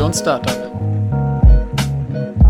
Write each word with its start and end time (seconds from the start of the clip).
Mission 0.00 0.14
Startup. 0.14 0.56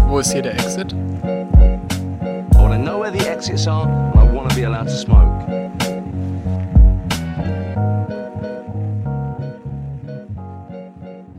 Wo 0.06 0.20
ist 0.20 0.32
hier 0.32 0.42
der 0.42 0.52
Exit? 0.52 0.92
I 0.92 2.54
want 2.54 2.72
to 2.72 2.78
know 2.78 3.00
where 3.00 3.10
the 3.10 3.26
exits 3.28 3.66
are 3.66 3.88
and 3.88 4.14
I 4.14 4.32
want 4.32 4.50
to 4.50 4.54
be 4.54 4.62
allowed 4.62 4.86
to 4.86 4.94
smoke. 4.94 5.26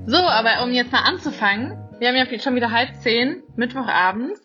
So, 0.06 0.18
aber 0.18 0.64
um 0.64 0.74
jetzt 0.74 0.92
mal 0.92 1.04
anzufangen, 1.04 1.78
wir 2.00 2.10
haben 2.10 2.18
ja 2.18 2.40
schon 2.40 2.56
wieder 2.56 2.72
halb 2.72 2.94
zehn, 2.96 3.44
Mittwochabends. 3.56 4.42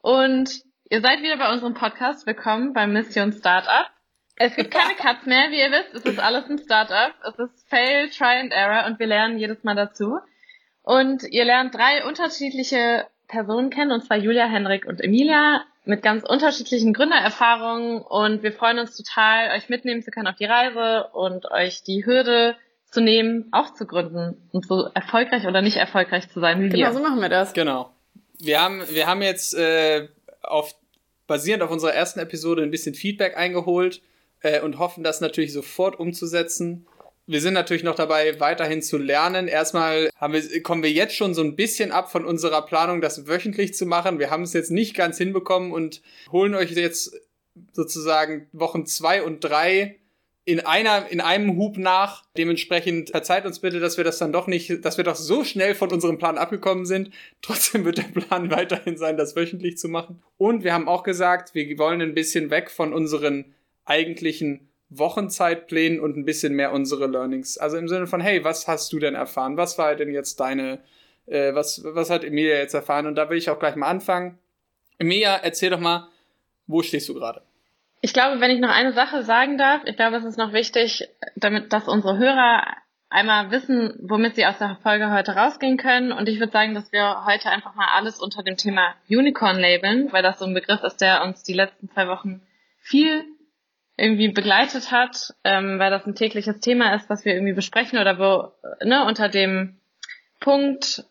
Und 0.00 0.62
ihr 0.88 1.02
seid 1.02 1.20
wieder 1.20 1.36
bei 1.36 1.52
unserem 1.52 1.74
Podcast. 1.74 2.26
Willkommen 2.26 2.72
bei 2.72 2.86
Mission 2.86 3.34
Startup. 3.34 3.90
Es 4.36 4.56
gibt 4.56 4.70
keine 4.70 4.94
Cuts 4.94 5.26
mehr, 5.26 5.50
wie 5.50 5.60
ihr 5.60 5.72
wisst. 5.72 5.94
Es 5.94 6.10
ist 6.10 6.18
alles 6.18 6.48
ein 6.48 6.56
Startup. 6.56 7.12
Es 7.28 7.38
ist 7.38 7.68
Fail, 7.68 8.08
Try 8.08 8.40
and 8.40 8.52
Error 8.52 8.86
und 8.86 8.98
wir 8.98 9.06
lernen 9.06 9.36
jedes 9.36 9.62
Mal 9.62 9.74
dazu. 9.74 10.18
Und 10.82 11.24
ihr 11.24 11.44
lernt 11.44 11.74
drei 11.74 12.04
unterschiedliche 12.04 13.06
Personen 13.28 13.70
kennen, 13.70 13.92
und 13.92 14.04
zwar 14.04 14.16
Julia, 14.18 14.46
Henrik 14.46 14.86
und 14.86 15.00
Emilia, 15.00 15.64
mit 15.84 16.02
ganz 16.02 16.24
unterschiedlichen 16.24 16.92
Gründererfahrungen. 16.92 18.02
Und 18.02 18.42
wir 18.42 18.52
freuen 18.52 18.78
uns 18.78 18.96
total, 18.96 19.56
euch 19.56 19.68
mitnehmen 19.68 20.02
zu 20.02 20.10
können 20.10 20.28
auf 20.28 20.36
die 20.36 20.44
Reise 20.44 21.08
und 21.12 21.50
euch 21.50 21.82
die 21.82 22.04
Hürde 22.04 22.56
zu 22.90 23.00
nehmen, 23.00 23.48
auch 23.52 23.72
zu 23.74 23.86
gründen 23.86 24.36
und 24.52 24.66
so 24.66 24.88
erfolgreich 24.94 25.46
oder 25.46 25.62
nicht 25.62 25.76
erfolgreich 25.76 26.28
zu 26.28 26.40
sein 26.40 26.60
wie 26.62 26.68
Genau, 26.68 26.88
wir. 26.88 26.92
so 26.92 27.00
machen 27.00 27.20
wir 27.20 27.30
das. 27.30 27.52
Genau. 27.54 27.90
Wir 28.38 28.60
haben, 28.60 28.82
wir 28.90 29.06
haben 29.06 29.22
jetzt 29.22 29.54
äh, 29.54 30.08
auf, 30.42 30.74
basierend 31.26 31.62
auf 31.62 31.70
unserer 31.70 31.94
ersten 31.94 32.20
Episode 32.20 32.62
ein 32.62 32.70
bisschen 32.70 32.94
Feedback 32.94 33.36
eingeholt 33.36 34.02
äh, 34.42 34.60
und 34.60 34.78
hoffen, 34.78 35.02
das 35.02 35.20
natürlich 35.20 35.52
sofort 35.52 35.98
umzusetzen. 35.98 36.86
Wir 37.32 37.40
sind 37.40 37.54
natürlich 37.54 37.82
noch 37.82 37.94
dabei, 37.94 38.38
weiterhin 38.40 38.82
zu 38.82 38.98
lernen. 38.98 39.48
Erstmal 39.48 40.10
wir, 40.20 40.62
kommen 40.62 40.82
wir 40.82 40.92
jetzt 40.92 41.16
schon 41.16 41.32
so 41.32 41.42
ein 41.42 41.56
bisschen 41.56 41.90
ab 41.90 42.12
von 42.12 42.26
unserer 42.26 42.60
Planung, 42.60 43.00
das 43.00 43.26
wöchentlich 43.26 43.72
zu 43.72 43.86
machen. 43.86 44.18
Wir 44.18 44.28
haben 44.28 44.42
es 44.42 44.52
jetzt 44.52 44.70
nicht 44.70 44.94
ganz 44.94 45.16
hinbekommen 45.16 45.72
und 45.72 46.02
holen 46.30 46.54
euch 46.54 46.72
jetzt 46.72 47.18
sozusagen 47.72 48.48
Wochen 48.52 48.84
zwei 48.84 49.22
und 49.22 49.40
drei 49.40 49.98
in 50.44 50.60
einer, 50.60 51.10
in 51.10 51.22
einem 51.22 51.56
Hub 51.56 51.78
nach. 51.78 52.22
Dementsprechend 52.36 53.10
verzeiht 53.10 53.46
uns 53.46 53.60
bitte, 53.60 53.80
dass 53.80 53.96
wir 53.96 54.04
das 54.04 54.18
dann 54.18 54.32
doch 54.32 54.46
nicht, 54.46 54.84
dass 54.84 54.98
wir 54.98 55.04
doch 55.04 55.16
so 55.16 55.42
schnell 55.42 55.74
von 55.74 55.90
unserem 55.90 56.18
Plan 56.18 56.36
abgekommen 56.36 56.84
sind. 56.84 57.12
Trotzdem 57.40 57.86
wird 57.86 57.96
der 57.96 58.02
Plan 58.02 58.50
weiterhin 58.50 58.98
sein, 58.98 59.16
das 59.16 59.36
wöchentlich 59.36 59.78
zu 59.78 59.88
machen. 59.88 60.22
Und 60.36 60.64
wir 60.64 60.74
haben 60.74 60.86
auch 60.86 61.02
gesagt, 61.02 61.54
wir 61.54 61.78
wollen 61.78 62.02
ein 62.02 62.14
bisschen 62.14 62.50
weg 62.50 62.70
von 62.70 62.92
unseren 62.92 63.54
eigentlichen 63.86 64.68
Wochenzeitplänen 64.98 66.00
und 66.00 66.16
ein 66.16 66.24
bisschen 66.24 66.54
mehr 66.54 66.72
unsere 66.72 67.06
Learnings. 67.06 67.58
Also 67.58 67.76
im 67.76 67.88
Sinne 67.88 68.06
von, 68.06 68.20
hey, 68.20 68.44
was 68.44 68.68
hast 68.68 68.92
du 68.92 68.98
denn 68.98 69.14
erfahren? 69.14 69.56
Was 69.56 69.78
war 69.78 69.94
denn 69.94 70.12
jetzt 70.12 70.40
deine, 70.40 70.80
äh, 71.26 71.54
was, 71.54 71.82
was 71.84 72.10
hat 72.10 72.24
Emilia 72.24 72.56
jetzt 72.56 72.74
erfahren? 72.74 73.06
Und 73.06 73.14
da 73.14 73.30
will 73.30 73.38
ich 73.38 73.50
auch 73.50 73.58
gleich 73.58 73.76
mal 73.76 73.88
anfangen. 73.88 74.38
Emilia, 74.98 75.36
erzähl 75.36 75.70
doch 75.70 75.80
mal, 75.80 76.08
wo 76.66 76.82
stehst 76.82 77.08
du 77.08 77.14
gerade? 77.14 77.42
Ich 78.00 78.12
glaube, 78.12 78.40
wenn 78.40 78.50
ich 78.50 78.60
noch 78.60 78.70
eine 78.70 78.92
Sache 78.92 79.22
sagen 79.22 79.58
darf, 79.58 79.82
ich 79.84 79.96
glaube, 79.96 80.16
es 80.16 80.24
ist 80.24 80.38
noch 80.38 80.52
wichtig, 80.52 81.08
damit, 81.36 81.72
dass 81.72 81.88
unsere 81.88 82.18
Hörer 82.18 82.64
einmal 83.12 83.50
wissen, 83.50 83.94
womit 84.00 84.34
sie 84.34 84.46
aus 84.46 84.58
der 84.58 84.78
Folge 84.82 85.12
heute 85.12 85.32
rausgehen 85.32 85.76
können. 85.76 86.12
Und 86.12 86.28
ich 86.28 86.40
würde 86.40 86.52
sagen, 86.52 86.74
dass 86.74 86.92
wir 86.92 87.24
heute 87.26 87.50
einfach 87.50 87.74
mal 87.74 87.88
alles 87.94 88.20
unter 88.20 88.42
dem 88.42 88.56
Thema 88.56 88.94
Unicorn 89.08 89.58
labeln, 89.58 90.12
weil 90.12 90.22
das 90.22 90.38
so 90.38 90.46
ein 90.46 90.54
Begriff 90.54 90.82
ist, 90.82 91.00
der 91.00 91.22
uns 91.22 91.42
die 91.42 91.52
letzten 91.52 91.90
zwei 91.90 92.08
Wochen 92.08 92.42
viel 92.80 93.24
irgendwie 94.02 94.32
begleitet 94.32 94.90
hat, 94.90 95.32
ähm, 95.44 95.78
weil 95.78 95.92
das 95.92 96.04
ein 96.06 96.16
tägliches 96.16 96.58
Thema 96.58 96.92
ist, 96.92 97.08
was 97.08 97.24
wir 97.24 97.34
irgendwie 97.34 97.52
besprechen 97.52 98.00
oder 98.00 98.18
wo, 98.18 98.52
ne, 98.84 99.04
unter 99.06 99.28
dem 99.28 99.78
Punkt 100.40 101.04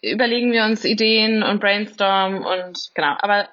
überlegen 0.00 0.50
wir 0.50 0.64
uns 0.64 0.84
Ideen 0.84 1.44
und 1.44 1.60
brainstormen 1.60 2.42
und 2.42 2.90
genau. 2.96 3.14
Aber 3.20 3.48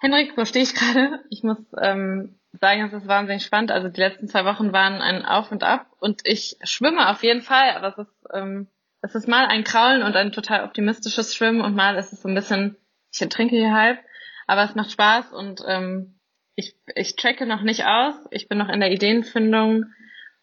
Henrik, 0.00 0.38
wo 0.38 0.46
stehe 0.46 0.64
ich 0.64 0.74
gerade? 0.74 1.20
Ich 1.28 1.42
muss 1.42 1.58
ähm, 1.78 2.38
sagen, 2.58 2.86
es 2.86 2.94
ist 2.94 3.06
wahnsinnig 3.06 3.44
spannend. 3.44 3.70
Also 3.70 3.90
die 3.90 4.00
letzten 4.00 4.26
zwei 4.26 4.46
Wochen 4.46 4.72
waren 4.72 5.02
ein 5.02 5.26
Auf 5.26 5.52
und 5.52 5.62
Ab 5.62 5.86
und 6.00 6.22
ich 6.24 6.56
schwimme 6.64 7.10
auf 7.10 7.22
jeden 7.22 7.42
Fall, 7.42 7.72
aber 7.72 7.88
es 7.88 7.98
ist, 7.98 8.26
ähm, 8.32 8.68
es 9.02 9.14
ist 9.14 9.28
mal 9.28 9.44
ein 9.44 9.64
Kraulen 9.64 10.02
und 10.02 10.16
ein 10.16 10.32
total 10.32 10.64
optimistisches 10.64 11.34
Schwimmen 11.34 11.60
und 11.60 11.76
mal 11.76 11.96
ist 11.96 12.14
es 12.14 12.22
so 12.22 12.28
ein 12.30 12.34
bisschen, 12.34 12.78
ich 13.12 13.18
trinke 13.28 13.54
hier 13.54 13.74
halb, 13.74 13.98
aber 14.46 14.64
es 14.64 14.74
macht 14.74 14.92
Spaß 14.92 15.34
und 15.34 15.62
ähm, 15.68 16.14
ich, 16.56 16.74
ich 16.94 17.16
tracke 17.16 17.46
noch 17.46 17.62
nicht 17.62 17.84
aus. 17.84 18.14
Ich 18.30 18.48
bin 18.48 18.58
noch 18.58 18.68
in 18.68 18.80
der 18.80 18.90
Ideenfindung 18.90 19.86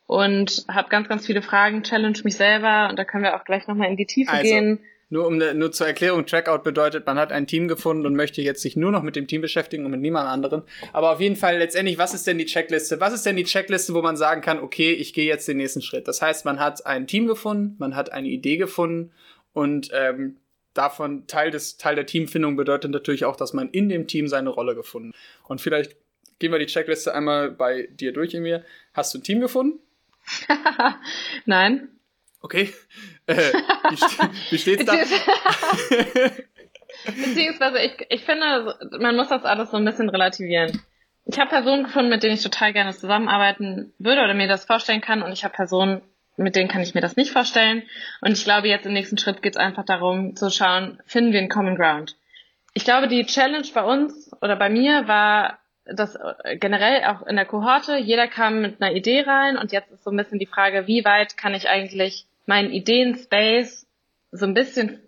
und 0.08 0.66
habe 0.68 0.90
ganz, 0.90 1.08
ganz 1.08 1.26
viele 1.26 1.42
Fragen, 1.42 1.84
challenge 1.84 2.20
mich 2.24 2.36
selber 2.36 2.90
und 2.90 3.00
da 3.00 3.06
können 3.06 3.24
wir 3.24 3.36
auch 3.36 3.46
gleich 3.46 3.68
nochmal 3.68 3.90
in 3.90 3.98
die 3.98 4.06
Tiefe 4.06 4.32
Also, 4.32 4.44
gehen. 4.44 4.80
Nur 5.12 5.28
um 5.28 5.38
ne, 5.38 5.54
nur 5.54 5.74
zur 5.74 5.88
Erklärung, 5.88 6.26
Trackout 6.26 6.64
bedeutet, 6.64 7.06
man 7.06 7.20
hat 7.20 7.34
ein 7.34 7.46
Team 7.46 7.68
gefunden 7.68 8.06
und 8.06 8.16
möchte 8.16 8.42
jetzt 8.42 8.62
sich 8.62 8.78
nur 8.78 8.94
noch 8.94 9.04
mit 9.04 9.18
dem 9.18 9.28
Team 9.28 9.42
beschäftigen 9.42 9.84
und 9.84 9.92
mit 9.92 10.00
niemand 10.00 10.30
anderem. 10.30 10.64
Aber 10.94 11.12
auf 11.12 11.20
jeden 11.20 11.36
Fall 11.36 11.58
letztendlich, 11.58 11.98
was 11.98 12.14
ist 12.14 12.28
denn 12.28 12.38
die 12.38 12.46
Checkliste? 12.46 13.02
Was 13.02 13.14
ist 13.14 13.26
denn 13.26 13.36
die 13.36 13.44
Checkliste, 13.44 13.94
wo 13.94 14.02
man 14.02 14.16
sagen 14.16 14.42
kann, 14.42 14.60
okay, 14.60 14.94
ich 14.94 15.14
gehe 15.14 15.26
jetzt 15.26 15.50
den 15.50 15.58
nächsten 15.58 15.82
Schritt? 15.82 16.08
Das 16.08 16.22
heißt, 16.22 16.46
man 16.46 16.62
hat 16.62 16.86
ein 16.86 17.08
Team 17.08 17.28
gefunden, 17.28 17.76
man 17.78 17.98
hat 17.98 18.14
eine 18.14 18.30
Idee 18.30 18.56
gefunden 18.56 19.12
und 19.52 19.90
ähm, 19.94 20.38
davon 20.74 21.28
Teil 21.28 21.52
des 21.52 21.78
Teil 21.78 21.96
der 21.96 22.06
Teamfindung 22.06 22.56
bedeutet 22.56 22.92
natürlich 22.92 23.26
auch, 23.26 23.36
dass 23.36 23.54
man 23.54 23.70
in 23.70 23.90
dem 23.90 24.08
Team 24.08 24.28
seine 24.28 24.50
Rolle 24.50 24.76
gefunden. 24.76 25.14
Und 25.48 25.62
vielleicht 25.62 25.96
gehen 26.40 26.52
wir 26.52 26.59
die 26.59 26.66
Checkliste 26.66 27.14
einmal 27.14 27.52
bei 27.52 27.88
dir 27.92 28.14
durch, 28.14 28.34
Emir. 28.34 28.64
Hast 28.94 29.14
du 29.14 29.20
ein 29.20 29.24
Team 29.24 29.40
gefunden? 29.42 29.80
Nein. 31.46 31.90
Okay. 32.42 32.74
Äh, 33.28 33.54
wie, 33.90 33.98
ste 33.98 34.30
wie 34.50 34.58
steht's 34.58 34.86
da? 34.86 34.94
Beziehungsweise 37.06 37.80
ich, 37.80 38.06
ich 38.09 38.24
finde, 38.24 38.78
man 39.00 39.16
muss 39.16 39.30
das 39.30 39.44
alles 39.44 39.72
so 39.72 39.78
ein 39.78 39.86
bisschen 39.86 40.09
relativieren. 40.09 40.82
Ich 41.26 41.40
habe 41.40 41.50
Personen 41.50 41.84
gefunden, 41.84 42.09
mit 42.09 42.24
denen 42.24 42.34
ich 42.34 42.44
total 42.44 42.74
gerne 42.74 42.92
zusammenarbeiten 42.94 43.94
würde 44.00 44.22
oder 44.24 44.34
mir 44.34 44.48
das 44.48 44.66
vorstellen 44.66 45.02
kann 45.02 45.22
und 45.22 45.32
ich 45.32 45.44
habe 45.44 45.53
Personen, 45.53 46.02
mit 46.41 46.56
denen 46.56 46.69
kann 46.69 46.81
ich 46.81 46.94
mir 46.94 47.02
das 47.02 47.16
nicht 47.16 47.31
vorstellen. 47.31 47.84
Und 48.22 48.31
ich 48.31 48.44
glaube, 48.44 48.68
jetzt 48.68 48.85
im 48.85 48.94
nächsten 48.94 49.18
Schritt 49.18 49.41
geht 49.41 49.53
es 49.53 49.62
einfach 49.62 49.85
darum 49.85 50.35
zu 50.35 50.50
schauen, 50.50 51.00
finden 51.06 51.34
wir 51.34 51.40
einen 51.40 51.50
Common 51.50 51.75
Ground. 51.75 52.16
Ich 52.74 52.85
glaube, 52.85 53.07
die 53.07 53.25
Challenge 53.25 53.68
bei 53.74 53.84
uns 53.84 54.31
oder 54.41 54.56
bei 54.56 54.69
mir 54.69 55.07
war, 55.07 55.59
dass 55.85 56.18
generell 56.59 57.03
auch 57.06 57.25
in 57.25 57.35
der 57.35 57.46
Kohorte, 57.46 57.97
jeder 57.97 58.28
kam 58.28 58.62
mit 58.62 58.81
einer 58.81 58.96
Idee 58.96 59.22
rein 59.22 59.57
und 59.57 59.72
jetzt 59.72 59.91
ist 59.91 60.03
so 60.03 60.12
ein 60.12 60.18
bisschen 60.18 60.40
die 60.40 60.46
Frage, 60.46 60.88
wie 60.88 61.03
weit 61.03 61.38
kann 61.38 61.53
ich 61.53 61.68
eigentlich 61.69 62.25
meinen 62.46 62.72
Ideen-Space 62.72 63.88
so 64.31 64.46
ein 64.46 64.53
bisschen 64.53 65.00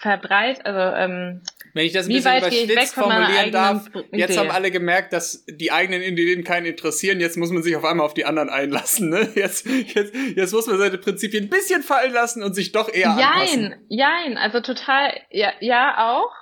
verbreit, 0.00 0.64
also 0.64 0.96
ähm, 0.96 1.42
Wenn 1.74 1.84
ich 1.84 1.92
das 1.92 2.06
ein 2.06 2.08
Wie 2.08 2.14
bisschen 2.14 2.64
überspitzt 2.64 2.94
formulieren 2.94 3.52
darf, 3.52 3.90
jetzt 4.12 4.30
Idee? 4.30 4.38
haben 4.38 4.50
alle 4.50 4.70
gemerkt, 4.70 5.12
dass 5.12 5.44
die 5.46 5.72
eigenen 5.72 6.00
Ideen 6.00 6.42
keinen 6.42 6.64
interessieren, 6.64 7.20
jetzt 7.20 7.36
muss 7.36 7.50
man 7.50 7.62
sich 7.62 7.76
auf 7.76 7.84
einmal 7.84 8.06
auf 8.06 8.14
die 8.14 8.24
anderen 8.24 8.48
einlassen. 8.48 9.10
Ne? 9.10 9.28
Jetzt, 9.34 9.66
jetzt, 9.66 10.14
jetzt 10.14 10.52
muss 10.52 10.66
man 10.66 10.78
seine 10.78 10.96
Prinzipien 10.96 11.44
ein 11.44 11.50
bisschen 11.50 11.82
fallen 11.82 12.12
lassen 12.12 12.42
und 12.42 12.54
sich 12.54 12.72
doch 12.72 12.92
eher 12.92 13.10
anpassen. 13.10 13.62
Jein, 13.62 13.80
jein, 13.88 14.38
also 14.38 14.60
total, 14.60 15.12
ja, 15.30 15.52
ja 15.60 16.10
auch. 16.10 16.32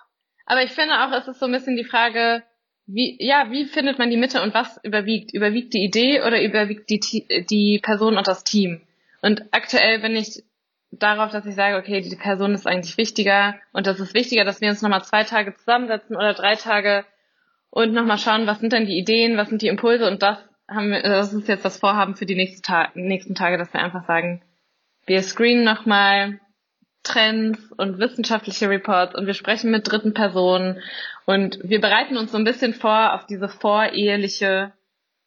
Aber 0.47 0.63
ich 0.63 0.71
finde 0.71 0.95
auch, 0.95 1.13
es 1.13 1.27
ist 1.27 1.41
so 1.41 1.47
ein 1.47 1.53
bisschen 1.53 1.77
die 1.77 1.85
Frage, 1.85 2.45
wie, 2.87 3.17
ja, 3.21 3.51
wie 3.51 3.67
findet 3.67 3.99
man 3.99 4.09
die 4.09 4.17
Mitte 4.17 4.41
und 4.41 4.55
was 4.55 4.79
überwiegt? 4.83 5.35
Überwiegt 5.35 5.75
die 5.75 5.85
Idee 5.85 6.23
oder 6.23 6.43
überwiegt 6.43 6.89
die, 6.89 7.27
die 7.51 7.81
Person 7.83 8.17
und 8.17 8.27
das 8.27 8.45
Team? 8.45 8.81
Und 9.21 9.43
aktuell 9.51 9.99
bin 9.99 10.17
ich 10.17 10.45
darauf, 10.91 11.31
dass 11.31 11.47
ich 11.47 11.55
sage, 11.55 11.77
okay, 11.77 12.01
die 12.01 12.17
Person 12.17 12.55
ist 12.55 12.67
eigentlich 12.67 12.97
wichtiger 12.97 13.55
und 13.73 13.87
das 13.87 14.01
ist 14.01 14.15
wichtiger, 14.15 14.45
dass 14.45 14.61
wir 14.61 14.71
uns 14.71 14.83
nochmal 14.83 15.05
zwei 15.05 15.25
Tage 15.25 15.55
zusammensetzen 15.55 16.17
oder 16.17 16.35
drei 16.35 16.55
Tage 16.55 17.05
und 17.71 17.93
nochmal 17.93 18.19
schauen, 18.19 18.47
was 18.47 18.61
sind 18.61 18.73
denn 18.73 18.87
die 18.87 18.99
Ideen, 18.99 19.37
was 19.37 19.49
sind 19.49 19.63
die 19.63 19.69
Impulse 19.69 20.07
und 20.07 20.23
das 20.23 20.39
haben 20.69 20.91
wir, 20.91 21.03
das 21.03 21.33
ist 21.33 21.49
jetzt 21.49 21.65
das 21.65 21.79
Vorhaben 21.79 22.15
für 22.15 22.27
die 22.27 22.35
nächsten, 22.35 22.63
Ta 22.63 22.89
nächsten 22.95 23.35
Tage, 23.35 23.59
dass 23.59 23.73
wir 23.73 23.83
einfach 23.83 24.07
sagen, 24.07 24.43
wir 25.07 25.23
screenen 25.23 25.65
nochmal 25.65 26.41
Trends 27.03 27.73
und 27.73 27.99
wissenschaftliche 27.99 28.69
Reports 28.69 29.15
und 29.15 29.27
wir 29.27 29.35
sprechen 29.35 29.71
mit 29.71 29.91
dritten 29.91 30.13
Personen 30.13 30.83
und 31.27 31.59
wir 31.63 31.81
bereiten 31.81 32.17
uns 32.17 32.33
so 32.33 32.39
ein 32.39 32.45
bisschen 32.45 32.75
vor 32.75 33.15
auf 33.15 33.27
diese 33.27 33.49
voreheliche 33.49 34.73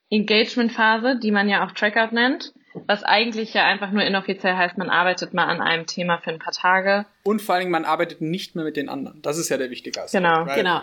Engagement-Phase, 0.09 1.17
die 1.17 1.31
man 1.31 1.49
ja 1.49 1.65
auch 1.65 1.71
Trackout 1.71 2.11
nennt, 2.11 2.53
was 2.73 3.03
eigentlich 3.03 3.53
ja 3.53 3.65
einfach 3.65 3.91
nur 3.91 4.03
inoffiziell 4.03 4.55
heißt, 4.55 4.77
man 4.77 4.89
arbeitet 4.89 5.33
mal 5.33 5.45
an 5.45 5.61
einem 5.61 5.85
Thema 5.85 6.17
für 6.19 6.31
ein 6.31 6.39
paar 6.39 6.53
Tage. 6.53 7.05
Und 7.23 7.41
vor 7.41 7.55
allen 7.55 7.61
Dingen, 7.61 7.71
man 7.71 7.85
arbeitet 7.85 8.21
nicht 8.21 8.55
mehr 8.55 8.65
mit 8.65 8.77
den 8.77 8.89
anderen. 8.89 9.21
Das 9.21 9.37
ist 9.37 9.49
ja 9.49 9.57
der 9.57 9.69
wichtige 9.69 10.01
Aspekt. 10.01 10.23
Genau. 10.23 10.45
Genau. 10.45 10.81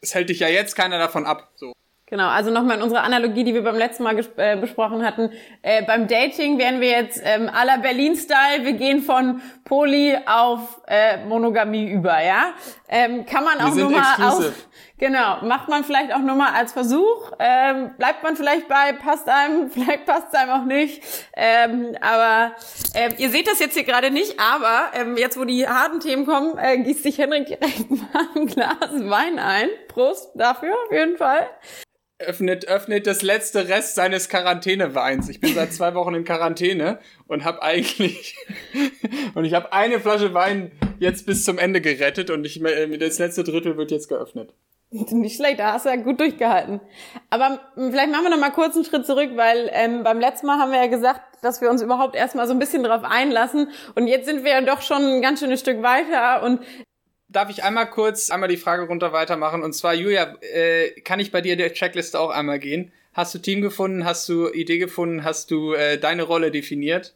Es 0.00 0.14
hält 0.14 0.30
dich 0.30 0.40
ja 0.40 0.48
jetzt 0.48 0.74
keiner 0.74 0.98
davon 0.98 1.26
ab. 1.26 1.50
So. 1.56 1.72
Genau, 2.10 2.28
also 2.28 2.50
nochmal 2.50 2.78
in 2.78 2.82
unserer 2.82 3.04
Analogie, 3.04 3.44
die 3.44 3.54
wir 3.54 3.62
beim 3.62 3.76
letzten 3.76 4.02
Mal 4.02 4.18
äh, 4.36 4.56
besprochen 4.56 5.04
hatten. 5.06 5.30
Äh, 5.62 5.84
beim 5.84 6.08
Dating 6.08 6.58
wären 6.58 6.80
wir 6.80 6.88
jetzt 6.88 7.22
ähm, 7.24 7.48
à 7.48 7.64
la 7.64 7.76
Berlin-Style, 7.76 8.64
wir 8.64 8.72
gehen 8.72 9.00
von 9.00 9.40
Poly 9.64 10.18
auf 10.26 10.80
äh, 10.88 11.24
Monogamie 11.24 11.88
über, 11.88 12.20
ja? 12.20 12.54
Ähm, 12.88 13.24
kann 13.26 13.44
man 13.44 13.58
Wir 13.58 13.66
auch 13.66 13.74
nur 13.76 13.90
mal 13.90 14.14
exclusive. 14.18 14.48
auf, 14.48 14.66
Genau, 15.00 15.38
macht 15.42 15.68
man 15.70 15.82
vielleicht 15.82 16.12
auch 16.12 16.18
nur 16.18 16.36
mal 16.36 16.52
als 16.52 16.74
Versuch. 16.74 17.32
Ähm, 17.38 17.94
bleibt 17.96 18.22
man 18.22 18.36
vielleicht 18.36 18.68
bei, 18.68 18.92
passt 18.92 19.26
einem, 19.30 19.70
vielleicht 19.72 20.04
passt 20.04 20.26
es 20.28 20.34
einem 20.34 20.50
auch 20.50 20.66
nicht. 20.66 21.02
Ähm, 21.34 21.96
aber 22.02 22.54
ähm, 22.94 23.14
ihr 23.16 23.30
seht 23.30 23.48
das 23.48 23.60
jetzt 23.60 23.72
hier 23.72 23.84
gerade 23.84 24.10
nicht, 24.10 24.38
aber 24.38 24.90
ähm, 24.92 25.16
jetzt, 25.16 25.38
wo 25.38 25.44
die 25.46 25.66
harten 25.66 26.00
Themen 26.00 26.26
kommen, 26.26 26.58
äh, 26.58 26.76
gießt 26.82 27.02
sich 27.02 27.16
Henrik 27.16 27.46
direkt 27.46 27.90
mal 27.90 28.26
ein 28.36 28.46
Glas 28.46 28.92
Wein 28.92 29.38
ein. 29.38 29.70
Prost 29.88 30.28
dafür 30.34 30.74
auf 30.74 30.92
jeden 30.92 31.16
Fall 31.16 31.48
öffnet, 32.18 32.68
öffnet 32.68 33.06
das 33.06 33.22
letzte 33.22 33.68
Rest 33.68 33.94
seines 33.94 34.28
Quarantäneweins. 34.28 35.30
Ich 35.30 35.40
bin 35.40 35.54
seit 35.54 35.72
zwei 35.72 35.94
Wochen 35.94 36.14
in 36.14 36.24
Quarantäne 36.24 36.98
und 37.26 37.44
habe 37.44 37.62
eigentlich 37.62 38.36
und 39.34 39.46
ich 39.46 39.54
habe 39.54 39.72
eine 39.72 39.98
Flasche 39.98 40.34
Wein 40.34 40.72
jetzt 40.98 41.24
bis 41.24 41.44
zum 41.44 41.56
Ende 41.56 41.80
gerettet 41.80 42.28
und 42.28 42.44
ich, 42.44 42.62
äh, 42.62 42.98
das 42.98 43.18
letzte 43.18 43.42
Drittel 43.42 43.78
wird 43.78 43.90
jetzt 43.90 44.08
geöffnet. 44.08 44.52
Nicht 45.12 45.36
schlecht, 45.36 45.60
da 45.60 45.72
hast 45.72 45.86
du 45.86 45.90
ja 45.90 45.96
gut 45.96 46.18
durchgehalten. 46.18 46.80
Aber 47.30 47.60
vielleicht 47.76 48.10
machen 48.10 48.24
wir 48.24 48.30
noch 48.30 48.40
mal 48.40 48.50
kurz 48.50 48.74
einen 48.74 48.84
Schritt 48.84 49.06
zurück, 49.06 49.30
weil 49.36 49.70
ähm, 49.72 50.02
beim 50.02 50.18
letzten 50.18 50.46
Mal 50.46 50.58
haben 50.58 50.72
wir 50.72 50.80
ja 50.80 50.88
gesagt, 50.88 51.20
dass 51.42 51.60
wir 51.60 51.70
uns 51.70 51.80
überhaupt 51.80 52.16
erstmal 52.16 52.46
so 52.48 52.52
ein 52.52 52.58
bisschen 52.58 52.82
drauf 52.82 53.02
einlassen. 53.04 53.68
Und 53.94 54.08
jetzt 54.08 54.26
sind 54.26 54.44
wir 54.44 54.50
ja 54.50 54.60
doch 54.62 54.82
schon 54.82 55.02
ein 55.02 55.22
ganz 55.22 55.40
schönes 55.40 55.60
Stück 55.60 55.82
weiter. 55.82 56.42
Und 56.42 56.60
Darf 57.28 57.48
ich 57.50 57.62
einmal 57.62 57.88
kurz 57.88 58.30
einmal 58.30 58.48
die 58.48 58.56
Frage 58.56 58.88
runter 58.88 59.12
weitermachen? 59.12 59.62
Und 59.62 59.72
zwar, 59.72 59.94
Julia, 59.94 60.34
äh, 60.40 60.90
kann 61.02 61.20
ich 61.20 61.30
bei 61.30 61.40
dir 61.40 61.56
der 61.56 61.72
Checkliste 61.72 62.18
auch 62.18 62.30
einmal 62.30 62.58
gehen? 62.58 62.90
Hast 63.12 63.32
du 63.32 63.38
Team 63.38 63.60
gefunden? 63.60 64.04
Hast 64.04 64.28
du 64.28 64.48
Idee 64.48 64.78
gefunden? 64.78 65.22
Hast 65.22 65.52
du 65.52 65.72
äh, 65.74 65.98
deine 65.98 66.24
Rolle 66.24 66.50
definiert? 66.50 67.14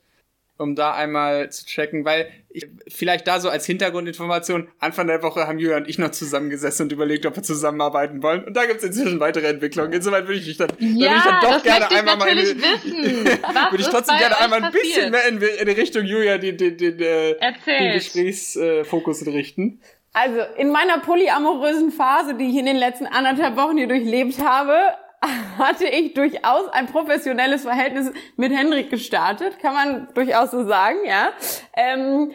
Um 0.57 0.77
da 0.77 0.95
einmal 0.95 1.51
zu 1.51 1.67
checken, 1.67 2.05
weil 2.05 2.29
ich, 2.49 2.67
vielleicht 2.87 3.27
da 3.27 3.41
so 3.41 3.49
als 3.49 3.67
Hintergrundinformation, 3.67 4.69
Anfang 4.79 5.09
der 5.09 5.21
Woche 5.23 5.49
haben 5.49 5.59
Julia 5.59 5.79
und 5.79 5.89
ich 5.89 5.99
noch 5.99 6.13
zusammengesessen 6.13 6.85
und 6.85 6.93
überlegt, 6.93 7.27
ob 7.27 7.35
wir 7.35 7.43
zusammenarbeiten 7.43 8.23
wollen. 8.23 8.45
Und 8.45 8.57
da 8.57 8.65
gibt 8.65 8.79
es 8.79 8.85
inzwischen 8.85 9.19
weitere 9.19 9.49
Entwicklungen. 9.49 9.93
Insoweit 9.93 10.29
würde 10.29 10.39
ich 10.39 10.45
dich 10.45 10.57
dann, 10.57 10.71
ja, 10.79 11.11
würde 11.11 11.17
ich 11.17 11.25
dann 11.25 11.41
doch 11.41 11.63
gerne 11.65 11.91
einmal 11.91 12.17
mal 12.17 12.29
in, 12.29 12.39
würde 12.61 13.81
ich 13.81 13.89
trotzdem 13.89 14.17
gerne 14.19 14.39
einmal 14.39 14.63
ein 14.63 14.73
bisschen 14.73 15.11
mehr 15.11 15.27
in, 15.27 15.41
in 15.41 15.69
Richtung 15.69 16.05
Julia 16.05 16.39
die, 16.39 16.57
die, 16.57 16.77
die, 16.77 16.97
die, 16.97 17.37
den 17.67 17.93
Gesprächsfokus 17.95 19.27
richten. 19.27 19.81
Also 20.13 20.41
in 20.57 20.71
meiner 20.71 21.01
polyamorösen 21.01 21.91
Phase, 21.91 22.37
die 22.37 22.45
ich 22.45 22.57
in 22.57 22.67
den 22.67 22.77
letzten 22.77 23.07
anderthalb 23.07 23.57
Wochen 23.57 23.77
hier 23.77 23.89
durchlebt 23.89 24.39
habe, 24.39 24.77
hatte 25.59 25.87
ich 25.87 26.15
durchaus 26.15 26.69
ein 26.73 26.87
professionelles 26.87 27.63
Verhältnis 27.63 28.13
mit 28.37 28.53
Henrik 28.53 28.91
gestartet, 28.91 29.59
kann 29.61 29.75
man 29.75 30.09
durchaus 30.15 30.51
so 30.51 30.67
sagen, 30.67 30.99
ja. 31.07 31.33
Ähm, 31.77 32.33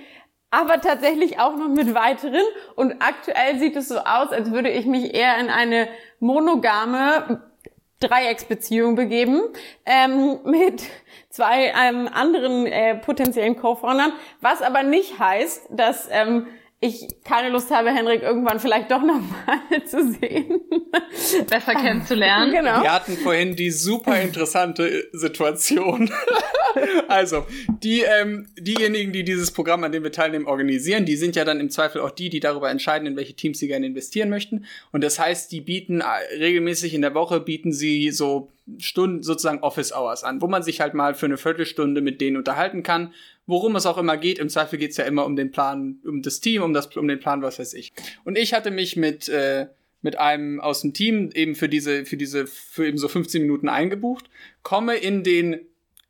aber 0.52 0.82
tatsächlich 0.82 1.40
auch 1.40 1.56
noch 1.56 1.70
mit 1.70 1.94
weiteren. 1.94 2.42
Und 2.76 2.96
aktuell 3.00 3.60
sieht 3.60 3.76
es 3.76 3.88
so 3.88 4.00
aus, 4.00 4.32
als 4.32 4.52
würde 4.52 4.70
ich 4.70 4.86
mich 4.86 5.14
eher 5.14 5.38
in 5.38 5.50
eine 5.50 5.88
monogame 6.20 7.44
Dreiecksbeziehung 8.00 8.96
begeben 8.96 9.42
ähm, 9.86 10.40
mit 10.46 10.84
zwei 11.30 11.74
ähm, 11.80 12.10
anderen 12.12 12.66
äh, 12.66 12.96
potenziellen 12.96 13.58
Co-Foundern, 13.58 14.14
was 14.42 14.62
aber 14.62 14.84
nicht 14.84 15.20
heißt, 15.20 15.68
dass 15.70 16.08
ähm, 16.12 16.48
ich 16.82 17.08
keine 17.26 17.50
Lust 17.50 17.72
habe, 17.72 17.90
Henrik 17.90 18.22
irgendwann 18.22 18.60
vielleicht 18.60 18.90
doch 18.90 19.02
nochmal 19.02 19.60
zu 19.86 20.14
sehen. 20.14 20.62
Besser 21.50 21.76
kennenzulernen. 21.76 22.54
Genau. 22.54 22.82
Wir 22.82 22.94
hatten 22.94 23.18
vorhin 23.18 23.58
die 23.58 23.70
super 23.70 24.20
interessante 24.22 25.10
Situation. 25.12 26.10
also, 27.10 27.46
die, 27.84 28.02
ähm, 28.02 28.48
diejenigen, 28.58 29.12
die 29.12 29.26
dieses 29.26 29.52
Programm, 29.52 29.84
an 29.84 29.92
dem 29.92 30.04
wir 30.04 30.14
teilnehmen, 30.14 30.48
organisieren, 30.48 31.04
die 31.04 31.18
sind 31.18 31.36
ja 31.36 31.44
dann 31.44 31.60
im 31.60 31.70
Zweifel 31.70 32.00
auch 32.00 32.12
die, 32.12 32.30
die 32.30 32.40
darüber 32.40 32.70
entscheiden, 32.70 33.08
in 33.08 33.18
welche 33.18 33.34
Teams 33.34 33.60
sie 33.60 33.68
gerne 33.68 33.86
investieren 33.86 34.30
möchten. 34.30 34.66
Und 34.94 35.04
das 35.04 35.20
heißt, 35.20 35.52
die 35.52 35.60
bieten 35.60 36.00
äh, 36.00 36.06
regelmäßig 36.38 36.94
in 36.94 37.02
der 37.02 37.14
Woche, 37.14 37.42
bieten 37.42 37.74
sie 37.74 38.12
so 38.12 38.52
Stunden, 38.78 39.24
sozusagen 39.24 39.60
Office 39.60 39.92
Hours 39.94 40.24
an, 40.24 40.42
wo 40.42 40.48
man 40.48 40.64
sich 40.64 40.82
halt 40.82 40.94
mal 40.94 41.16
für 41.16 41.26
eine 41.26 41.38
Viertelstunde 41.38 42.02
mit 42.02 42.22
denen 42.22 42.38
unterhalten 42.38 42.84
kann, 42.84 43.14
worum 43.46 43.76
es 43.76 43.86
auch 43.86 43.98
immer 43.98 44.18
geht. 44.18 44.40
Im 44.40 44.50
Zweifel 44.50 44.78
geht 44.78 44.92
es 44.92 44.98
ja 44.98 45.06
immer 45.06 45.26
um 45.26 45.36
den 45.36 45.52
Plan, 45.52 46.00
um 46.06 46.22
das 46.22 46.40
Team, 46.40 46.62
um, 46.62 46.74
das, 46.74 46.96
um 46.96 47.08
den 47.08 47.20
Plan, 47.20 47.42
was 47.42 47.60
weiß 47.60 47.74
ich. 47.74 47.94
Und 48.24 48.38
ich 48.38 48.54
hatte 48.54 48.72
mich 48.72 48.96
mit, 48.96 49.28
äh, 49.30 49.68
mit 50.02 50.18
einem 50.18 50.60
aus 50.60 50.82
dem 50.82 50.94
Team 50.94 51.32
eben 51.34 51.56
für 51.56 51.70
diese, 51.70 52.06
für 52.06 52.18
diese, 52.18 52.48
für 52.48 52.88
eben 52.88 52.98
so 52.98 53.08
15 53.08 53.42
Minuten 53.42 53.70
eingebucht, 53.70 54.30
komme 54.64 54.96
in 54.96 55.24
den, 55.24 55.60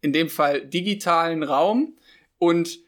in 0.02 0.14
dem 0.14 0.30
Fall 0.30 0.62
digitalen 0.62 1.44
Raum 1.44 1.94
und 2.38 2.80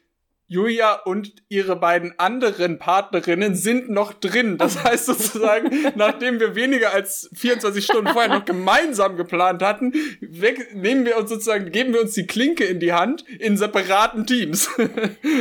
Julia 0.52 1.00
und 1.04 1.32
ihre 1.48 1.76
beiden 1.76 2.12
anderen 2.18 2.78
Partnerinnen 2.78 3.54
sind 3.54 3.88
noch 3.88 4.12
drin. 4.12 4.58
Das 4.58 4.84
heißt 4.84 5.06
sozusagen, 5.06 5.70
nachdem 5.94 6.40
wir 6.40 6.54
weniger 6.54 6.92
als 6.92 7.30
24 7.34 7.82
Stunden 7.82 8.08
vorher 8.08 8.30
noch 8.30 8.44
gemeinsam 8.44 9.16
geplant 9.16 9.62
hatten, 9.62 9.94
weg, 10.20 10.74
nehmen 10.74 11.06
wir 11.06 11.16
uns 11.16 11.30
sozusagen, 11.30 11.72
geben 11.72 11.94
wir 11.94 12.02
uns 12.02 12.12
die 12.12 12.26
Klinke 12.26 12.64
in 12.64 12.80
die 12.80 12.92
Hand 12.92 13.24
in 13.38 13.56
separaten 13.56 14.26
Teams. 14.26 14.70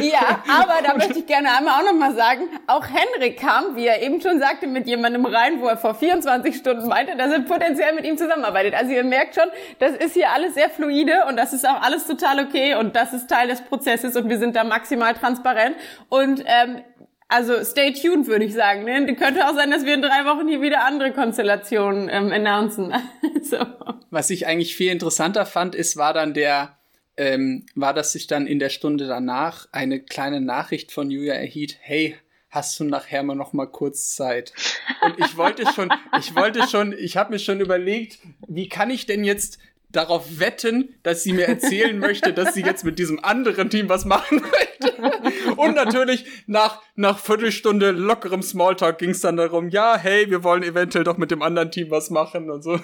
Ja, 0.01 0.43
aber 0.47 0.81
da 0.83 0.95
möchte 0.95 1.19
ich 1.19 1.25
gerne 1.25 1.49
einmal 1.57 1.79
auch 1.79 1.91
nochmal 1.91 2.15
sagen, 2.15 2.47
auch 2.67 2.85
Henrik 2.85 3.39
kam, 3.39 3.75
wie 3.75 3.85
er 3.85 4.01
eben 4.01 4.21
schon 4.21 4.39
sagte, 4.39 4.67
mit 4.67 4.87
jemandem 4.87 5.25
rein, 5.25 5.59
wo 5.59 5.67
er 5.67 5.77
vor 5.77 5.95
24 5.95 6.55
Stunden 6.55 6.87
meinte, 6.87 7.15
dass 7.17 7.31
er 7.31 7.41
potenziell 7.41 7.93
mit 7.93 8.05
ihm 8.05 8.17
zusammenarbeitet. 8.17 8.73
Also 8.73 8.91
ihr 8.91 9.03
merkt 9.03 9.35
schon, 9.35 9.45
das 9.79 9.93
ist 9.93 10.13
hier 10.13 10.31
alles 10.31 10.55
sehr 10.55 10.69
fluide 10.69 11.25
und 11.27 11.35
das 11.37 11.53
ist 11.53 11.67
auch 11.67 11.81
alles 11.81 12.07
total 12.07 12.39
okay 12.39 12.75
und 12.75 12.95
das 12.95 13.13
ist 13.13 13.29
Teil 13.29 13.47
des 13.47 13.61
Prozesses 13.61 14.15
und 14.15 14.29
wir 14.29 14.39
sind 14.39 14.55
da 14.55 14.63
maximal 14.63 15.00
maximal 15.01 15.13
transparent. 15.13 15.75
Und 16.09 16.43
ähm, 16.45 16.83
also 17.27 17.63
stay 17.63 17.93
tuned, 17.93 18.27
würde 18.27 18.45
ich 18.45 18.53
sagen. 18.53 18.83
Ne? 18.83 19.15
Könnte 19.15 19.47
auch 19.47 19.55
sein, 19.55 19.71
dass 19.71 19.85
wir 19.85 19.93
in 19.93 20.01
drei 20.01 20.25
Wochen 20.25 20.47
hier 20.47 20.61
wieder 20.61 20.85
andere 20.85 21.11
Konstellationen 21.11 22.09
ähm, 22.09 22.31
announcen. 22.31 22.93
so. 23.41 23.57
Was 24.09 24.29
ich 24.29 24.47
eigentlich 24.47 24.75
viel 24.75 24.91
interessanter 24.91 25.45
fand, 25.45 25.75
ist, 25.75 25.97
war 25.97 26.13
dann 26.13 26.33
der, 26.33 26.77
ähm, 27.17 27.65
war, 27.75 27.93
dass 27.93 28.11
sich 28.11 28.27
dann 28.27 28.47
in 28.47 28.59
der 28.59 28.69
Stunde 28.69 29.07
danach 29.07 29.67
eine 29.71 30.01
kleine 30.01 30.41
Nachricht 30.41 30.91
von 30.91 31.09
Julia 31.09 31.35
erhielt, 31.35 31.77
hey, 31.79 32.17
hast 32.49 32.77
du 32.79 32.83
nachher 32.83 33.23
mal 33.23 33.35
noch 33.35 33.53
mal 33.53 33.67
kurz 33.67 34.13
Zeit? 34.13 34.51
Und 35.01 35.17
ich 35.19 35.37
wollte 35.37 35.63
schon, 35.73 35.89
ich 36.19 36.35
wollte 36.35 36.67
schon, 36.67 36.91
ich 36.91 37.15
habe 37.15 37.31
mir 37.31 37.39
schon 37.39 37.61
überlegt, 37.61 38.19
wie 38.45 38.67
kann 38.67 38.89
ich 38.89 39.05
denn 39.05 39.23
jetzt 39.23 39.57
darauf 39.91 40.39
wetten, 40.39 40.95
dass 41.03 41.23
sie 41.23 41.33
mir 41.33 41.47
erzählen 41.47 41.97
möchte, 41.97 42.33
dass 42.33 42.53
sie 42.53 42.61
jetzt 42.61 42.83
mit 42.83 42.99
diesem 42.99 43.23
anderen 43.23 43.69
Team 43.69 43.89
was 43.89 44.05
machen 44.05 44.41
möchte. 44.51 45.11
Und 45.57 45.75
natürlich 45.75 46.25
nach, 46.47 46.81
nach 46.95 47.19
Viertelstunde 47.19 47.91
lockerem 47.91 48.41
Smalltalk 48.41 48.97
ging 48.97 49.11
es 49.11 49.21
dann 49.21 49.37
darum, 49.37 49.69
ja, 49.69 49.97
hey, 49.97 50.29
wir 50.29 50.43
wollen 50.43 50.63
eventuell 50.63 51.03
doch 51.03 51.17
mit 51.17 51.31
dem 51.31 51.41
anderen 51.41 51.71
Team 51.71 51.91
was 51.91 52.09
machen 52.09 52.49
und 52.49 52.63
so. 52.63 52.79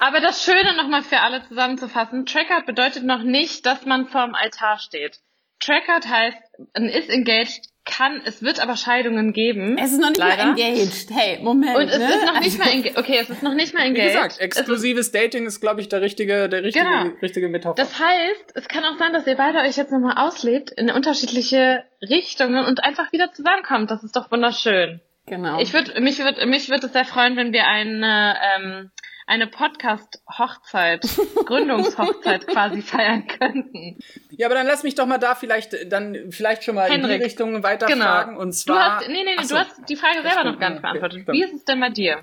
Aber 0.00 0.20
das 0.20 0.44
Schöne 0.44 0.76
nochmal 0.76 1.02
für 1.02 1.20
alle 1.20 1.46
zusammenzufassen, 1.46 2.26
Tracker 2.26 2.62
bedeutet 2.66 3.04
noch 3.04 3.22
nicht, 3.22 3.66
dass 3.66 3.86
man 3.86 4.08
vorm 4.08 4.34
Altar 4.34 4.78
steht. 4.78 5.20
Trackert 5.60 6.08
heißt, 6.08 6.38
man 6.74 6.88
ist 6.88 7.08
engaged 7.08 7.71
kann, 7.84 8.22
es 8.24 8.42
wird 8.42 8.60
aber 8.60 8.76
Scheidungen 8.76 9.32
geben. 9.32 9.76
Es 9.76 9.92
ist 9.92 10.00
noch 10.00 10.08
nicht 10.08 10.18
leider. 10.18 10.46
mal 10.46 10.58
engaged. 10.58 11.10
Hey, 11.10 11.40
Moment. 11.42 11.76
Und 11.76 11.88
es 11.88 11.98
ne? 11.98 12.14
ist 12.14 12.24
noch 12.24 12.40
nicht 12.40 12.58
mal 12.58 12.68
engaged. 12.68 12.96
Okay, 12.96 13.18
es 13.20 13.30
ist 13.30 13.42
noch 13.42 13.54
nicht 13.54 13.74
mal 13.74 13.80
engaged. 13.80 14.10
Wie 14.10 14.14
gesagt, 14.14 14.40
exklusives 14.40 15.06
ist, 15.06 15.14
Dating 15.14 15.46
ist, 15.46 15.60
glaube 15.60 15.80
ich, 15.80 15.88
der 15.88 16.00
richtige, 16.00 16.48
der 16.48 16.62
richtige, 16.62 16.84
genau. 16.84 17.10
richtige 17.20 17.48
Metapher. 17.48 17.74
Das 17.74 17.98
heißt, 17.98 18.52
es 18.54 18.68
kann 18.68 18.84
auch 18.84 18.98
sein, 18.98 19.12
dass 19.12 19.26
ihr 19.26 19.36
beide 19.36 19.58
euch 19.58 19.76
jetzt 19.76 19.90
nochmal 19.90 20.14
auslebt 20.16 20.70
in 20.70 20.90
unterschiedliche 20.90 21.84
Richtungen 22.00 22.64
und 22.64 22.84
einfach 22.84 23.12
wieder 23.12 23.32
zusammenkommt. 23.32 23.90
Das 23.90 24.04
ist 24.04 24.14
doch 24.14 24.30
wunderschön. 24.30 25.00
Genau. 25.26 25.60
Ich 25.60 25.72
würde, 25.72 26.00
mich 26.00 26.18
würde, 26.18 26.46
mich 26.46 26.68
würde 26.68 26.86
es 26.86 26.92
sehr 26.92 27.04
freuen, 27.04 27.36
wenn 27.36 27.52
wir 27.52 27.66
eine, 27.66 28.36
ähm, 28.56 28.90
eine 29.32 29.46
Podcast-Hochzeit, 29.46 31.06
Gründungshochzeit 31.46 32.46
quasi 32.46 32.82
feiern 32.82 33.26
könnten. 33.26 33.96
Ja, 34.30 34.46
aber 34.46 34.54
dann 34.56 34.66
lass 34.66 34.82
mich 34.82 34.94
doch 34.94 35.06
mal 35.06 35.16
da 35.16 35.34
vielleicht 35.34 35.90
dann 35.90 36.30
vielleicht 36.30 36.64
schon 36.64 36.74
mal 36.74 36.90
Henrik, 36.90 37.12
in 37.12 37.18
die 37.18 37.24
Richtung 37.24 37.62
weiterfragen. 37.62 38.34
Genau. 38.34 38.42
Und 38.42 38.52
zwar. 38.52 38.98
Du 38.98 39.06
hast, 39.06 39.08
nee, 39.08 39.24
nee, 39.24 39.34
nee, 39.34 39.42
so. 39.42 39.54
du 39.54 39.60
hast 39.60 39.88
die 39.88 39.96
Frage 39.96 40.20
selber 40.20 40.44
noch 40.44 40.58
gar 40.58 40.68
nicht 40.68 40.82
beantwortet. 40.82 41.26
Wie 41.28 41.42
ist 41.42 41.54
es 41.54 41.64
denn 41.64 41.80
bei 41.80 41.88
dir? 41.88 42.20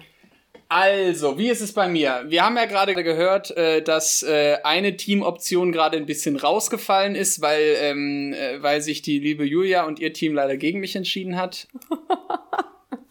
Also, 0.72 1.40
wie 1.40 1.50
ist 1.50 1.62
es 1.62 1.74
bei 1.74 1.88
mir? 1.88 2.26
Wir 2.28 2.46
haben 2.46 2.56
ja 2.56 2.66
gerade 2.66 2.94
gehört, 2.94 3.58
äh, 3.58 3.82
dass 3.82 4.22
äh, 4.22 4.58
eine 4.64 4.96
Teamoption 4.96 5.72
gerade 5.72 5.98
ein 5.98 6.06
bisschen 6.06 6.36
rausgefallen 6.36 7.16
ist, 7.16 7.42
weil, 7.42 7.76
ähm, 7.80 8.34
äh, 8.34 8.62
weil 8.62 8.82
sich 8.82 9.02
die 9.02 9.18
liebe 9.18 9.46
Julia 9.46 9.86
und 9.86 9.98
ihr 9.98 10.14
Team 10.14 10.36
leider 10.36 10.58
gegen 10.58 10.80
mich 10.80 10.96
entschieden 10.96 11.38
hat. 11.38 11.68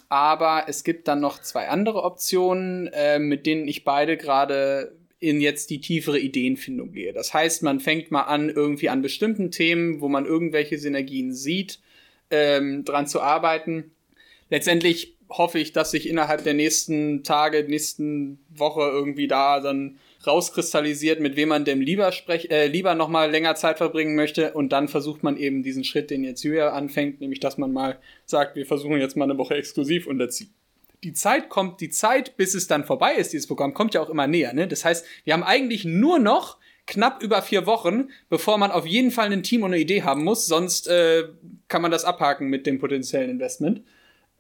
aber 0.09 0.65
es 0.69 0.85
gibt 0.85 1.09
dann 1.09 1.21
noch 1.21 1.41
zwei 1.41 1.69
andere 1.69 2.03
Optionen, 2.03 2.87
äh, 2.89 3.19
mit 3.19 3.47
denen 3.47 3.69
ich 3.69 3.85
beide 3.85 4.17
gerade 4.17 4.97
in 5.21 5.41
jetzt 5.41 5.71
die 5.71 5.81
tiefere 5.81 6.19
Ideenfindung 6.19 6.93
gehe. 6.93 7.13
Das 7.13 7.35
heißt, 7.35 7.63
man 7.63 7.81
fängt 7.81 8.11
mal 8.11 8.23
an, 8.23 8.49
irgendwie 8.49 8.89
an 8.89 9.03
bestimmten 9.03 9.51
Themen, 9.51 10.01
wo 10.01 10.09
man 10.09 10.27
irgendwelche 10.27 10.79
Synergien 10.79 11.35
sieht, 11.35 11.81
ähm, 12.31 12.85
dran 12.85 13.07
zu 13.07 13.21
arbeiten. 13.21 13.91
Letztendlich 14.49 15.17
hoffe 15.29 15.59
ich, 15.59 15.73
dass 15.73 15.91
sich 15.91 16.09
innerhalb 16.09 16.45
der 16.45 16.55
nächsten 16.55 17.25
Tage, 17.25 17.65
nächsten 17.69 18.39
Woche 18.49 18.83
irgendwie 18.83 19.29
da 19.29 19.61
dann 19.61 19.99
rauskristallisiert, 20.29 21.21
mit 21.21 21.37
wem 21.37 21.49
man 21.49 21.65
dem 21.65 21.81
lieber 21.81 22.13
sprech, 22.13 22.51
äh, 22.51 22.67
lieber 22.67 22.95
noch 22.95 23.09
mal 23.09 23.31
länger 23.31 23.55
Zeit 23.55 23.79
verbringen 23.79 24.15
möchte 24.15 24.53
und 24.53 24.71
dann 24.73 24.89
versucht 24.89 25.23
man 25.23 25.37
eben 25.37 25.63
diesen 25.63 25.85
Schritt, 25.85 26.11
den 26.11 26.23
jetzt 26.23 26.45
Julia 26.45 26.71
anfängt, 26.71 27.21
nämlich 27.21 27.41
dass 27.41 27.59
man 27.59 27.73
mal 27.73 27.99
sagt, 28.27 28.55
wir 28.57 28.67
versuchen 28.67 29.01
jetzt 29.01 29.17
mal 29.17 29.25
eine 29.25 29.39
Woche 29.39 29.55
exklusiv 29.55 30.07
und 30.07 30.19
that's 30.19 30.47
die 31.05 31.13
Zeit 31.13 31.49
kommt, 31.49 31.81
die 31.81 31.91
Zeit, 31.91 32.37
bis 32.37 32.55
es 32.55 32.67
dann 32.67 32.85
vorbei 32.85 33.15
ist, 33.15 33.33
dieses 33.33 33.47
Programm, 33.47 33.75
kommt 33.75 33.95
ja 33.95 34.01
auch 34.01 34.11
immer 34.11 34.27
näher. 34.27 34.53
Ne? 34.53 34.67
Das 34.67 34.85
heißt, 34.85 35.07
wir 35.25 35.33
haben 35.33 35.45
eigentlich 35.45 35.85
nur 35.85 36.19
noch 36.19 36.59
knapp 36.87 37.23
über 37.23 37.43
vier 37.43 37.67
Wochen, 37.67 38.09
bevor 38.29 38.59
man 38.59 38.71
auf 38.71 38.87
jeden 38.87 39.11
Fall 39.11 39.31
ein 39.31 39.43
Team 39.43 39.63
und 39.63 39.73
eine 39.73 39.81
Idee 39.81 40.03
haben 40.03 40.25
muss, 40.25 40.47
sonst 40.47 40.89
äh, 40.89 41.29
kann 41.69 41.83
man 41.83 41.91
das 41.91 42.05
abhaken 42.05 42.49
mit 42.49 42.67
dem 42.67 42.79
potenziellen 42.79 43.31
Investment. 43.31 43.83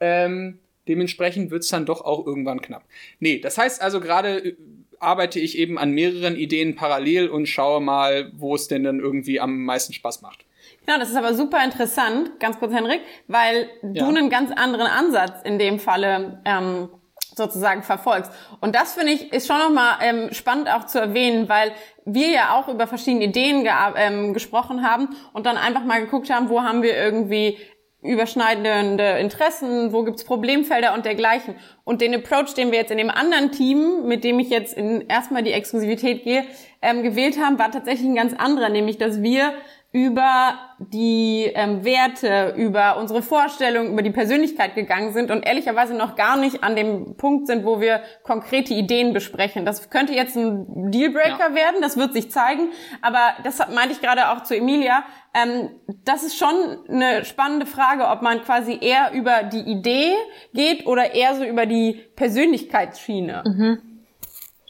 Ähm, 0.00 0.58
dementsprechend 0.88 1.50
wird's 1.50 1.68
dann 1.68 1.86
doch 1.86 2.00
auch 2.00 2.26
irgendwann 2.26 2.62
knapp. 2.62 2.84
Nee, 3.20 3.38
das 3.38 3.58
heißt 3.58 3.82
also 3.82 4.00
gerade 4.00 4.44
äh, 4.44 4.56
arbeite 5.00 5.40
ich 5.40 5.58
eben 5.58 5.78
an 5.78 5.90
mehreren 5.90 6.36
Ideen 6.36 6.74
parallel 6.74 7.28
und 7.28 7.46
schaue 7.46 7.80
mal, 7.80 8.32
wo 8.34 8.54
es 8.54 8.68
denn 8.68 8.84
dann 8.84 9.00
irgendwie 9.00 9.40
am 9.40 9.64
meisten 9.64 9.92
Spaß 9.92 10.22
macht. 10.22 10.44
Genau, 10.86 10.98
das 10.98 11.10
ist 11.10 11.16
aber 11.16 11.34
super 11.34 11.62
interessant, 11.64 12.40
ganz 12.40 12.58
kurz, 12.58 12.72
Henrik, 12.72 13.00
weil 13.26 13.68
ja. 13.82 14.04
du 14.04 14.08
einen 14.08 14.30
ganz 14.30 14.50
anderen 14.50 14.86
Ansatz 14.86 15.42
in 15.44 15.58
dem 15.58 15.78
Falle 15.78 16.40
ähm, 16.46 16.88
sozusagen 17.36 17.82
verfolgst. 17.82 18.32
Und 18.60 18.74
das 18.74 18.94
finde 18.94 19.12
ich 19.12 19.32
ist 19.32 19.46
schon 19.46 19.58
nochmal 19.58 19.98
ähm, 20.02 20.32
spannend 20.32 20.68
auch 20.68 20.86
zu 20.86 20.98
erwähnen, 20.98 21.48
weil 21.48 21.72
wir 22.04 22.30
ja 22.30 22.54
auch 22.54 22.68
über 22.68 22.86
verschiedene 22.86 23.24
Ideen 23.24 23.66
ähm, 23.96 24.34
gesprochen 24.34 24.82
haben 24.82 25.10
und 25.32 25.46
dann 25.46 25.56
einfach 25.56 25.84
mal 25.84 26.00
geguckt 26.00 26.30
haben, 26.30 26.48
wo 26.48 26.62
haben 26.62 26.82
wir 26.82 26.96
irgendwie 26.96 27.58
überschneidende 28.00 29.18
Interessen, 29.18 29.92
wo 29.92 30.04
gibt's 30.04 30.24
Problemfelder 30.24 30.94
und 30.94 31.04
dergleichen. 31.04 31.56
Und 31.84 32.00
den 32.00 32.14
Approach, 32.14 32.54
den 32.54 32.70
wir 32.70 32.78
jetzt 32.78 32.92
in 32.92 32.98
dem 32.98 33.10
anderen 33.10 33.50
Team, 33.50 34.06
mit 34.06 34.22
dem 34.22 34.38
ich 34.38 34.50
jetzt 34.50 34.76
in 34.76 35.08
erstmal 35.08 35.42
die 35.42 35.52
Exklusivität 35.52 36.22
gehe, 36.22 36.44
ähm, 36.80 37.02
gewählt 37.02 37.38
haben, 37.38 37.58
war 37.58 37.72
tatsächlich 37.72 38.06
ein 38.06 38.14
ganz 38.14 38.34
anderer, 38.34 38.68
nämlich 38.68 38.98
dass 38.98 39.20
wir 39.20 39.52
über 39.90 40.58
die 40.78 41.50
ähm, 41.54 41.82
Werte, 41.82 42.54
über 42.58 42.98
unsere 42.98 43.22
Vorstellungen, 43.22 43.92
über 43.92 44.02
die 44.02 44.10
Persönlichkeit 44.10 44.74
gegangen 44.74 45.14
sind 45.14 45.30
und 45.30 45.46
ehrlicherweise 45.46 45.94
noch 45.94 46.14
gar 46.14 46.36
nicht 46.36 46.62
an 46.62 46.76
dem 46.76 47.16
Punkt 47.16 47.46
sind, 47.46 47.64
wo 47.64 47.80
wir 47.80 48.02
konkrete 48.22 48.74
Ideen 48.74 49.14
besprechen. 49.14 49.64
Das 49.64 49.88
könnte 49.88 50.12
jetzt 50.12 50.36
ein 50.36 50.90
Dealbreaker 50.90 51.50
ja. 51.50 51.54
werden, 51.54 51.80
das 51.80 51.96
wird 51.96 52.12
sich 52.12 52.30
zeigen, 52.30 52.70
aber 53.00 53.32
das 53.44 53.58
meinte 53.74 53.92
ich 53.92 54.02
gerade 54.02 54.28
auch 54.28 54.42
zu 54.42 54.54
Emilia. 54.54 55.04
Ähm, 55.32 55.70
das 56.04 56.22
ist 56.22 56.36
schon 56.36 56.54
eine 56.88 57.24
spannende 57.24 57.64
Frage, 57.64 58.08
ob 58.08 58.20
man 58.20 58.42
quasi 58.42 58.78
eher 58.78 59.12
über 59.14 59.42
die 59.42 59.60
Idee 59.60 60.12
geht 60.52 60.86
oder 60.86 61.14
eher 61.14 61.34
so 61.34 61.44
über 61.44 61.64
die 61.64 61.94
Persönlichkeitsschiene. 62.14 63.42
Mhm. 63.46 64.04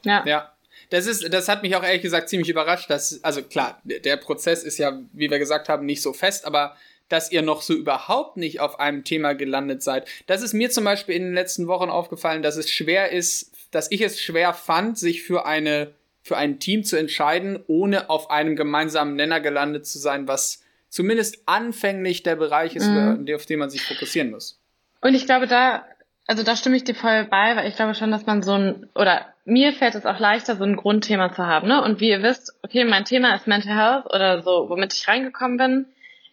Ja. 0.04 0.22
ja 0.24 0.52
das 0.90 1.06
ist, 1.06 1.32
das 1.32 1.48
hat 1.48 1.62
mich 1.62 1.76
auch 1.76 1.82
ehrlich 1.82 2.02
gesagt 2.02 2.28
ziemlich 2.28 2.48
überrascht, 2.48 2.88
dass, 2.90 3.22
also 3.22 3.42
klar, 3.42 3.80
der 3.84 4.16
Prozess 4.16 4.62
ist 4.62 4.78
ja, 4.78 4.98
wie 5.12 5.30
wir 5.30 5.38
gesagt 5.38 5.68
haben, 5.68 5.86
nicht 5.86 6.02
so 6.02 6.12
fest, 6.12 6.46
aber 6.46 6.76
dass 7.08 7.32
ihr 7.32 7.42
noch 7.42 7.62
so 7.62 7.74
überhaupt 7.74 8.36
nicht 8.36 8.60
auf 8.60 8.80
einem 8.80 9.04
Thema 9.04 9.34
gelandet 9.34 9.82
seid. 9.82 10.06
Das 10.26 10.42
ist 10.42 10.52
mir 10.52 10.70
zum 10.70 10.84
Beispiel 10.84 11.16
in 11.16 11.24
den 11.24 11.34
letzten 11.34 11.66
Wochen 11.66 11.88
aufgefallen, 11.88 12.42
dass 12.42 12.56
es 12.56 12.70
schwer 12.70 13.12
ist, 13.12 13.52
dass 13.70 13.90
ich 13.90 14.02
es 14.02 14.20
schwer 14.20 14.54
fand, 14.54 14.98
sich 14.98 15.22
für 15.22 15.46
eine, 15.46 15.94
für 16.22 16.36
ein 16.36 16.58
Team 16.60 16.84
zu 16.84 16.96
entscheiden, 16.96 17.62
ohne 17.66 18.10
auf 18.10 18.30
einem 18.30 18.56
gemeinsamen 18.56 19.16
Nenner 19.16 19.40
gelandet 19.40 19.86
zu 19.86 19.98
sein, 19.98 20.28
was 20.28 20.62
zumindest 20.90 21.42
anfänglich 21.46 22.22
der 22.22 22.36
Bereich 22.36 22.76
ist, 22.76 22.86
mhm. 22.86 23.26
auf 23.34 23.46
den 23.46 23.58
man 23.58 23.70
sich 23.70 23.82
fokussieren 23.82 24.30
muss. 24.30 24.58
Und 25.00 25.14
ich 25.14 25.26
glaube, 25.26 25.46
da, 25.46 25.84
also 26.28 26.42
da 26.42 26.54
stimme 26.56 26.76
ich 26.76 26.84
dir 26.84 26.94
voll 26.94 27.24
bei, 27.24 27.56
weil 27.56 27.66
ich 27.66 27.74
glaube 27.74 27.94
schon, 27.94 28.10
dass 28.10 28.26
man 28.26 28.42
so 28.42 28.52
ein, 28.52 28.88
oder 28.94 29.26
mir 29.46 29.72
fällt 29.72 29.94
es 29.94 30.04
auch 30.04 30.18
leichter, 30.18 30.56
so 30.56 30.64
ein 30.64 30.76
Grundthema 30.76 31.32
zu 31.32 31.46
haben. 31.46 31.66
Ne? 31.66 31.82
Und 31.82 32.00
wie 32.00 32.10
ihr 32.10 32.22
wisst, 32.22 32.52
okay, 32.62 32.84
mein 32.84 33.06
Thema 33.06 33.34
ist 33.34 33.46
Mental 33.46 33.74
Health 33.74 34.06
oder 34.14 34.42
so, 34.42 34.68
womit 34.68 34.92
ich 34.92 35.08
reingekommen 35.08 35.56
bin. 35.56 35.86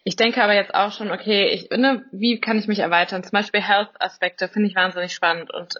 Ich 0.04 0.14
denke 0.14 0.44
aber 0.44 0.52
jetzt 0.52 0.74
auch 0.74 0.92
schon, 0.92 1.10
okay, 1.10 1.48
ich, 1.48 1.70
ne, 1.70 2.04
wie 2.12 2.38
kann 2.40 2.58
ich 2.58 2.68
mich 2.68 2.80
erweitern? 2.80 3.24
Zum 3.24 3.32
Beispiel 3.32 3.62
Health-Aspekte 3.62 4.48
finde 4.48 4.68
ich 4.68 4.76
wahnsinnig 4.76 5.14
spannend. 5.14 5.52
Und, 5.52 5.76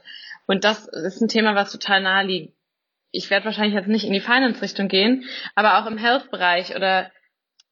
und 0.46 0.64
das 0.64 0.88
ist 0.88 1.20
ein 1.20 1.28
Thema, 1.28 1.54
was 1.54 1.70
total 1.70 2.00
nahe 2.00 2.24
liegt. 2.24 2.54
Ich 3.12 3.28
werde 3.28 3.44
wahrscheinlich 3.44 3.74
jetzt 3.74 3.86
nicht 3.86 4.06
in 4.06 4.14
die 4.14 4.20
Finance-Richtung 4.20 4.88
gehen, 4.88 5.24
aber 5.54 5.78
auch 5.78 5.86
im 5.86 5.98
Health-Bereich 5.98 6.74
oder 6.74 7.10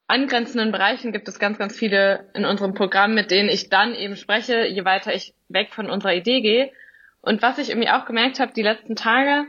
angrenzenden 0.07 0.73
Bereichen 0.73 1.13
gibt 1.13 1.29
es 1.29 1.39
ganz, 1.39 1.59
ganz 1.59 1.77
viele 1.77 2.31
in 2.35 2.45
unserem 2.45 2.75
Programm, 2.75 3.15
mit 3.15 3.31
denen 3.31 3.49
ich 3.49 3.71
dann 3.71 3.95
eben 3.95 4.17
spreche, 4.17 4.67
je 4.67 4.85
weiter 4.85 5.15
ich 5.15 5.35
weg 5.49 5.73
von 5.73 5.91
unserer 5.91 6.15
Idee 6.15 6.41
gehe. 6.41 6.73
Und 7.21 7.43
was 7.43 7.59
ich 7.59 7.71
irgendwie 7.71 7.89
auch 7.89 8.05
gemerkt 8.05 8.39
habe 8.39 8.53
die 8.53 8.63
letzten 8.63 8.97
Tage, 8.97 9.47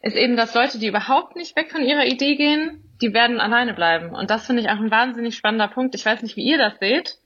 ist 0.00 0.16
eben, 0.16 0.36
dass 0.36 0.54
Leute, 0.54 0.78
die 0.78 0.86
überhaupt 0.86 1.36
nicht 1.36 1.56
weg 1.56 1.70
von 1.70 1.82
ihrer 1.82 2.06
Idee 2.06 2.36
gehen, 2.36 2.82
die 3.02 3.12
werden 3.12 3.40
alleine 3.40 3.74
bleiben. 3.74 4.14
Und 4.14 4.30
das 4.30 4.46
finde 4.46 4.62
ich 4.62 4.68
auch 4.68 4.78
ein 4.78 4.90
wahnsinnig 4.90 5.36
spannender 5.36 5.68
Punkt. 5.68 5.94
Ich 5.94 6.06
weiß 6.06 6.22
nicht, 6.22 6.36
wie 6.36 6.44
ihr 6.44 6.58
das 6.58 6.78
seht, 6.78 7.16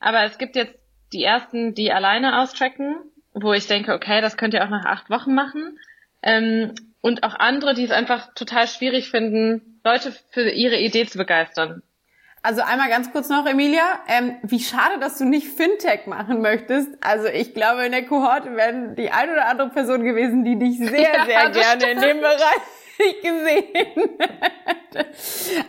aber 0.00 0.24
es 0.24 0.38
gibt 0.38 0.56
jetzt 0.56 0.78
die 1.12 1.22
ersten, 1.22 1.74
die 1.74 1.92
alleine 1.92 2.40
austracken, 2.40 2.96
wo 3.32 3.52
ich 3.52 3.66
denke, 3.66 3.92
okay, 3.92 4.20
das 4.20 4.36
könnt 4.36 4.54
ihr 4.54 4.64
auch 4.64 4.70
nach 4.70 4.84
acht 4.84 5.10
Wochen 5.10 5.34
machen. 5.34 5.78
Ähm, 6.22 6.74
und 7.00 7.22
auch 7.22 7.34
andere, 7.34 7.74
die 7.74 7.84
es 7.84 7.90
einfach 7.90 8.32
total 8.34 8.66
schwierig 8.66 9.10
finden, 9.10 9.80
Leute 9.84 10.12
für 10.30 10.48
ihre 10.48 10.78
Idee 10.78 11.04
zu 11.04 11.18
begeistern. 11.18 11.82
Also 12.44 12.60
einmal 12.60 12.90
ganz 12.90 13.10
kurz 13.10 13.30
noch, 13.30 13.46
Emilia. 13.46 14.00
Ähm, 14.06 14.36
wie 14.42 14.60
schade, 14.60 14.98
dass 15.00 15.16
du 15.16 15.24
nicht 15.24 15.48
Fintech 15.48 16.06
machen 16.06 16.42
möchtest. 16.42 16.90
Also 17.00 17.26
ich 17.26 17.54
glaube, 17.54 17.86
in 17.86 17.92
der 17.92 18.04
Kohorte 18.04 18.54
werden 18.54 18.94
die 18.96 19.10
ein 19.10 19.30
oder 19.30 19.46
andere 19.46 19.70
Person 19.70 20.04
gewesen, 20.04 20.44
die 20.44 20.58
dich 20.58 20.76
sehr, 20.76 20.90
ja, 21.00 21.24
sehr 21.24 21.50
gerne 21.50 21.80
stimmt. 21.80 21.84
in 21.94 22.00
dem 22.00 22.20
Bereich 22.20 23.22
gesehen 23.22 24.18
hätte. 24.18 25.06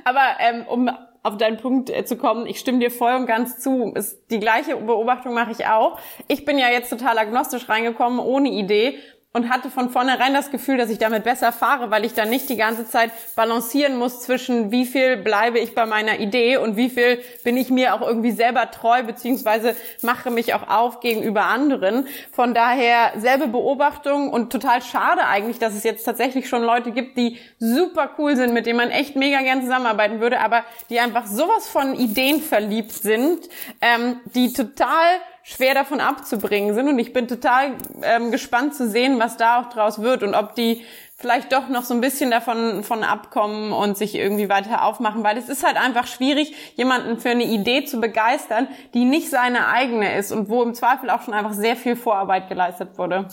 Aber 0.04 0.36
ähm, 0.40 0.66
um 0.68 0.90
auf 1.24 1.38
deinen 1.38 1.56
Punkt 1.56 1.90
äh, 1.90 2.04
zu 2.04 2.18
kommen, 2.18 2.46
ich 2.46 2.60
stimme 2.60 2.80
dir 2.80 2.92
voll 2.92 3.14
und 3.14 3.26
ganz 3.26 3.58
zu. 3.60 3.94
Ist, 3.96 4.30
die 4.30 4.42
gleiche 4.42 4.76
Beobachtung 4.76 5.34
mache 5.34 5.52
ich 5.52 5.68
auch. 5.68 5.98
Ich 6.28 6.44
bin 6.44 6.60
ja 6.60 6.68
jetzt 6.68 6.90
total 6.90 7.18
agnostisch 7.18 7.70
reingekommen, 7.70 8.20
ohne 8.20 8.50
Idee 8.50 9.00
und 9.36 9.50
hatte 9.50 9.70
von 9.70 9.90
vornherein 9.90 10.34
das 10.34 10.50
Gefühl, 10.50 10.78
dass 10.78 10.90
ich 10.90 10.98
damit 10.98 11.26
besser 11.26 11.52
fahre, 11.52 11.92
weil 11.92 12.06
ich 12.06 12.14
dann 12.14 12.30
nicht 12.30 12.48
die 12.48 12.56
ganze 12.56 12.88
Zeit 12.88 13.12
balancieren 13.36 13.98
muss 13.98 14.22
zwischen 14.22 14.72
wie 14.72 14.86
viel 14.86 15.18
bleibe 15.18 15.60
ich 15.60 15.76
bei 15.76 15.86
meiner 15.86 16.22
Idee 16.22 16.56
und 16.56 16.78
wie 16.78 16.90
viel 16.90 17.22
bin 17.44 17.58
ich 17.58 17.70
mir 17.70 17.94
auch 17.94 18.02
irgendwie 18.02 18.32
selber 18.32 18.72
treu, 18.72 19.04
beziehungsweise 19.04 19.76
mache 20.02 20.32
mich 20.32 20.54
auch 20.54 20.70
auf 20.70 21.02
gegenüber 21.02 21.44
anderen. 21.44 22.08
Von 22.32 22.54
daher 22.54 23.12
selbe 23.18 23.48
Beobachtung 23.48 24.30
und 24.30 24.54
total 24.54 24.82
schade 24.82 25.28
eigentlich, 25.28 25.60
dass 25.60 25.76
es 25.76 25.84
jetzt 25.84 26.06
tatsächlich 26.06 26.48
schon 26.48 26.64
Leute 26.64 26.92
gibt, 26.92 27.18
die 27.18 27.38
super 27.60 28.12
cool 28.18 28.38
sind, 28.38 28.54
mit 28.54 28.66
denen 28.66 28.78
man 28.78 28.90
echt 28.90 29.18
mega 29.18 29.42
gern 29.42 29.64
zusammenarbeiten 29.64 30.22
würde, 30.22 30.40
aber 30.40 30.64
die 30.90 31.02
einfach 31.02 31.28
sowas 31.28 31.68
von 31.68 31.94
Ideen 31.96 32.42
verliebt 32.42 32.94
sind, 32.94 33.50
ähm, 33.82 34.22
die 34.34 34.54
total 34.54 35.20
schwer 35.48 35.76
davon 35.76 36.00
abzubringen 36.00 36.74
sind. 36.74 36.88
Und 36.88 36.98
ich 36.98 37.14
bin 37.14 37.28
total 37.28 37.76
ähm, 38.02 38.32
gespannt 38.32 38.74
zu 38.74 38.90
sehen, 38.90 39.20
was 39.20 39.38
da 39.38 39.62
auch 39.62 39.70
draus 39.70 40.02
wird 40.02 40.24
und 40.24 40.34
ob 40.34 40.56
die 40.56 40.84
vielleicht 41.18 41.54
doch 41.54 41.70
noch 41.70 41.84
so 41.84 41.94
ein 41.94 42.02
bisschen 42.02 42.32
davon 42.32 42.84
von 42.84 43.04
abkommen 43.04 43.72
und 43.72 43.96
sich 43.96 44.16
irgendwie 44.16 44.50
weiter 44.50 44.84
aufmachen, 44.84 45.24
weil 45.24 45.38
es 45.38 45.48
ist 45.48 45.64
halt 45.64 45.78
einfach 45.78 46.08
schwierig, 46.08 46.54
jemanden 46.76 47.20
für 47.20 47.30
eine 47.30 47.46
Idee 47.46 47.86
zu 47.86 48.02
begeistern, 48.02 48.68
die 48.96 49.06
nicht 49.06 49.30
seine 49.30 49.68
eigene 49.68 50.18
ist 50.18 50.32
und 50.32 50.50
wo 50.50 50.64
im 50.64 50.74
Zweifel 50.74 51.12
auch 51.12 51.22
schon 51.22 51.36
einfach 51.36 51.54
sehr 51.54 51.76
viel 51.76 51.96
Vorarbeit 51.96 52.50
geleistet 52.50 52.98
wurde. 52.98 53.28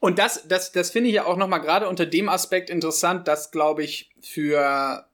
Und 0.00 0.18
das, 0.18 0.46
das, 0.46 0.70
das 0.70 0.90
finde 0.90 1.08
ich 1.08 1.14
ja 1.14 1.24
auch 1.24 1.38
nochmal 1.38 1.62
gerade 1.62 1.88
unter 1.88 2.04
dem 2.04 2.28
Aspekt 2.28 2.68
interessant, 2.68 3.26
dass, 3.26 3.50
glaube 3.50 3.82
ich, 3.82 4.10
für, 4.20 5.06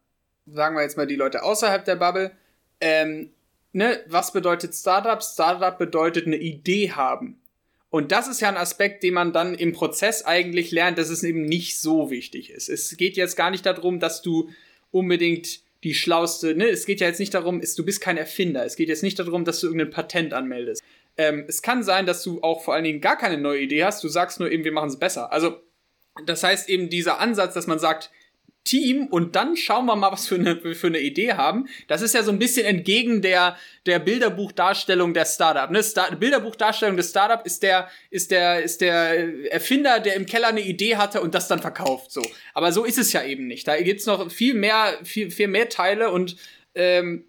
sagen 0.46 0.74
wir 0.74 0.82
jetzt 0.82 0.96
mal, 0.96 1.06
die 1.06 1.16
Leute 1.16 1.44
außerhalb 1.44 1.84
der 1.84 1.96
Bubble, 1.96 2.32
ähm, 2.80 3.30
ne, 3.74 4.00
was 4.06 4.32
bedeutet 4.32 4.74
Startup? 4.74 5.22
Startup 5.22 5.76
bedeutet 5.76 6.26
eine 6.26 6.36
Idee 6.36 6.92
haben. 6.92 7.40
Und 7.90 8.10
das 8.10 8.26
ist 8.26 8.40
ja 8.40 8.48
ein 8.48 8.56
Aspekt, 8.56 9.02
den 9.02 9.14
man 9.14 9.32
dann 9.32 9.54
im 9.54 9.72
Prozess 9.72 10.24
eigentlich 10.24 10.72
lernt, 10.72 10.98
dass 10.98 11.10
es 11.10 11.22
eben 11.22 11.44
nicht 11.44 11.78
so 11.78 12.10
wichtig 12.10 12.50
ist. 12.50 12.68
Es 12.68 12.96
geht 12.96 13.16
jetzt 13.16 13.36
gar 13.36 13.50
nicht 13.50 13.66
darum, 13.66 14.00
dass 14.00 14.20
du 14.20 14.50
unbedingt 14.90 15.60
die 15.84 15.94
schlauste, 15.94 16.56
ne, 16.56 16.68
es 16.68 16.86
geht 16.86 17.00
ja 17.00 17.06
jetzt 17.06 17.20
nicht 17.20 17.34
darum, 17.34 17.60
ist, 17.60 17.78
du 17.78 17.84
bist 17.84 18.00
kein 18.00 18.16
Erfinder. 18.16 18.64
Es 18.64 18.76
geht 18.76 18.88
jetzt 18.88 19.02
nicht 19.02 19.18
darum, 19.18 19.44
dass 19.44 19.60
du 19.60 19.66
irgendein 19.66 19.90
Patent 19.90 20.32
anmeldest. 20.32 20.82
Ähm, 21.16 21.44
es 21.46 21.62
kann 21.62 21.84
sein, 21.84 22.06
dass 22.06 22.22
du 22.22 22.42
auch 22.42 22.64
vor 22.64 22.74
allen 22.74 22.84
Dingen 22.84 23.00
gar 23.00 23.16
keine 23.16 23.38
neue 23.38 23.60
Idee 23.60 23.84
hast. 23.84 24.02
Du 24.02 24.08
sagst 24.08 24.40
nur 24.40 24.50
eben, 24.50 24.64
wir 24.64 24.72
machen 24.72 24.88
es 24.88 24.98
besser. 24.98 25.30
Also, 25.30 25.60
das 26.26 26.42
heißt 26.42 26.68
eben 26.68 26.88
dieser 26.88 27.20
Ansatz, 27.20 27.54
dass 27.54 27.66
man 27.66 27.78
sagt, 27.78 28.10
Team 28.64 29.08
und 29.08 29.36
dann 29.36 29.56
schauen 29.56 29.84
wir 29.84 29.94
mal, 29.94 30.10
was 30.10 30.26
für 30.26 30.36
eine, 30.36 30.56
für 30.74 30.86
eine 30.86 30.98
Idee 30.98 31.34
haben. 31.34 31.68
Das 31.86 32.00
ist 32.00 32.14
ja 32.14 32.22
so 32.22 32.32
ein 32.32 32.38
bisschen 32.38 32.64
entgegen 32.64 33.20
der, 33.20 33.58
der 33.84 33.98
Bilderbuchdarstellung 33.98 35.12
der 35.12 35.26
Startup. 35.26 35.70
Ne? 35.70 35.82
Star 35.82 36.16
Bilderbuchdarstellung 36.16 36.96
des 36.96 37.10
Startup 37.10 37.44
ist 37.44 37.62
der, 37.62 37.88
ist 38.10 38.30
der, 38.30 38.62
ist 38.62 38.80
der 38.80 39.52
Erfinder, 39.52 40.00
der 40.00 40.14
im 40.16 40.24
Keller 40.24 40.48
eine 40.48 40.62
Idee 40.62 40.96
hatte 40.96 41.20
und 41.20 41.34
das 41.34 41.46
dann 41.46 41.60
verkauft. 41.60 42.10
So. 42.10 42.22
Aber 42.54 42.72
so 42.72 42.84
ist 42.84 42.98
es 42.98 43.12
ja 43.12 43.22
eben 43.22 43.46
nicht. 43.46 43.68
Da 43.68 43.78
gibt's 43.80 44.06
noch 44.06 44.30
viel 44.30 44.54
mehr, 44.54 44.98
viel, 45.04 45.30
viel 45.30 45.48
mehr 45.48 45.68
Teile 45.68 46.10
und, 46.10 46.36
ähm, 46.74 47.24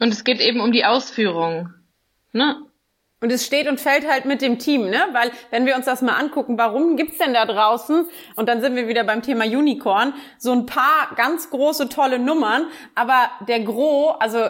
und 0.00 0.12
es 0.12 0.22
geht 0.22 0.40
eben 0.40 0.60
um 0.60 0.70
die 0.70 0.84
Ausführung. 0.84 1.72
Ne? 2.32 2.56
Und 3.24 3.32
es 3.32 3.46
steht 3.46 3.68
und 3.68 3.80
fällt 3.80 4.06
halt 4.06 4.26
mit 4.26 4.42
dem 4.42 4.58
Team, 4.58 4.90
ne? 4.90 5.00
Weil 5.12 5.30
wenn 5.50 5.64
wir 5.64 5.76
uns 5.76 5.86
das 5.86 6.02
mal 6.02 6.12
angucken, 6.12 6.58
warum 6.58 6.94
gibt's 6.94 7.16
denn 7.16 7.32
da 7.32 7.46
draußen, 7.46 8.04
und 8.36 8.48
dann 8.50 8.60
sind 8.60 8.76
wir 8.76 8.86
wieder 8.86 9.02
beim 9.02 9.22
Thema 9.22 9.46
Unicorn, 9.46 10.12
so 10.36 10.52
ein 10.52 10.66
paar 10.66 11.14
ganz 11.16 11.48
große, 11.48 11.88
tolle 11.88 12.18
Nummern, 12.18 12.66
aber 12.94 13.30
der 13.48 13.60
Gros, 13.60 14.14
also 14.20 14.40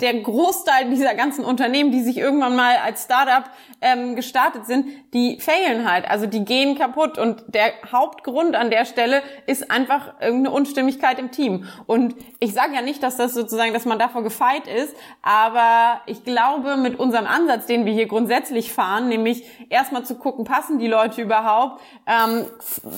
der 0.00 0.22
Großteil 0.22 0.88
dieser 0.88 1.14
ganzen 1.14 1.44
Unternehmen, 1.44 1.90
die 1.90 2.00
sich 2.00 2.16
irgendwann 2.16 2.56
mal 2.56 2.76
als 2.82 3.04
Startup 3.04 3.44
ähm, 3.82 4.16
gestartet 4.16 4.64
sind, 4.64 4.86
die 5.12 5.38
failen 5.38 5.86
halt, 5.86 6.08
also 6.08 6.24
die 6.24 6.46
gehen 6.46 6.78
kaputt. 6.78 7.18
Und 7.18 7.44
der 7.48 7.74
Hauptgrund 7.92 8.56
an 8.56 8.70
der 8.70 8.86
Stelle 8.86 9.22
ist 9.46 9.70
einfach 9.70 10.18
irgendeine 10.22 10.56
Unstimmigkeit 10.56 11.18
im 11.18 11.30
Team. 11.30 11.66
Und 11.84 12.14
ich 12.40 12.54
sage 12.54 12.74
ja 12.74 12.80
nicht, 12.80 13.02
dass 13.02 13.18
das 13.18 13.34
sozusagen, 13.34 13.74
dass 13.74 13.84
man 13.84 13.98
davor 13.98 14.22
gefeit 14.22 14.66
ist, 14.66 14.96
aber 15.20 16.00
ich 16.06 16.24
glaube, 16.24 16.78
mit 16.78 16.98
unserem 16.98 17.26
Ansatz, 17.26 17.66
den 17.66 17.84
wir 17.84 17.92
hier 17.92 18.13
grundsätzlich 18.14 18.72
fahren, 18.72 19.08
nämlich 19.08 19.42
erstmal 19.70 20.04
zu 20.04 20.14
gucken, 20.14 20.44
passen 20.44 20.78
die 20.78 20.86
Leute 20.86 21.20
überhaupt, 21.20 21.82
ähm, 22.06 22.46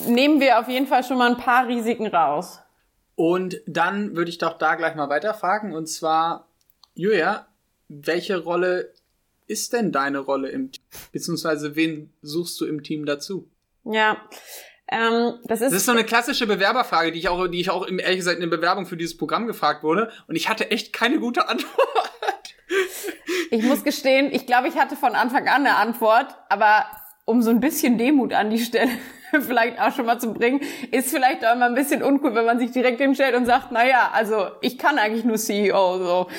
nehmen 0.07 0.41
wir 0.41 0.59
auf 0.59 0.69
jeden 0.69 0.87
Fall 0.87 1.05
schon 1.05 1.17
mal 1.17 1.31
ein 1.31 1.39
paar 1.39 1.67
Risiken 1.69 2.07
raus. 2.07 2.61
Und 3.15 3.63
dann 3.67 4.15
würde 4.15 4.29
ich 4.29 4.37
doch 4.37 4.59
da 4.59 4.75
gleich 4.75 4.95
mal 4.95 5.09
weiterfragen. 5.09 5.75
Und 5.75 5.87
zwar, 5.87 6.49
Julia, 6.95 7.47
welche 7.89 8.37
Rolle 8.45 8.93
ist 9.47 9.73
denn 9.73 9.91
deine 9.91 10.19
Rolle 10.19 10.51
im 10.51 10.71
Team? 10.71 10.85
Beziehungsweise 11.13 11.77
wen 11.77 12.13
suchst 12.21 12.61
du 12.61 12.67
im 12.67 12.83
Team 12.83 13.07
dazu? 13.07 13.49
Ja. 13.85 14.19
Ähm, 14.89 15.35
das, 15.45 15.61
ist 15.61 15.73
das 15.73 15.81
ist 15.81 15.87
so 15.87 15.93
eine 15.93 16.05
klassische 16.05 16.47
Bewerberfrage, 16.47 17.11
die 17.13 17.19
ich 17.19 17.29
auch, 17.29 17.49
die 17.49 17.61
ich 17.61 17.71
auch 17.71 17.87
im, 17.87 17.99
ehrlich 17.99 18.19
gesagt 18.19 18.37
in 18.37 18.49
der 18.49 18.57
Bewerbung 18.57 18.87
für 18.87 18.97
dieses 18.97 19.17
Programm 19.17 19.47
gefragt 19.47 19.83
wurde. 19.83 20.11
Und 20.29 20.37
ich 20.37 20.49
hatte 20.49 20.71
echt 20.71 20.93
keine 20.93 21.19
gute 21.19 21.49
Antwort. 21.49 21.75
Ich 23.51 23.63
muss 23.63 23.85
gestehen, 23.85 24.33
ich 24.33 24.47
glaube, 24.47 24.69
ich 24.69 24.77
hatte 24.77 24.97
von 24.97 25.15
Anfang 25.15 25.47
an 25.49 25.67
eine 25.67 25.77
Antwort, 25.77 26.37
aber 26.49 26.87
um 27.25 27.43
so 27.43 27.51
ein 27.51 27.61
bisschen 27.61 27.97
Demut 27.97 28.33
an 28.33 28.51
die 28.51 28.59
Stelle 28.59 28.91
vielleicht 29.41 29.81
auch 29.81 29.95
schon 29.95 30.07
mal 30.07 30.19
zu 30.19 30.33
bringen, 30.33 30.61
ist 30.91 31.11
vielleicht 31.11 31.45
auch 31.47 31.55
immer 31.55 31.67
ein 31.67 31.75
bisschen 31.75 32.03
uncool, 32.03 32.35
wenn 32.35 32.45
man 32.45 32.59
sich 32.59 32.71
direkt 32.71 33.01
hinstellt 33.01 33.35
und 33.35 33.47
sagt, 33.47 33.69
na 33.71 33.87
ja, 33.87 34.11
also 34.13 34.49
ich 34.61 34.79
kann 34.79 34.99
eigentlich 34.99 35.25
nur 35.25 35.37
CEO, 35.37 35.99
so. 35.99 36.27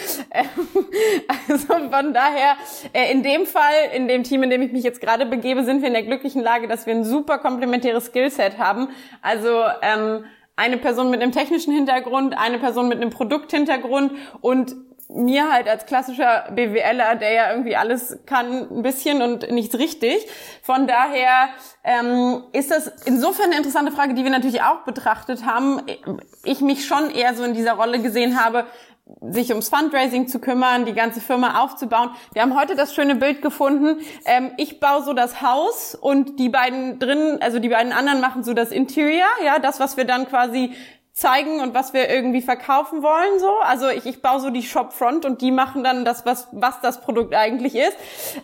Also 1.49 1.75
von 1.89 2.13
daher, 2.13 2.55
äh, 2.93 3.11
in 3.11 3.23
dem 3.23 3.45
Fall, 3.45 3.73
in 3.95 4.07
dem 4.07 4.23
Team, 4.23 4.43
in 4.43 4.49
dem 4.49 4.61
ich 4.61 4.71
mich 4.71 4.83
jetzt 4.83 5.01
gerade 5.01 5.25
begebe, 5.25 5.63
sind 5.63 5.81
wir 5.81 5.87
in 5.87 5.93
der 5.93 6.03
glücklichen 6.03 6.41
Lage, 6.41 6.67
dass 6.67 6.85
wir 6.85 6.93
ein 6.93 7.03
super 7.03 7.37
komplementäres 7.39 8.07
Skillset 8.07 8.57
haben. 8.57 8.89
Also, 9.21 9.63
ähm, 9.81 10.25
eine 10.57 10.77
Person 10.77 11.11
mit 11.11 11.21
einem 11.21 11.31
technischen 11.31 11.73
Hintergrund, 11.73 12.37
eine 12.37 12.57
Person 12.57 12.87
mit 12.87 12.97
einem 12.97 13.11
Produkthintergrund 13.11 14.11
und 14.41 14.75
mir 15.09 15.51
halt 15.51 15.67
als 15.69 15.85
klassischer 15.85 16.49
BWLer, 16.51 17.15
der 17.15 17.31
ja 17.31 17.51
irgendwie 17.51 17.75
alles 17.75 18.19
kann, 18.25 18.67
ein 18.69 18.81
bisschen 18.81 19.21
und 19.21 19.49
nichts 19.51 19.77
richtig. 19.77 20.27
Von 20.61 20.85
daher 20.85 21.49
ähm, 21.83 22.43
ist 22.51 22.71
das 22.71 22.87
insofern 23.05 23.47
eine 23.47 23.57
interessante 23.57 23.91
Frage, 23.91 24.13
die 24.13 24.23
wir 24.23 24.31
natürlich 24.31 24.61
auch 24.61 24.83
betrachtet 24.83 25.45
haben. 25.45 25.81
Ich 26.43 26.61
mich 26.61 26.85
schon 26.85 27.09
eher 27.09 27.35
so 27.35 27.43
in 27.43 27.53
dieser 27.53 27.73
Rolle 27.73 27.99
gesehen 27.99 28.43
habe, 28.43 28.65
sich 29.21 29.49
ums 29.49 29.69
Fundraising 29.69 30.27
zu 30.27 30.39
kümmern, 30.39 30.85
die 30.85 30.93
ganze 30.93 31.21
Firma 31.21 31.63
aufzubauen. 31.63 32.09
Wir 32.33 32.41
haben 32.41 32.59
heute 32.59 32.75
das 32.75 32.93
schöne 32.93 33.15
Bild 33.15 33.41
gefunden. 33.41 34.01
Ähm, 34.25 34.51
ich 34.57 34.79
baue 34.79 35.03
so 35.03 35.13
das 35.13 35.41
Haus 35.41 35.95
und 35.95 36.39
die 36.39 36.49
beiden 36.49 36.99
drin, 36.99 37.37
also 37.41 37.59
die 37.59 37.69
beiden 37.69 37.93
anderen 37.93 38.21
machen 38.21 38.43
so 38.43 38.53
das 38.53 38.71
Interior, 38.71 39.27
ja, 39.45 39.59
das, 39.59 39.79
was 39.79 39.97
wir 39.97 40.05
dann 40.05 40.27
quasi 40.27 40.73
zeigen 41.17 41.61
und 41.61 41.73
was 41.73 41.95
wir 41.95 42.11
irgendwie 42.11 42.43
verkaufen 42.43 43.01
wollen 43.01 43.39
so. 43.39 43.51
Also 43.63 43.89
ich, 43.89 44.05
ich 44.05 44.21
baue 44.21 44.39
so 44.39 44.51
die 44.51 44.61
Shopfront 44.61 45.25
und 45.25 45.41
die 45.41 45.49
machen 45.49 45.83
dann 45.83 46.05
das, 46.05 46.27
was, 46.27 46.47
was 46.51 46.79
das 46.81 47.01
Produkt 47.01 47.33
eigentlich 47.33 47.73
ist. 47.73 47.97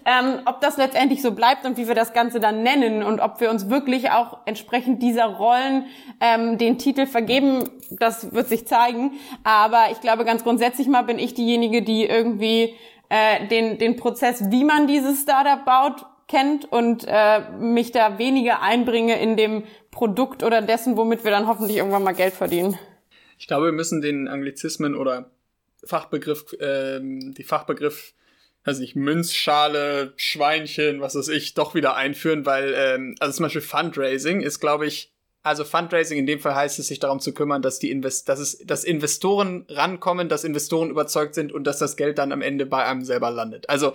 Ähm, 0.06 0.40
ob 0.46 0.60
das 0.60 0.78
letztendlich 0.78 1.22
so 1.22 1.34
bleibt 1.34 1.68
und 1.68 1.78
wie 1.78 1.88
wir 1.88 1.94
das 1.94 2.14
Ganze 2.14 2.40
dann 2.40 2.64
nennen 2.64 3.04
und 3.04 3.20
ob 3.20 3.40
wir 3.42 3.52
uns 3.52 3.70
wirklich 3.70 4.10
auch 4.10 4.40
entsprechend 4.46 5.04
dieser 5.04 5.26
Rollen 5.26 5.86
ähm, 6.20 6.58
den 6.58 6.80
Titel 6.80 7.06
vergeben, 7.06 7.70
das 7.92 8.34
wird 8.34 8.50
sich 8.50 8.66
zeigen. 8.66 9.12
Aber 9.44 9.92
ich 9.92 10.02
glaube 10.02 10.26
ganz 10.26 10.44
grundsätzlich 10.44 10.88
mal 10.88 11.04
bin 11.04 11.20
ich 11.20 11.36
diejenige, 11.36 11.84
die 11.84 12.08
irgendwie 12.08 12.76
äh, 13.10 13.46
den, 13.50 13.78
den 13.78 13.98
Prozess, 13.98 14.50
wie 14.50 14.64
man 14.64 14.88
dieses 14.88 15.22
Startup 15.22 15.64
baut, 15.64 16.08
kennt 16.28 16.72
und 16.72 17.06
äh, 17.08 17.42
mich 17.60 17.92
da 17.92 18.18
weniger 18.18 18.62
einbringe 18.62 19.20
in 19.22 19.38
dem 19.38 19.64
Produkt 19.92 20.44
oder 20.44 20.62
dessen, 20.62 20.98
womit 20.98 21.24
wir 21.24 21.32
dann 21.32 21.48
hoffentlich 21.48 21.78
irgendwann 21.78 22.04
mal 22.04 22.14
Geld 22.14 22.34
verdienen. 22.34 22.78
Ich 23.38 23.48
glaube, 23.48 23.66
wir 23.66 23.72
müssen 23.72 24.02
den 24.02 24.28
Anglizismen 24.28 24.96
oder 24.96 25.30
Fachbegriff, 25.84 26.56
ähm, 26.60 27.34
die 27.34 27.44
Fachbegriff, 27.44 28.14
weiß 28.64 28.80
nicht, 28.80 28.96
Münzschale, 28.96 30.14
Schweinchen, 30.16 31.02
was 31.02 31.16
weiß 31.16 31.28
ich, 31.28 31.54
doch 31.54 31.76
wieder 31.76 31.96
einführen, 31.96 32.46
weil, 32.46 32.74
ähm, 32.76 33.16
also 33.20 33.36
zum 33.36 33.44
Beispiel 33.44 33.62
Fundraising 33.62 34.42
ist, 34.42 34.60
glaube 34.60 34.86
ich, 34.86 35.12
also 35.44 35.66
Fundraising 35.66 36.18
in 36.18 36.26
dem 36.26 36.40
Fall 36.40 36.56
heißt 36.56 36.80
es, 36.80 36.88
sich 36.88 37.00
darum 37.00 37.20
zu 37.20 37.34
kümmern, 37.34 37.62
dass 37.62 37.78
die 37.78 37.92
Invest 37.92 38.30
dass 38.30 38.40
es, 38.40 38.60
dass 38.60 38.86
Investoren 38.86 39.66
rankommen, 39.68 40.30
dass 40.30 40.46
Investoren 40.46 40.90
überzeugt 40.90 41.36
sind 41.36 41.52
und 41.52 41.66
dass 41.66 41.80
das 41.80 41.98
Geld 41.98 42.18
dann 42.18 42.32
am 42.32 42.42
Ende 42.42 42.66
bei 42.66 42.86
einem 42.86 43.04
selber 43.04 43.30
landet. 43.30 43.70
Also 43.70 43.94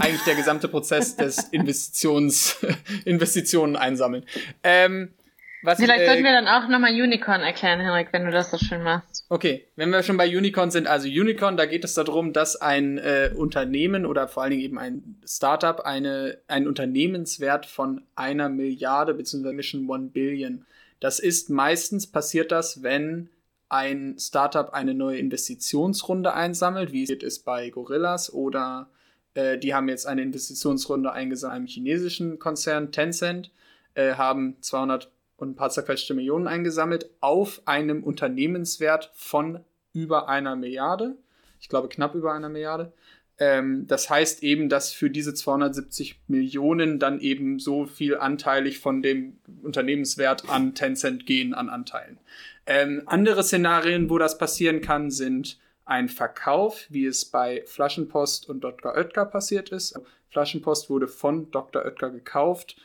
eigentlich 0.00 0.24
der 0.24 0.34
gesamte 0.34 0.68
Prozess 0.68 1.16
des 1.16 1.38
Investitions, 1.50 2.56
Investitionen 3.04 3.76
einsammeln. 3.76 4.24
Ähm, 4.62 5.14
was 5.62 5.78
Vielleicht 5.78 6.00
ich, 6.00 6.04
äh, 6.04 6.06
sollten 6.06 6.24
wir 6.24 6.32
dann 6.32 6.48
auch 6.48 6.68
nochmal 6.68 6.92
Unicorn 6.92 7.42
erklären, 7.42 7.80
Henrik, 7.80 8.08
wenn 8.12 8.24
du 8.24 8.30
das 8.30 8.50
so 8.50 8.56
schön 8.56 8.82
machst. 8.82 9.26
Okay, 9.28 9.66
wenn 9.76 9.90
wir 9.90 10.02
schon 10.02 10.16
bei 10.16 10.26
Unicorn 10.26 10.70
sind, 10.70 10.86
also 10.86 11.06
Unicorn, 11.06 11.56
da 11.56 11.66
geht 11.66 11.84
es 11.84 11.94
darum, 11.94 12.32
dass 12.32 12.56
ein 12.56 12.98
äh, 12.98 13.30
Unternehmen 13.36 14.06
oder 14.06 14.26
vor 14.26 14.42
allen 14.42 14.50
Dingen 14.52 14.62
eben 14.62 14.78
ein 14.78 15.16
Startup 15.26 15.80
eine, 15.80 16.38
einen 16.48 16.66
Unternehmenswert 16.66 17.66
von 17.66 18.02
einer 18.16 18.48
Milliarde 18.48 19.12
bzw. 19.12 19.52
Mission 19.52 19.88
One 19.88 20.08
Billion. 20.08 20.64
Das 20.98 21.18
ist 21.18 21.50
meistens 21.50 22.06
passiert 22.06 22.52
das, 22.52 22.82
wenn 22.82 23.28
ein 23.68 24.16
Startup 24.18 24.72
eine 24.72 24.94
neue 24.94 25.18
Investitionsrunde 25.18 26.34
einsammelt, 26.34 26.92
wie 26.92 27.04
es 27.04 27.10
ist 27.10 27.44
bei 27.44 27.70
Gorillas 27.70 28.32
oder 28.32 28.88
äh, 29.34 29.58
die 29.58 29.74
haben 29.74 29.88
jetzt 29.88 30.06
eine 30.06 30.22
Investitionsrunde 30.22 31.12
eingesammelt 31.12 31.54
einem 31.54 31.66
chinesischen 31.66 32.38
Konzern 32.38 32.92
Tencent, 32.92 33.50
äh, 33.94 34.14
haben 34.14 34.56
200 34.60 35.10
und 35.36 35.50
ein 35.50 35.54
paar 35.54 35.70
zerquetschte 35.70 36.14
Millionen 36.14 36.46
eingesammelt 36.46 37.10
auf 37.20 37.62
einem 37.64 38.04
Unternehmenswert 38.04 39.10
von 39.14 39.60
über 39.92 40.28
einer 40.28 40.54
Milliarde. 40.54 41.16
Ich 41.60 41.68
glaube 41.68 41.88
knapp 41.88 42.14
über 42.14 42.32
einer 42.32 42.48
Milliarde. 42.48 42.92
Ähm, 43.38 43.86
das 43.86 44.10
heißt 44.10 44.42
eben, 44.42 44.68
dass 44.68 44.92
für 44.92 45.10
diese 45.10 45.32
270 45.32 46.20
Millionen 46.28 46.98
dann 46.98 47.20
eben 47.20 47.58
so 47.58 47.86
viel 47.86 48.18
anteilig 48.18 48.78
von 48.80 49.02
dem 49.02 49.38
Unternehmenswert 49.62 50.48
an 50.48 50.74
Tencent 50.74 51.24
gehen 51.24 51.54
an 51.54 51.70
Anteilen. 51.70 52.18
Ähm, 52.66 53.02
andere 53.06 53.42
Szenarien, 53.42 54.10
wo 54.10 54.18
das 54.18 54.36
passieren 54.36 54.82
kann, 54.82 55.10
sind 55.10 55.58
ein 55.90 56.08
Verkauf, 56.08 56.86
wie 56.88 57.04
es 57.04 57.24
bei 57.24 57.64
Flaschenpost 57.66 58.48
und 58.48 58.62
Dr. 58.62 58.94
Oetker 58.94 59.26
passiert 59.26 59.70
ist. 59.70 59.98
Flaschenpost 60.28 60.88
wurde 60.88 61.08
von 61.08 61.50
Dr. 61.50 61.84
Oetker 61.84 62.10
gekauft, 62.10 62.76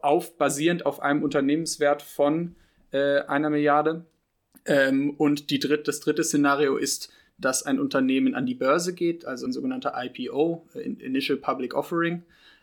auf, 0.00 0.38
basierend 0.38 0.86
auf 0.86 1.00
einem 1.00 1.22
Unternehmenswert 1.22 2.00
von 2.00 2.56
äh, 2.90 3.20
einer 3.20 3.50
Milliarde. 3.50 4.06
Ähm, 4.64 5.10
und 5.18 5.50
die 5.50 5.58
dritt, 5.58 5.86
das 5.88 6.00
dritte 6.00 6.24
Szenario 6.24 6.76
ist, 6.76 7.12
dass 7.36 7.64
ein 7.64 7.78
Unternehmen 7.78 8.34
an 8.34 8.46
die 8.46 8.54
Börse 8.54 8.94
geht, 8.94 9.26
also 9.26 9.46
ein 9.46 9.52
sogenannter 9.52 9.92
IPO, 9.94 10.66
äh, 10.74 10.80
Initial 10.80 11.36
Public 11.36 11.74
Offering. 11.74 12.22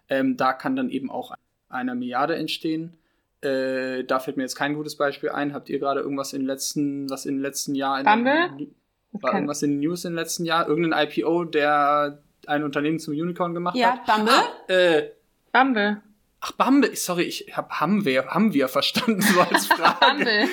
Ähm, 0.10 0.36
da 0.36 0.54
kann 0.54 0.76
dann 0.76 0.90
eben 0.90 1.12
auch 1.12 1.36
eine 1.70 1.94
Milliarde 1.94 2.36
entstehen. 2.36 2.98
Äh, 3.42 4.04
da 4.06 4.20
fällt 4.20 4.38
mir 4.38 4.44
jetzt 4.44 4.56
kein 4.56 4.74
gutes 4.74 4.96
Beispiel 4.96 5.30
ein. 5.30 5.54
Habt 5.54 5.70
ihr 5.70 5.78
gerade 5.78 6.00
irgendwas 6.00 6.34
in 6.34 6.42
den 6.42 6.48
letzten, 6.48 7.08
was 7.12 7.28
in 7.28 7.36
den 7.36 7.42
letzten 7.44 7.76
Jahren 7.76 8.04
Bumble? 8.04 8.68
War 9.14 9.34
irgendwas 9.34 9.62
in 9.62 9.72
den 9.72 9.80
News 9.82 10.06
im 10.06 10.16
letzten 10.16 10.46
Jahr? 10.46 10.68
Irgendein 10.68 11.08
IPO, 11.08 11.46
der 11.46 12.20
ein 12.48 12.64
Unternehmen 12.64 13.00
zum 13.00 13.14
Unicorn 13.14 13.54
gemacht 13.54 13.76
ja, 13.76 13.98
hat? 13.98 14.08
Ja, 14.08 14.16
Bumble. 14.16 14.34
Ah, 14.34 14.72
äh, 14.72 15.12
Bumble. 15.52 16.02
Ach, 16.44 16.54
Bumble, 16.54 16.96
sorry, 16.96 17.24
ich 17.24 17.56
hab 17.56 17.70
haben 17.80 18.04
wir, 18.04 18.26
haben 18.26 18.52
wir 18.52 18.68
verstanden, 18.68 19.22
so 19.22 19.42
als 19.42 19.68
Frage. 19.68 19.96
Bumble. 20.00 20.48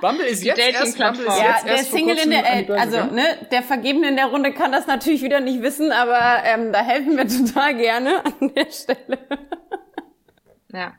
Bumble 0.00 0.26
ist 0.26 0.42
jetzt 0.42 0.58
erst, 0.58 0.98
Bumble 0.98 1.26
ist 1.26 1.38
ja, 1.38 1.50
jetzt 1.50 1.64
der 1.64 1.72
erst 1.76 1.92
Single 1.92 2.18
in 2.18 2.30
der, 2.30 2.68
äh, 2.68 2.72
also, 2.72 3.04
ne, 3.04 3.46
der 3.52 3.62
Vergebene 3.62 4.08
in 4.08 4.16
der 4.16 4.26
Runde 4.26 4.52
kann 4.52 4.72
das 4.72 4.88
natürlich 4.88 5.22
wieder 5.22 5.38
nicht 5.38 5.62
wissen, 5.62 5.92
aber 5.92 6.42
ähm, 6.44 6.72
da 6.72 6.80
helfen 6.80 7.16
wir 7.16 7.28
total 7.28 7.76
gerne 7.76 8.24
an 8.24 8.52
der 8.52 8.66
Stelle. 8.72 9.18
Ja. 10.72 10.92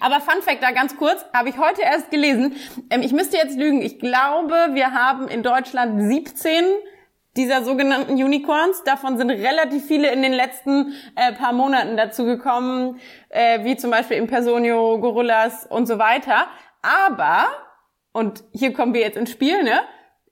Aber 0.00 0.20
Fun 0.20 0.42
Fact 0.42 0.62
da 0.62 0.72
ganz 0.72 0.96
kurz, 0.96 1.24
habe 1.32 1.48
ich 1.48 1.58
heute 1.58 1.82
erst 1.82 2.10
gelesen. 2.10 2.56
Ähm, 2.90 3.02
ich 3.02 3.12
müsste 3.12 3.36
jetzt 3.36 3.58
lügen. 3.58 3.80
Ich 3.80 3.98
glaube, 3.98 4.54
wir 4.72 4.92
haben 4.92 5.28
in 5.28 5.42
Deutschland 5.42 6.02
17 6.02 6.64
dieser 7.36 7.64
sogenannten 7.64 8.12
Unicorns. 8.12 8.84
Davon 8.84 9.16
sind 9.16 9.30
relativ 9.30 9.86
viele 9.86 10.10
in 10.12 10.22
den 10.22 10.32
letzten 10.32 10.94
äh, 11.14 11.32
paar 11.32 11.52
Monaten 11.52 11.96
dazu 11.96 12.24
gekommen, 12.24 13.00
äh, 13.30 13.64
wie 13.64 13.76
zum 13.76 13.90
Beispiel 13.90 14.16
Impersonio, 14.18 14.98
Gorillas 15.00 15.66
und 15.66 15.86
so 15.86 15.98
weiter. 15.98 16.46
Aber, 16.82 17.46
und 18.12 18.44
hier 18.52 18.72
kommen 18.72 18.94
wir 18.94 19.00
jetzt 19.00 19.16
ins 19.16 19.30
Spiel, 19.30 19.62
ne? 19.62 19.80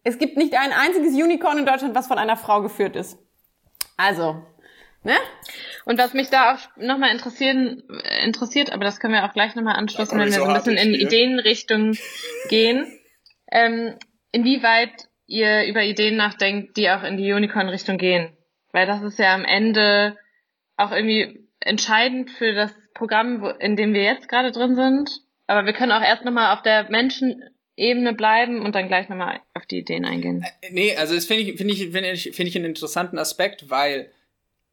Es 0.03 0.19
gibt 0.19 0.37
nicht 0.37 0.55
ein 0.55 0.73
einziges 0.73 1.15
Unicorn 1.15 1.59
in 1.59 1.65
Deutschland, 1.65 1.95
was 1.95 2.07
von 2.07 2.19
einer 2.19 2.37
Frau 2.37 2.61
geführt 2.61 2.95
ist. 2.97 3.19
Also, 3.97 4.43
ne? 5.05 5.17
Und 5.85 5.99
was 5.99 6.15
mich 6.15 6.31
da 6.31 6.55
auch 6.55 6.77
nochmal 6.77 7.11
interessieren, 7.13 7.83
interessiert, 8.23 8.73
aber 8.73 8.85
das 8.85 9.01
können 9.01 9.15
wir 9.15 9.25
auch 9.25 9.35
gleich 9.35 9.55
nochmal 9.55 9.77
anschließen, 9.77 10.19
wenn 10.19 10.27
wir 10.27 10.33
so 10.33 10.45
ein 10.45 10.55
bisschen 10.55 10.77
in 10.77 10.95
Ideenrichtung 10.95 11.97
gehen, 12.49 12.87
ähm, 13.53 13.95
inwieweit 14.33 15.09
ihr 15.27 15.65
über 15.67 15.83
Ideen 15.83 16.17
nachdenkt, 16.17 16.77
die 16.77 16.91
auch 16.91 17.03
in 17.03 17.17
die 17.17 17.33
Unicorn-Richtung 17.33 17.99
gehen. 17.99 18.37
Weil 18.73 18.87
das 18.87 19.03
ist 19.03 19.19
ja 19.19 19.35
am 19.35 19.45
Ende 19.45 20.17
auch 20.77 20.91
irgendwie 20.91 21.49
entscheidend 21.61 22.31
für 22.31 22.53
das 22.53 22.73
Programm, 22.95 23.45
in 23.61 23.77
dem 23.77 23.95
wir 23.95 24.03
jetzt 24.03 24.29
gerade 24.29 24.53
drin 24.53 24.75
sind. 24.75 25.11
Aber 25.47 25.67
wir 25.67 25.73
können 25.73 25.93
auch 25.93 26.03
erst 26.03 26.25
nochmal 26.25 26.55
auf 26.55 26.63
der 26.63 26.91
Menschenebene 26.91 28.15
bleiben 28.15 28.63
und 28.63 28.75
dann 28.75 28.89
gleich 28.89 29.09
nochmal 29.09 29.41
auf 29.55 29.67
die 29.67 29.79
Ideen 29.79 30.05
eingehen. 30.05 30.45
Äh, 30.63 30.73
nee, 30.73 30.97
also 30.97 31.15
das 31.15 31.27
finde 31.27 31.43
ich, 31.43 31.57
finde 31.57 31.75
ich, 31.75 31.91
finde 31.91 32.11
ich, 32.11 32.31
finde 32.35 32.49
ich 32.49 32.57
einen 32.57 32.67
interessanten 32.67 33.19
Aspekt, 33.19 33.71
weil 33.71 34.11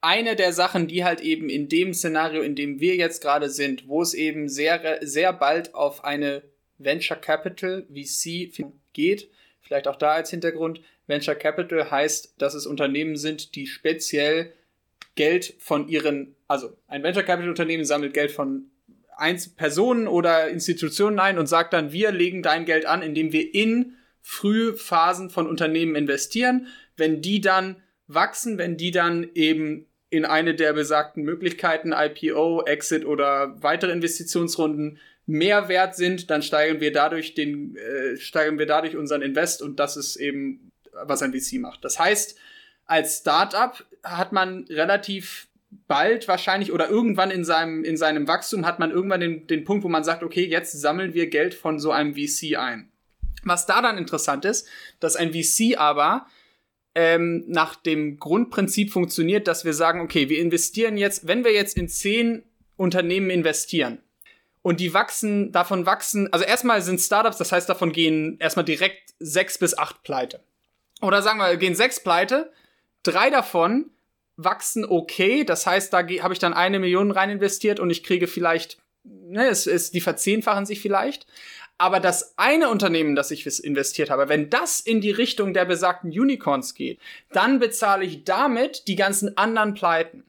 eine 0.02 0.36
der 0.36 0.52
Sachen, 0.52 0.88
die 0.88 1.04
halt 1.04 1.22
eben 1.22 1.50
in 1.50 1.70
dem 1.70 1.94
Szenario, 1.94 2.42
in 2.42 2.56
dem 2.56 2.80
wir 2.80 2.96
jetzt 2.96 3.22
gerade 3.22 3.50
sind, 3.50 3.88
wo 3.88 4.02
es 4.02 4.14
eben 4.14 4.50
sehr, 4.50 5.00
sehr 5.02 5.32
bald 5.32 5.76
auf 5.76 6.04
eine 6.04 6.42
Venture 6.80 7.18
Capital 7.18 7.86
VC 7.94 8.52
geht, 8.94 9.30
vielleicht 9.62 9.88
auch 9.88 9.96
da 9.96 10.14
als 10.14 10.32
Hintergrund, 10.32 10.82
Venture 11.08 11.36
Capital 11.36 11.92
heißt, 11.92 12.36
dass 12.40 12.56
es 12.56 12.66
Unternehmen 12.66 13.16
sind, 13.16 13.56
die 13.56 13.68
speziell 13.68 14.54
Geld 15.16 15.56
von 15.60 15.88
ihren, 15.88 16.36
also 16.48 16.76
ein 16.88 17.04
Venture 17.04 17.24
Capital 17.24 17.50
Unternehmen 17.50 17.86
sammelt 17.86 18.14
Geld 18.14 18.32
von 18.32 18.72
Personen 19.56 20.08
oder 20.08 20.50
Institutionen 20.50 21.20
ein 21.20 21.38
und 21.38 21.46
sagt 21.46 21.74
dann, 21.74 21.92
wir 21.92 22.12
legen 22.12 22.42
dein 22.42 22.66
Geld 22.66 22.86
an, 22.86 23.04
indem 23.04 23.32
wir 23.32 23.54
in 23.54 23.98
frühe 24.22 24.74
Phasen 24.74 25.30
von 25.30 25.48
Unternehmen 25.48 25.96
investieren. 25.96 26.68
Wenn 26.98 27.22
die 27.22 27.40
dann 27.40 27.76
wachsen, 28.08 28.58
wenn 28.58 28.78
die 28.78 28.90
dann 28.90 29.30
eben 29.36 29.86
in 30.12 30.26
eine 30.26 30.54
der 30.54 30.74
besagten 30.74 31.24
Möglichkeiten, 31.24 31.93
IPO, 31.93 32.65
Exit 32.65 33.06
oder 33.06 33.56
weitere 33.63 33.93
Investitionsrunden 33.93 35.00
mehr 35.26 35.69
wert 35.69 35.95
sind, 35.95 36.30
dann 36.30 36.43
steigern 36.43 36.82
wir 36.82 36.91
dadurch 36.91 37.34
den, 37.34 37.78
äh, 37.78 38.17
steigern 38.17 38.60
wir 38.60 38.65
dadurch 38.65 38.97
unseren 38.97 39.21
Invest 39.21 39.62
und 39.62 39.80
das 39.80 39.95
ist 39.95 40.17
eben, 40.17 40.69
was 40.91 41.24
ein 41.24 41.34
VC 41.34 41.60
macht. 41.60 41.86
Das 41.86 41.97
heißt, 41.97 42.38
als 42.86 43.19
Startup 43.19 43.86
hat 44.04 44.34
man 44.34 44.65
relativ 44.69 45.47
bald 45.88 46.28
wahrscheinlich 46.28 46.74
oder 46.74 46.89
irgendwann 46.89 47.32
in 47.32 47.45
seinem, 47.45 47.86
in 47.86 47.95
seinem 47.95 48.28
Wachstum 48.28 48.65
hat 48.65 48.80
man 48.80 48.91
irgendwann 48.91 49.21
den, 49.21 49.47
den 49.47 49.63
Punkt, 49.63 49.86
wo 49.86 49.89
man 49.89 50.04
sagt, 50.04 50.24
okay, 50.24 50.45
jetzt 50.45 50.74
sammeln 50.74 51.13
wir 51.13 51.30
Geld 51.30 51.54
von 51.54 51.80
so 51.80 51.91
einem 51.91 52.15
VC 52.15 52.58
ein. 52.58 52.89
Was 53.43 53.65
da 53.65 53.82
dann 53.82 53.97
interessant 53.97 54.43
ist, 54.43 54.67
dass 55.00 55.15
ein 55.15 55.32
VC 55.32 55.78
aber 55.78 56.28
ähm, 56.96 57.44
nach 57.48 57.76
dem 57.76 58.18
Grundprinzip 58.18 58.92
funktioniert, 58.92 59.48
dass 59.48 59.66
wir 59.66 59.74
sagen, 59.74 60.02
okay, 60.02 60.30
wir 60.30 60.40
investieren 60.40 60.98
jetzt, 60.98 61.28
wenn 61.28 61.44
wir 61.44 61.54
jetzt 61.54 61.78
in 61.78 61.88
zehn 61.88 62.44
Unternehmen 62.76 63.30
investieren 63.30 64.00
und 64.62 64.80
die 64.80 64.94
wachsen, 64.94 65.52
davon 65.52 65.86
wachsen, 65.86 66.32
also 66.34 66.46
erstmal 66.46 66.82
sind 66.82 67.00
Startups, 67.00 67.38
das 67.38 67.52
heißt, 67.52 67.70
davon 67.70 67.92
gehen 67.92 68.38
erstmal 68.40 68.66
direkt 68.66 69.14
sechs 69.20 69.58
bis 69.58 69.78
acht 69.78 70.04
pleite. 70.04 70.42
Oder 71.02 71.22
sagen 71.22 71.40
wir, 71.40 71.56
gehen 71.58 71.76
sechs 71.76 72.02
pleite, 72.02 72.52
drei 73.04 73.30
davon 73.30 73.92
wachsen 74.38 74.86
okay, 74.86 75.44
das 75.44 75.66
heißt, 75.66 75.94
da 75.94 76.00
habe 76.00 76.34
ich 76.34 76.40
dann 76.40 76.54
eine 76.54 76.80
Million 76.80 77.12
rein 77.12 77.30
investiert 77.30 77.80
und 77.80 77.90
ich 77.90 78.04
kriege 78.04 78.28
vielleicht, 78.28 78.80
ne, 79.04 79.48
es 79.48 79.68
ist, 79.68 79.94
die 79.94 80.02
verzehnfachen 80.02 80.66
sich 80.66 80.82
vielleicht. 80.82 81.28
Aber 81.82 82.00
das 82.00 82.38
eine 82.38 82.70
Unternehmen, 82.70 83.15
das 83.15 83.32
ich 83.32 83.44
investiert 83.63 84.12
habe, 84.12 84.30
wenn 84.30 84.52
das 84.52 84.82
in 84.82 85.02
die 85.02 85.10
Richtung 85.10 85.52
der 85.52 85.65
besagten 85.65 86.12
Unicorns 86.12 86.76
geht, 86.76 87.00
dann 87.32 87.58
bezahle 87.58 88.06
ich 88.06 88.24
damit 88.24 88.88
die 88.88 88.96
ganzen 88.96 89.36
anderen 89.36 89.74
Pleiten. 89.74 90.24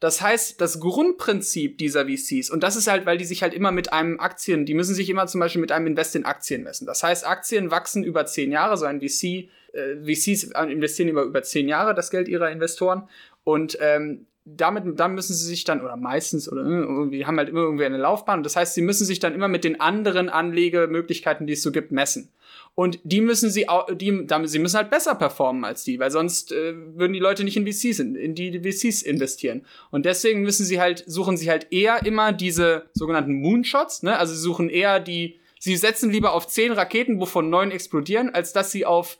Das 0.00 0.20
heißt, 0.20 0.60
das 0.60 0.80
Grundprinzip 0.80 1.78
dieser 1.78 2.04
VCs, 2.04 2.50
und 2.50 2.62
das 2.62 2.76
ist 2.76 2.88
halt, 2.88 3.06
weil 3.06 3.16
die 3.16 3.24
sich 3.24 3.42
halt 3.42 3.54
immer 3.54 3.72
mit 3.72 3.90
einem 3.90 4.20
Aktien, 4.20 4.66
die 4.66 4.74
müssen 4.74 4.94
sich 4.94 5.08
immer 5.08 5.26
zum 5.26 5.40
Beispiel 5.40 5.62
mit 5.62 5.72
einem 5.72 5.86
Invest 5.86 6.14
in 6.14 6.26
Aktien 6.26 6.62
messen. 6.62 6.86
Das 6.86 7.02
heißt, 7.02 7.26
Aktien 7.26 7.70
wachsen 7.70 8.04
über 8.04 8.26
zehn 8.26 8.52
Jahre, 8.52 8.76
so 8.76 8.84
ein 8.84 9.00
VC, 9.00 9.48
äh, 9.72 9.96
VCs 10.04 10.52
investieren 10.68 11.08
über, 11.08 11.22
über 11.22 11.42
zehn 11.42 11.70
Jahre 11.70 11.94
das 11.94 12.10
Geld 12.10 12.28
ihrer 12.28 12.50
Investoren. 12.50 13.08
Und 13.44 13.78
ähm, 13.80 14.26
damit, 14.56 14.98
dann 14.98 15.14
müssen 15.14 15.34
sie 15.34 15.44
sich 15.44 15.64
dann, 15.64 15.82
oder 15.82 15.96
meistens, 15.96 16.50
oder 16.50 16.62
ne, 16.62 16.80
irgendwie 16.80 17.26
haben 17.26 17.38
halt 17.38 17.48
immer 17.48 17.60
irgendwie 17.60 17.84
eine 17.84 17.98
Laufbahn. 17.98 18.42
Das 18.42 18.56
heißt, 18.56 18.74
sie 18.74 18.82
müssen 18.82 19.04
sich 19.04 19.18
dann 19.18 19.34
immer 19.34 19.48
mit 19.48 19.64
den 19.64 19.80
anderen 19.80 20.28
Anlegemöglichkeiten, 20.28 21.46
die 21.46 21.54
es 21.54 21.62
so 21.62 21.72
gibt, 21.72 21.92
messen. 21.92 22.30
Und 22.74 23.00
die 23.02 23.20
müssen 23.20 23.50
sie 23.50 23.68
auch, 23.68 23.88
die, 23.92 24.26
damit, 24.26 24.50
sie 24.50 24.60
müssen 24.60 24.76
halt 24.76 24.90
besser 24.90 25.14
performen 25.16 25.64
als 25.64 25.82
die, 25.82 25.98
weil 25.98 26.10
sonst 26.10 26.52
äh, 26.52 26.74
würden 26.94 27.12
die 27.12 27.18
Leute 27.18 27.42
nicht 27.42 27.56
in 27.56 27.66
VCs, 27.66 27.98
in, 27.98 28.14
in 28.14 28.34
die 28.34 28.60
VCs 28.60 29.02
investieren. 29.02 29.64
Und 29.90 30.06
deswegen 30.06 30.42
müssen 30.42 30.64
sie 30.64 30.80
halt, 30.80 31.02
suchen 31.06 31.36
sie 31.36 31.50
halt 31.50 31.72
eher 31.72 32.06
immer 32.06 32.32
diese 32.32 32.84
sogenannten 32.94 33.34
Moonshots, 33.34 34.04
ne? 34.04 34.16
Also 34.16 34.32
sie 34.32 34.40
suchen 34.40 34.68
eher 34.68 35.00
die, 35.00 35.40
sie 35.58 35.76
setzen 35.76 36.10
lieber 36.10 36.32
auf 36.32 36.46
zehn 36.46 36.72
Raketen, 36.72 37.20
wovon 37.20 37.50
neun 37.50 37.72
explodieren, 37.72 38.32
als 38.32 38.52
dass 38.52 38.70
sie 38.70 38.86
auf 38.86 39.18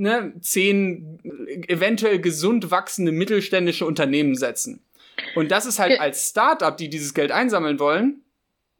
ne, 0.00 0.32
zehn 0.40 1.20
eventuell 1.68 2.20
gesund 2.20 2.70
wachsende 2.70 3.12
mittelständische 3.12 3.84
Unternehmen 3.86 4.34
setzen. 4.34 4.82
Und 5.34 5.50
das 5.50 5.66
ist 5.66 5.78
halt 5.78 5.92
Ge 5.92 5.98
als 5.98 6.30
Startup, 6.30 6.76
die 6.76 6.88
dieses 6.88 7.14
Geld 7.14 7.30
einsammeln 7.30 7.78
wollen. 7.78 8.22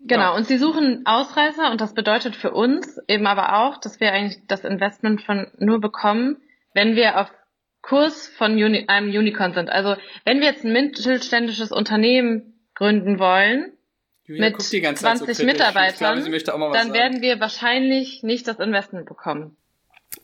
Genau, 0.01 0.23
ja. 0.23 0.35
und 0.35 0.47
sie 0.47 0.57
suchen 0.57 1.03
Ausreißer 1.05 1.71
und 1.71 1.83
das 1.83 1.93
bedeutet 1.93 2.35
für 2.35 2.53
uns 2.53 2.99
eben 3.07 3.27
aber 3.27 3.59
auch, 3.59 3.79
dass 3.79 4.01
wir 4.01 4.13
eigentlich 4.13 4.39
das 4.49 4.65
Investment 4.65 5.23
von 5.23 5.47
nur 5.59 5.79
bekommen, 5.79 6.39
wenn 6.73 6.97
wir 6.97 7.21
auf 7.21 7.31
Kurs 7.83 8.27
von 8.27 8.53
Uni 8.53 8.87
einem 8.89 9.11
Unicorn 9.11 9.53
sind. 9.53 9.69
Also 9.69 9.97
wenn 10.25 10.41
wir 10.41 10.47
jetzt 10.47 10.65
ein 10.65 10.73
mittelständisches 10.73 11.71
Unternehmen 11.71 12.55
gründen 12.75 13.19
wollen, 13.19 13.73
Julia 14.25 14.51
mit 14.51 14.63
20 14.63 15.37
so 15.37 15.45
Mitarbeitern, 15.45 16.25
glaube, 16.25 16.73
dann 16.73 16.73
sagen. 16.73 16.93
werden 16.95 17.21
wir 17.21 17.41
wahrscheinlich 17.41 18.23
nicht 18.23 18.49
das 18.49 18.59
Investment 18.59 19.05
bekommen. 19.05 19.57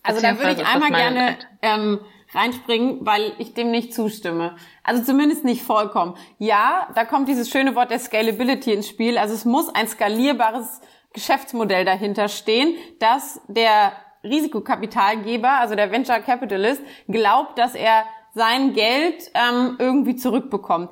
Also 0.06 0.22
da 0.22 0.38
würde 0.38 0.52
ich 0.52 0.66
einmal 0.66 0.90
gerne 0.90 1.36
ähm, 1.62 2.00
reinspringen, 2.34 3.04
weil 3.04 3.32
ich 3.38 3.54
dem 3.54 3.70
nicht 3.70 3.94
zustimme. 3.94 4.56
Also 4.82 5.02
zumindest 5.02 5.44
nicht 5.44 5.62
vollkommen. 5.62 6.16
Ja, 6.38 6.88
da 6.94 7.04
kommt 7.04 7.28
dieses 7.28 7.50
schöne 7.50 7.74
Wort 7.74 7.90
der 7.90 7.98
Scalability 7.98 8.72
ins 8.72 8.88
Spiel. 8.88 9.18
Also 9.18 9.34
es 9.34 9.44
muss 9.44 9.68
ein 9.74 9.88
skalierbares 9.88 10.80
Geschäftsmodell 11.12 11.84
dahinter 11.84 12.28
stehen, 12.28 12.76
dass 12.98 13.40
der 13.48 13.92
Risikokapitalgeber, 14.22 15.50
also 15.50 15.74
der 15.74 15.90
Venture 15.90 16.20
Capitalist, 16.20 16.82
glaubt, 17.08 17.58
dass 17.58 17.74
er 17.74 18.04
sein 18.34 18.74
Geld 18.74 19.30
ähm, 19.34 19.76
irgendwie 19.78 20.16
zurückbekommt. 20.16 20.90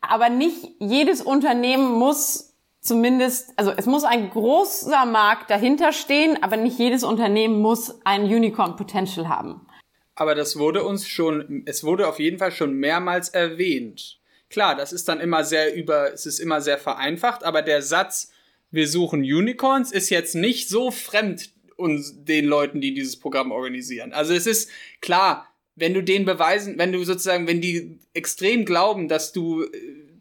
Aber 0.00 0.28
nicht 0.28 0.68
jedes 0.78 1.22
Unternehmen 1.22 1.92
muss 1.92 2.47
zumindest, 2.88 3.52
also 3.56 3.72
es 3.76 3.86
muss 3.86 4.04
ein 4.04 4.30
großer 4.30 5.06
Markt 5.06 5.50
dahinter 5.50 5.92
stehen, 5.92 6.42
aber 6.42 6.56
nicht 6.56 6.78
jedes 6.78 7.04
Unternehmen 7.04 7.60
muss 7.60 8.04
ein 8.04 8.24
Unicorn 8.24 8.76
Potential 8.76 9.28
haben. 9.28 9.66
Aber 10.14 10.34
das 10.34 10.58
wurde 10.58 10.82
uns 10.82 11.06
schon, 11.06 11.62
es 11.66 11.84
wurde 11.84 12.08
auf 12.08 12.18
jeden 12.18 12.38
Fall 12.38 12.50
schon 12.50 12.74
mehrmals 12.74 13.28
erwähnt. 13.28 14.18
Klar, 14.50 14.74
das 14.74 14.92
ist 14.92 15.08
dann 15.08 15.20
immer 15.20 15.44
sehr 15.44 15.74
über, 15.74 16.12
es 16.12 16.26
ist 16.26 16.40
immer 16.40 16.60
sehr 16.60 16.78
vereinfacht, 16.78 17.44
aber 17.44 17.62
der 17.62 17.82
Satz, 17.82 18.32
wir 18.70 18.88
suchen 18.88 19.20
Unicorns, 19.20 19.92
ist 19.92 20.10
jetzt 20.10 20.34
nicht 20.34 20.68
so 20.68 20.90
fremd 20.90 21.52
uns, 21.76 22.24
den 22.24 22.46
Leuten, 22.46 22.80
die 22.80 22.94
dieses 22.94 23.18
Programm 23.18 23.52
organisieren. 23.52 24.12
Also 24.12 24.34
es 24.34 24.46
ist 24.46 24.70
klar, 25.00 25.46
wenn 25.76 25.94
du 25.94 26.02
den 26.02 26.24
beweisen, 26.24 26.76
wenn 26.78 26.92
du 26.92 27.04
sozusagen, 27.04 27.46
wenn 27.46 27.60
die 27.60 28.00
extrem 28.14 28.64
glauben, 28.64 29.06
dass 29.06 29.32
du 29.32 29.62
äh, 29.62 29.68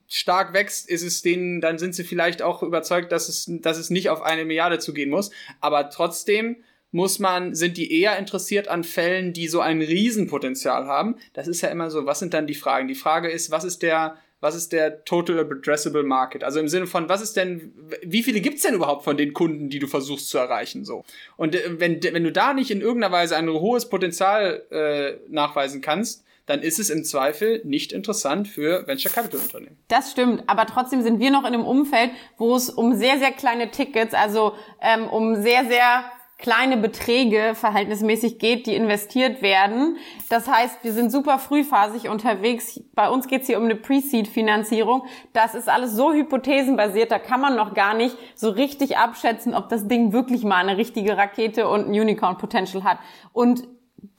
stark 0.08 0.54
wächst, 0.54 0.90
ist 0.90 1.04
es 1.04 1.22
denen, 1.22 1.62
dann 1.62 1.78
sind 1.78 1.94
sie 1.94 2.04
vielleicht 2.04 2.42
auch 2.42 2.64
überzeugt, 2.64 3.12
dass 3.12 3.30
es, 3.30 3.46
dass 3.62 3.78
es 3.78 3.90
nicht 3.90 4.10
auf 4.10 4.22
eine 4.22 4.46
Milliarde 4.46 4.80
zugehen 4.80 5.10
muss. 5.10 5.32
Aber 5.60 5.90
trotzdem 5.90 6.58
muss 6.92 7.20
man, 7.20 7.54
sind 7.54 7.78
die 7.78 8.00
eher 8.02 8.18
interessiert 8.18 8.70
an 8.70 8.84
Fällen, 8.84 9.34
die 9.34 9.48
so 9.48 9.60
ein 9.60 9.82
Riesenpotenzial 9.82 10.86
haben. 10.86 11.18
Das 11.34 11.48
ist 11.48 11.62
ja 11.62 11.70
immer 11.70 11.92
so, 11.92 12.06
was 12.06 12.20
sind 12.20 12.34
dann 12.34 12.48
die 12.48 12.56
Fragen? 12.56 12.88
Die 12.88 12.96
Frage 12.96 13.30
ist, 13.30 13.52
was 13.52 13.66
ist 13.66 13.84
der, 13.84 14.16
was 14.40 14.56
ist 14.56 14.72
der 14.72 15.04
Total 15.04 15.40
Addressable 15.40 16.04
Market? 16.04 16.44
Also 16.44 16.60
im 16.60 16.70
Sinne 16.70 16.88
von, 16.88 17.10
was 17.10 17.22
ist 17.22 17.36
denn, 17.36 17.74
wie 18.04 18.24
viele 18.24 18.40
gibt's 18.40 18.62
denn 18.62 18.76
überhaupt 18.76 19.04
von 19.04 19.18
den 19.18 19.34
Kunden, 19.34 19.70
die 19.70 19.80
du 19.80 19.88
versuchst 19.88 20.30
zu 20.30 20.38
erreichen? 20.38 20.86
So. 20.86 21.04
Und 21.36 21.56
äh, 21.56 21.80
wenn, 21.80 22.02
wenn 22.02 22.24
du 22.24 22.32
da 22.32 22.54
nicht 22.54 22.72
in 22.72 22.82
irgendeiner 22.82 23.14
Weise 23.14 23.36
ein 23.36 23.50
hohes 23.50 23.90
Potenzial 23.90 24.66
äh, 24.72 25.18
nachweisen 25.30 25.82
kannst, 25.82 26.24
dann 26.48 26.62
ist 26.62 26.80
es 26.80 26.90
im 26.90 27.04
Zweifel 27.04 27.62
nicht 27.64 27.92
interessant 27.92 28.48
für 28.48 28.88
Venture 28.88 29.12
Capital 29.12 29.40
Unternehmen. 29.40 29.78
Das 29.90 30.12
stimmt, 30.12 30.44
aber 30.48 30.66
trotzdem 30.66 31.04
sind 31.04 31.20
wir 31.20 31.30
noch 31.30 31.42
in 31.42 31.54
einem 31.54 31.66
Umfeld, 31.66 32.12
wo 32.38 32.56
es 32.56 32.70
um 32.70 32.96
sehr, 32.96 33.20
sehr 33.20 33.32
kleine 33.32 33.70
Tickets, 33.70 34.14
also 34.14 34.54
ähm, 34.82 35.08
um 35.08 35.36
sehr, 35.36 35.66
sehr 35.66 36.06
kleine 36.38 36.78
Beträge 36.78 37.54
verhältnismäßig 37.56 38.38
geht, 38.38 38.68
die 38.68 38.76
investiert 38.76 39.42
werden. 39.42 39.98
Das 40.30 40.48
heißt, 40.48 40.84
wir 40.84 40.94
sind 40.94 41.12
super 41.12 41.40
frühphasig 41.40 42.10
unterwegs. 42.10 42.80
Bei 42.94 43.10
uns 43.10 43.28
geht 43.28 43.42
es 43.42 43.48
hier 43.48 43.58
um 43.58 43.66
eine 43.66 43.76
Pre-Seed-Finanzierung. 43.76 45.04
Das 45.34 45.56
ist 45.56 45.68
alles 45.68 45.94
so 45.94 46.14
hypothesenbasiert, 46.14 47.12
da 47.12 47.18
kann 47.18 47.42
man 47.42 47.56
noch 47.56 47.74
gar 47.74 47.96
nicht 47.96 48.16
so 48.36 48.50
richtig 48.50 48.98
abschätzen, 48.98 49.56
ob 49.56 49.70
das 49.70 49.88
Ding 49.88 50.14
wirklich 50.14 50.44
mal 50.44 50.58
eine 50.58 50.78
richtige 50.78 51.18
Rakete 51.18 51.68
und 51.68 51.88
ein 51.88 52.00
Unicorn-Potential 52.00 52.84
hat. 52.84 53.00
Und 53.34 53.68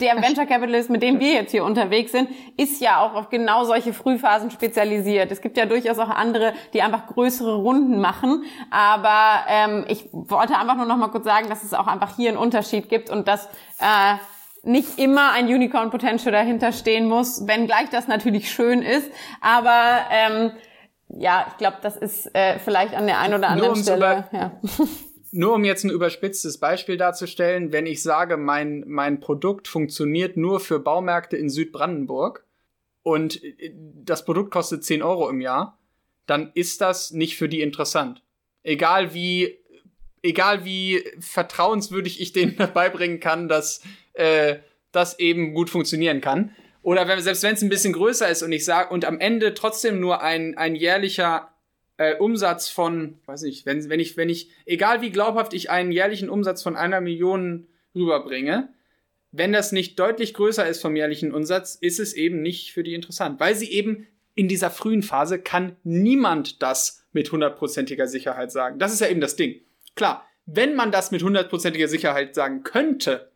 der 0.00 0.20
Venture 0.22 0.46
Capitalist, 0.46 0.90
mit 0.90 1.02
dem 1.02 1.18
wir 1.18 1.32
jetzt 1.32 1.50
hier 1.50 1.64
unterwegs 1.64 2.12
sind, 2.12 2.28
ist 2.56 2.80
ja 2.80 3.00
auch 3.00 3.14
auf 3.14 3.30
genau 3.30 3.64
solche 3.64 3.92
Frühphasen 3.92 4.50
spezialisiert. 4.50 5.30
Es 5.32 5.40
gibt 5.40 5.56
ja 5.56 5.66
durchaus 5.66 5.98
auch 5.98 6.08
andere, 6.08 6.52
die 6.72 6.82
einfach 6.82 7.06
größere 7.06 7.56
Runden 7.56 8.00
machen. 8.00 8.44
Aber 8.70 9.44
ähm, 9.48 9.84
ich 9.88 10.08
wollte 10.12 10.56
einfach 10.56 10.76
nur 10.76 10.86
noch 10.86 10.96
mal 10.96 11.08
kurz 11.08 11.24
sagen, 11.24 11.48
dass 11.48 11.64
es 11.64 11.74
auch 11.74 11.86
einfach 11.86 12.16
hier 12.16 12.28
einen 12.28 12.38
Unterschied 12.38 12.88
gibt 12.88 13.10
und 13.10 13.26
dass 13.26 13.46
äh, 13.80 14.14
nicht 14.62 14.98
immer 14.98 15.32
ein 15.32 15.46
Unicorn 15.46 15.90
Potential 15.90 16.32
dahinter 16.32 16.72
stehen 16.72 17.08
muss, 17.08 17.46
wenngleich 17.46 17.88
das 17.90 18.08
natürlich 18.08 18.50
schön 18.50 18.82
ist. 18.82 19.10
Aber 19.40 20.00
ähm, 20.10 20.52
ja, 21.08 21.46
ich 21.48 21.56
glaube, 21.56 21.78
das 21.82 21.96
ist 21.96 22.34
äh, 22.34 22.58
vielleicht 22.58 22.94
an 22.94 23.06
der 23.06 23.18
einen 23.18 23.34
oder 23.34 23.48
anderen 23.48 23.76
Stelle. 23.76 24.28
Ja. 24.32 24.52
Nur 25.30 25.54
um 25.54 25.64
jetzt 25.64 25.84
ein 25.84 25.90
überspitztes 25.90 26.58
Beispiel 26.58 26.96
darzustellen, 26.96 27.72
wenn 27.72 27.86
ich 27.86 28.02
sage, 28.02 28.36
mein, 28.36 28.84
mein 28.86 29.20
Produkt 29.20 29.68
funktioniert 29.68 30.36
nur 30.36 30.60
für 30.60 30.78
Baumärkte 30.80 31.36
in 31.36 31.50
Südbrandenburg 31.50 32.44
und 33.02 33.42
äh, 33.42 33.72
das 33.74 34.24
Produkt 34.24 34.50
kostet 34.50 34.84
10 34.84 35.02
Euro 35.02 35.28
im 35.28 35.40
Jahr, 35.40 35.78
dann 36.26 36.50
ist 36.54 36.80
das 36.80 37.10
nicht 37.10 37.36
für 37.36 37.48
die 37.48 37.62
interessant. 37.62 38.22
Egal 38.62 39.14
wie, 39.14 39.58
egal 40.22 40.64
wie 40.64 41.04
vertrauenswürdig 41.20 42.20
ich 42.20 42.32
denen 42.32 42.56
beibringen 42.74 43.20
kann, 43.20 43.48
dass 43.48 43.82
äh, 44.14 44.56
das 44.92 45.18
eben 45.18 45.54
gut 45.54 45.70
funktionieren 45.70 46.20
kann. 46.20 46.54
Oder 46.82 47.08
wenn, 47.08 47.20
selbst 47.20 47.42
wenn 47.42 47.54
es 47.54 47.62
ein 47.62 47.68
bisschen 47.68 47.92
größer 47.92 48.28
ist 48.28 48.42
und 48.42 48.52
ich 48.52 48.64
sage, 48.64 48.92
und 48.92 49.04
am 49.04 49.20
Ende 49.20 49.54
trotzdem 49.54 50.00
nur 50.00 50.22
ein, 50.22 50.56
ein 50.56 50.74
jährlicher 50.74 51.52
äh, 51.98 52.16
Umsatz 52.16 52.68
von, 52.68 53.18
weiß 53.26 53.42
ich, 53.42 53.66
wenn, 53.66 53.88
wenn 53.90 54.00
ich, 54.00 54.16
wenn 54.16 54.30
ich, 54.30 54.50
egal 54.64 55.02
wie 55.02 55.11
glaubhaft 55.11 55.52
ich 55.52 55.70
einen 55.70 55.92
jährlichen 55.92 56.30
Umsatz 56.30 56.62
von 56.62 56.76
einer 56.76 57.00
Million 57.00 57.66
rüberbringe, 57.94 58.72
wenn 59.30 59.52
das 59.52 59.72
nicht 59.72 59.98
deutlich 59.98 60.32
größer 60.32 60.66
ist 60.66 60.80
vom 60.80 60.96
jährlichen 60.96 61.34
Umsatz, 61.34 61.74
ist 61.74 62.00
es 62.00 62.14
eben 62.14 62.40
nicht 62.40 62.72
für 62.72 62.82
die 62.82 62.94
interessant, 62.94 63.40
weil 63.40 63.54
sie 63.54 63.70
eben 63.70 64.06
in 64.34 64.48
dieser 64.48 64.70
frühen 64.70 65.02
Phase 65.02 65.40
kann 65.40 65.76
niemand 65.82 66.62
das 66.62 67.04
mit 67.12 67.30
hundertprozentiger 67.32 68.06
Sicherheit 68.06 68.52
sagen. 68.52 68.78
Das 68.78 68.92
ist 68.92 69.00
ja 69.00 69.08
eben 69.08 69.20
das 69.20 69.37
Ding. 69.37 69.61
Klar, 69.96 70.24
wenn 70.46 70.76
man 70.76 70.92
das 70.92 71.11
mit 71.11 71.22
hundertprozentiger 71.22 71.88
Sicherheit 71.88 72.34
sagen 72.34 72.62
könnte, 72.62 73.32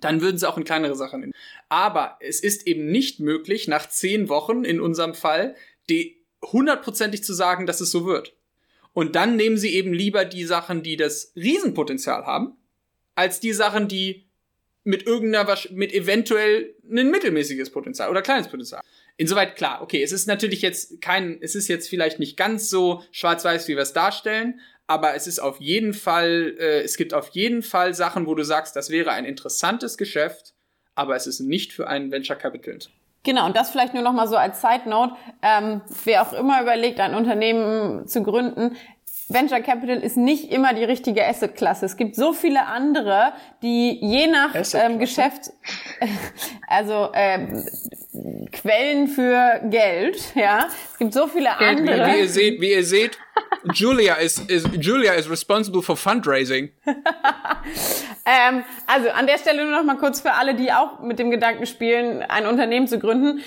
dann 0.00 0.22
würden 0.22 0.38
sie 0.38 0.48
auch 0.48 0.56
in 0.56 0.64
kleinere 0.64 0.96
Sachen. 0.96 1.32
Aber 1.68 2.16
es 2.20 2.40
ist 2.40 2.66
eben 2.66 2.86
nicht 2.86 3.20
möglich, 3.20 3.68
nach 3.68 3.88
zehn 3.88 4.28
Wochen 4.28 4.64
in 4.64 4.80
unserem 4.80 5.14
Fall, 5.14 5.54
die 5.90 6.17
hundertprozentig 6.44 7.24
zu 7.24 7.32
sagen, 7.32 7.66
dass 7.66 7.80
es 7.80 7.90
so 7.90 8.06
wird. 8.06 8.34
Und 8.92 9.14
dann 9.14 9.36
nehmen 9.36 9.58
sie 9.58 9.74
eben 9.74 9.92
lieber 9.92 10.24
die 10.24 10.44
Sachen, 10.44 10.82
die 10.82 10.96
das 10.96 11.32
Riesenpotenzial 11.36 12.26
haben, 12.26 12.56
als 13.14 13.40
die 13.40 13.52
Sachen, 13.52 13.88
die 13.88 14.28
mit 14.84 15.06
irgendeiner, 15.06 15.56
mit 15.70 15.92
eventuell 15.92 16.74
ein 16.90 17.10
mittelmäßiges 17.10 17.70
Potenzial 17.70 18.10
oder 18.10 18.22
kleines 18.22 18.48
Potenzial. 18.48 18.82
Insoweit 19.16 19.56
klar, 19.56 19.82
okay, 19.82 20.02
es 20.02 20.12
ist 20.12 20.26
natürlich 20.26 20.62
jetzt 20.62 21.00
kein, 21.00 21.38
es 21.42 21.54
ist 21.54 21.68
jetzt 21.68 21.88
vielleicht 21.88 22.18
nicht 22.18 22.36
ganz 22.36 22.70
so 22.70 23.02
schwarz-weiß, 23.10 23.68
wie 23.68 23.74
wir 23.74 23.82
es 23.82 23.92
darstellen, 23.92 24.60
aber 24.86 25.14
es 25.14 25.26
ist 25.26 25.40
auf 25.40 25.60
jeden 25.60 25.92
Fall, 25.92 26.56
äh, 26.58 26.80
es 26.80 26.96
gibt 26.96 27.12
auf 27.12 27.28
jeden 27.30 27.62
Fall 27.62 27.94
Sachen, 27.94 28.26
wo 28.26 28.34
du 28.34 28.44
sagst, 28.44 28.76
das 28.76 28.90
wäre 28.90 29.10
ein 29.10 29.26
interessantes 29.26 29.98
Geschäft, 29.98 30.54
aber 30.94 31.14
es 31.14 31.26
ist 31.26 31.40
nicht 31.40 31.72
für 31.72 31.88
einen 31.88 32.10
Venture 32.10 32.36
Capital. 32.36 32.78
Genau, 33.24 33.46
und 33.46 33.56
das 33.56 33.70
vielleicht 33.70 33.94
nur 33.94 34.02
noch 34.02 34.12
mal 34.12 34.28
so 34.28 34.36
als 34.36 34.60
Side 34.60 34.88
Note. 34.88 35.14
Ähm, 35.42 35.82
wer 36.04 36.22
auch 36.22 36.32
immer 36.32 36.62
überlegt, 36.62 37.00
ein 37.00 37.14
Unternehmen 37.14 38.06
zu 38.06 38.22
gründen, 38.22 38.76
Venture 39.28 39.60
Capital 39.60 39.98
ist 39.98 40.16
nicht 40.16 40.50
immer 40.50 40.72
die 40.72 40.84
richtige 40.84 41.26
Asset-Klasse. 41.26 41.84
Es 41.86 41.96
gibt 41.96 42.16
so 42.16 42.32
viele 42.32 42.66
andere, 42.66 43.32
die 43.62 43.98
je 44.00 44.26
nach 44.26 44.54
ähm, 44.74 44.98
Geschäft, 44.98 45.50
also 46.66 47.10
ähm, 47.12 47.64
Quellen 48.52 49.08
für 49.08 49.60
Geld, 49.64 50.34
ja. 50.34 50.68
Es 50.92 50.98
gibt 50.98 51.12
so 51.12 51.26
viele 51.26 51.56
andere. 51.58 52.06
Wie, 52.06 52.12
wie 52.12 52.18
ihr 52.20 52.28
seht, 52.28 52.60
wie 52.60 52.72
ihr 52.72 52.84
seht, 52.84 53.18
Julia 53.74 54.14
is, 54.14 54.38
is 54.48 54.64
Julia 54.80 55.12
is 55.12 55.28
responsible 55.28 55.82
for 55.82 55.96
fundraising. 55.96 56.70
ähm, 56.86 58.64
also 58.86 59.10
an 59.10 59.26
der 59.26 59.38
Stelle 59.38 59.64
nur 59.64 59.76
noch 59.76 59.84
mal 59.84 59.98
kurz 59.98 60.20
für 60.20 60.32
alle, 60.32 60.54
die 60.54 60.72
auch 60.72 61.00
mit 61.00 61.18
dem 61.18 61.30
Gedanken 61.30 61.66
spielen, 61.66 62.22
ein 62.22 62.46
Unternehmen 62.46 62.86
zu 62.86 62.98
gründen 62.98 63.42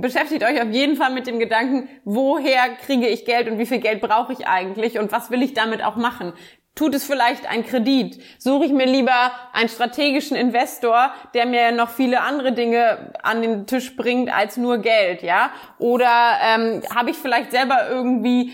beschäftigt 0.00 0.44
euch 0.44 0.60
auf 0.62 0.70
jeden 0.70 0.96
Fall 0.96 1.12
mit 1.12 1.26
dem 1.26 1.38
Gedanken, 1.38 1.88
woher 2.04 2.68
kriege 2.84 3.08
ich 3.08 3.24
Geld 3.24 3.48
und 3.48 3.58
wie 3.58 3.66
viel 3.66 3.80
Geld 3.80 4.00
brauche 4.00 4.32
ich 4.32 4.46
eigentlich 4.46 4.98
und 4.98 5.12
was 5.12 5.30
will 5.30 5.42
ich 5.42 5.54
damit 5.54 5.84
auch 5.84 5.96
machen. 5.96 6.32
Tut 6.76 6.94
es 6.94 7.04
vielleicht 7.04 7.50
ein 7.50 7.64
Kredit? 7.64 8.22
Suche 8.36 8.66
ich 8.66 8.72
mir 8.72 8.84
lieber 8.84 9.32
einen 9.54 9.70
strategischen 9.70 10.36
Investor, 10.36 11.10
der 11.32 11.46
mir 11.46 11.72
noch 11.72 11.88
viele 11.88 12.20
andere 12.20 12.52
Dinge 12.52 13.14
an 13.22 13.40
den 13.40 13.66
Tisch 13.66 13.96
bringt 13.96 14.30
als 14.30 14.58
nur 14.58 14.78
Geld, 14.78 15.22
ja? 15.22 15.50
Oder 15.78 16.36
ähm, 16.42 16.82
habe 16.94 17.10
ich 17.10 17.16
vielleicht 17.16 17.50
selber 17.50 17.88
irgendwie 17.88 18.52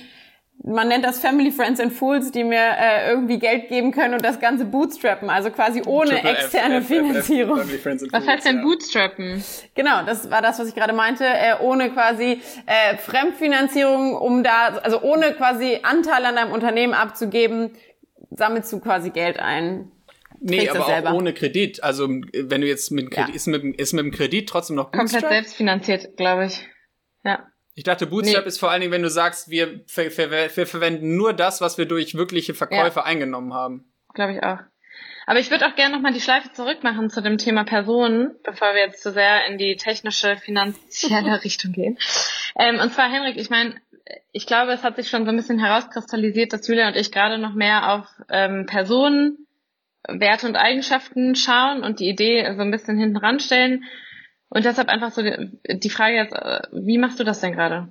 man 0.65 0.89
nennt 0.89 1.05
das 1.05 1.19
Family, 1.19 1.51
Friends 1.51 1.81
and 1.81 1.93
Fools, 1.93 2.31
die 2.31 2.45
mir 2.45 2.61
äh, 2.61 3.11
irgendwie 3.11 3.39
Geld 3.39 3.69
geben 3.69 3.91
können 3.91 4.15
und 4.15 4.25
das 4.25 4.39
Ganze 4.39 4.65
bootstrappen, 4.65 5.29
also 5.29 5.51
quasi 5.51 5.83
ohne 5.87 6.11
Triple 6.11 6.31
externe 6.31 6.77
F, 6.77 6.83
F, 6.83 6.89
Finanzierung. 6.89 7.61
F, 7.61 7.85
was 7.85 8.27
heißt 8.27 8.47
denn 8.47 8.57
ja. 8.59 8.63
bootstrappen? 8.63 9.45
Genau, 9.75 10.05
das 10.05 10.31
war 10.31 10.41
das, 10.41 10.59
was 10.59 10.69
ich 10.69 10.75
gerade 10.75 10.93
meinte, 10.93 11.25
äh, 11.25 11.57
ohne 11.61 11.91
quasi 11.91 12.41
äh, 12.67 12.97
Fremdfinanzierung, 12.97 14.15
um 14.15 14.45
da, 14.45 14.79
also 14.83 15.03
ohne 15.03 15.33
quasi 15.33 15.81
Anteil 15.83 16.25
an 16.25 16.37
deinem 16.37 16.53
Unternehmen 16.53 16.95
abzugeben, 16.95 17.71
sammelst 18.31 18.73
du 18.73 18.79
quasi 18.79 19.11
Geld 19.11 19.41
ein. 19.41 19.91
Nee, 20.41 20.69
aber 20.69 20.87
auch 20.87 21.15
ohne 21.15 21.35
Kredit. 21.35 21.83
Also 21.83 22.09
wenn 22.09 22.61
du 22.61 22.67
jetzt 22.67 22.91
mit 22.91 23.11
Kredit, 23.11 23.31
ja. 23.31 23.35
ist, 23.35 23.47
mit, 23.47 23.81
ist 23.81 23.93
mit 23.93 24.05
dem 24.05 24.11
Kredit 24.11 24.49
trotzdem 24.49 24.77
noch 24.77 24.91
Komplett 24.91 25.29
selbstfinanziert, 25.29 26.17
glaube 26.17 26.47
ich. 26.47 26.69
Ja. 27.25 27.52
Ich 27.75 27.85
dachte, 27.85 28.07
Bootstrap 28.07 28.45
nee. 28.45 28.49
ist 28.49 28.59
vor 28.59 28.71
allen 28.71 28.81
Dingen, 28.81 28.93
wenn 28.93 29.03
du 29.03 29.11
sagst, 29.11 29.49
wir, 29.49 29.81
ver 29.87 30.11
ver 30.11 30.31
wir 30.31 30.67
verwenden 30.67 31.17
nur 31.17 31.33
das, 31.33 31.61
was 31.61 31.79
wir 31.79 31.87
durch 31.87 32.15
wirkliche 32.15 32.55
Verkäufe 32.55 33.01
ja. 33.01 33.05
eingenommen 33.05 33.55
haben. 33.55 33.93
Glaube 34.15 34.35
ich 34.35 34.43
auch. 34.43 34.59
Aber 35.27 35.39
ich 35.39 35.51
würde 35.51 35.67
auch 35.67 35.77
gerne 35.77 35.95
nochmal 35.95 36.13
die 36.13 36.21
Schleife 36.21 36.53
zurückmachen 36.53 37.09
zu 37.09 37.23
dem 37.23 37.39
Thema 37.39 37.65
Personen, 37.65 38.35
bevor 38.45 38.75
wir 38.75 38.81
jetzt 38.81 39.03
zu 39.03 39.13
sehr 39.13 39.47
in 39.47 39.57
die 39.57 39.77
technische, 39.77 40.37
finanzielle 40.37 41.43
Richtung 41.45 41.73
gehen. 41.73 41.99
Ähm, 42.59 42.79
und 42.81 42.93
zwar, 42.93 43.11
Henrik, 43.11 43.37
ich 43.37 43.49
meine, 43.49 43.81
ich 44.33 44.47
glaube, 44.47 44.73
es 44.73 44.83
hat 44.83 44.97
sich 44.97 45.09
schon 45.09 45.25
so 45.25 45.31
ein 45.31 45.37
bisschen 45.37 45.59
herauskristallisiert, 45.59 46.53
dass 46.53 46.67
Julia 46.67 46.89
und 46.89 46.97
ich 46.97 47.13
gerade 47.13 47.39
noch 47.39 47.55
mehr 47.55 47.93
auf 47.93 48.07
ähm, 48.29 48.67
Personen, 48.67 49.47
Werte 50.09 50.49
und 50.49 50.57
Eigenschaften 50.57 51.37
schauen 51.37 51.85
und 51.85 52.01
die 52.01 52.09
Idee 52.09 52.53
so 52.57 52.63
ein 52.63 52.73
bisschen 52.73 52.99
hinten 52.99 53.17
ranstellen. 53.17 53.85
Und 54.53 54.67
deshalb 54.67 54.89
einfach 54.89 55.13
so 55.13 55.23
die, 55.23 55.91
Frage 55.91 56.17
jetzt, 56.17 56.35
äh, 56.35 56.61
wie 56.73 56.99
machst 56.99 57.19
du 57.19 57.25
das 57.25 57.41
denn 57.41 57.55
gerade? 57.55 57.89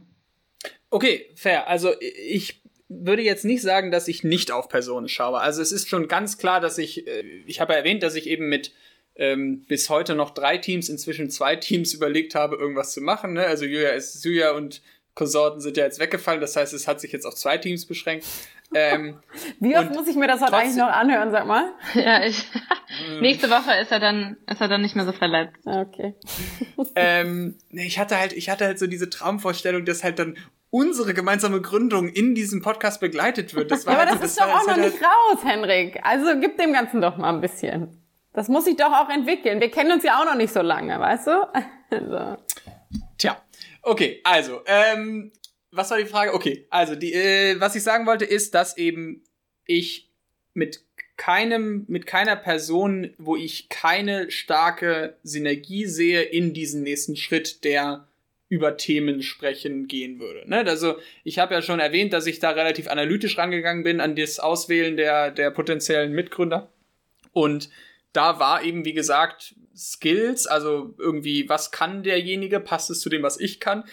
Okay, 0.91 1.25
fair. 1.33 1.67
Also 1.67 1.95
ich 1.99 2.61
würde 2.87 3.23
jetzt 3.23 3.45
nicht 3.45 3.63
sagen, 3.63 3.89
dass 3.89 4.07
ich 4.07 4.23
nicht 4.23 4.51
auf 4.51 4.69
Personen 4.69 5.07
schaue. 5.07 5.39
Also 5.39 5.63
es 5.63 5.71
ist 5.71 5.89
schon 5.89 6.07
ganz 6.07 6.37
klar, 6.37 6.59
dass 6.59 6.77
ich, 6.77 7.07
äh, 7.07 7.23
ich 7.47 7.61
habe 7.61 7.73
erwähnt, 7.73 8.03
dass 8.03 8.13
ich 8.13 8.27
eben 8.27 8.47
mit 8.47 8.73
ähm, 9.15 9.65
bis 9.67 9.89
heute 9.89 10.13
noch 10.13 10.35
drei 10.35 10.59
Teams, 10.59 10.87
inzwischen 10.87 11.31
zwei 11.31 11.55
Teams 11.55 11.93
überlegt 11.95 12.35
habe, 12.35 12.57
irgendwas 12.57 12.93
zu 12.93 13.01
machen. 13.01 13.33
Ne? 13.33 13.43
Also 13.43 13.65
Julia 13.65 13.89
ist 13.89 14.23
Julia 14.23 14.51
und 14.51 14.83
Konsorten 15.15 15.61
sind 15.61 15.77
ja 15.77 15.85
jetzt 15.85 15.99
weggefallen. 15.99 16.41
Das 16.41 16.55
heißt, 16.55 16.73
es 16.73 16.87
hat 16.87 17.01
sich 17.01 17.11
jetzt 17.11 17.25
auf 17.25 17.33
zwei 17.33 17.57
Teams 17.57 17.87
beschränkt. 17.87 18.27
Ähm, 18.73 19.19
Wie 19.59 19.77
oft 19.77 19.93
muss 19.93 20.07
ich 20.07 20.15
mir 20.15 20.27
das 20.27 20.41
heute 20.41 20.55
eigentlich 20.55 20.77
noch 20.77 20.87
anhören, 20.87 21.31
sag 21.31 21.45
mal? 21.45 21.73
Ja, 21.93 22.23
ich. 22.23 22.47
nächste 23.19 23.49
Woche 23.49 23.73
ist 23.81 23.91
er 23.91 23.99
dann, 23.99 24.37
ist 24.47 24.61
er 24.61 24.67
dann 24.67 24.81
nicht 24.81 24.95
mehr 24.95 25.05
so 25.05 25.11
verletzt. 25.11 25.57
Ah, 25.65 25.81
okay. 25.81 26.15
ähm, 26.95 27.57
ich 27.69 27.99
hatte 27.99 28.17
halt, 28.17 28.33
ich 28.33 28.49
hatte 28.49 28.65
halt 28.65 28.79
so 28.79 28.87
diese 28.87 29.09
Traumvorstellung, 29.09 29.85
dass 29.85 30.03
halt 30.03 30.19
dann 30.19 30.37
unsere 30.69 31.13
gemeinsame 31.13 31.61
Gründung 31.61 32.07
in 32.07 32.33
diesem 32.33 32.61
Podcast 32.61 33.01
begleitet 33.01 33.53
wird. 33.53 33.71
Das 33.71 33.85
war 33.85 33.93
ja, 33.93 33.99
aber 33.99 34.11
halt, 34.11 34.23
das, 34.23 34.35
das 34.35 34.37
ist 34.37 34.39
doch 34.39 34.61
auch 34.61 34.67
noch 34.67 34.77
halt 34.77 34.85
nicht 34.85 35.03
raus, 35.03 35.39
Henrik. 35.43 35.99
Also 36.03 36.39
gib 36.39 36.57
dem 36.57 36.71
Ganzen 36.71 37.01
doch 37.01 37.17
mal 37.17 37.33
ein 37.33 37.41
bisschen. 37.41 38.01
Das 38.33 38.47
muss 38.47 38.63
sich 38.65 38.77
doch 38.77 38.93
auch 38.93 39.09
entwickeln. 39.09 39.59
Wir 39.59 39.69
kennen 39.69 39.91
uns 39.91 40.03
ja 40.03 40.19
auch 40.19 40.25
noch 40.25 40.35
nicht 40.35 40.53
so 40.53 40.61
lange, 40.61 40.99
weißt 40.99 41.27
du? 41.27 41.31
Also. 41.93 42.37
Tja. 43.17 43.35
Okay, 43.81 44.21
also, 44.23 44.61
ähm, 44.65 45.33
was 45.71 45.91
war 45.91 45.97
die 45.97 46.05
Frage? 46.05 46.33
Okay, 46.33 46.65
also 46.69 46.95
die, 46.95 47.13
äh, 47.13 47.59
was 47.59 47.75
ich 47.75 47.83
sagen 47.83 48.05
wollte, 48.05 48.25
ist, 48.25 48.53
dass 48.53 48.77
eben 48.77 49.23
ich 49.65 50.09
mit 50.53 50.83
keinem, 51.17 51.85
mit 51.87 52.07
keiner 52.07 52.35
Person, 52.35 53.13
wo 53.17 53.35
ich 53.35 53.69
keine 53.69 54.31
starke 54.31 55.17
Synergie 55.23 55.85
sehe, 55.85 56.23
in 56.23 56.53
diesen 56.53 56.83
nächsten 56.83 57.15
Schritt, 57.15 57.63
der 57.63 58.07
über 58.49 58.75
Themen 58.75 59.21
sprechen 59.21 59.87
gehen 59.87 60.19
würde. 60.19 60.43
Ne? 60.49 60.65
Also 60.67 60.95
ich 61.23 61.39
habe 61.39 61.53
ja 61.53 61.61
schon 61.61 61.79
erwähnt, 61.79 62.11
dass 62.11 62.25
ich 62.25 62.39
da 62.39 62.49
relativ 62.49 62.89
analytisch 62.89 63.37
rangegangen 63.37 63.83
bin 63.83 64.01
an 64.01 64.17
das 64.17 64.39
Auswählen 64.39 64.97
der, 64.97 65.31
der 65.31 65.51
potenziellen 65.51 66.11
Mitgründer. 66.11 66.69
Und 67.31 67.69
da 68.11 68.39
war 68.39 68.61
eben, 68.63 68.83
wie 68.83 68.93
gesagt, 68.93 69.55
Skills, 69.73 70.47
also 70.47 70.93
irgendwie, 70.97 71.47
was 71.47 71.71
kann 71.71 72.03
derjenige, 72.03 72.59
passt 72.59 72.89
es 72.89 72.99
zu 72.99 73.09
dem, 73.09 73.23
was 73.23 73.39
ich 73.39 73.61
kann. 73.61 73.85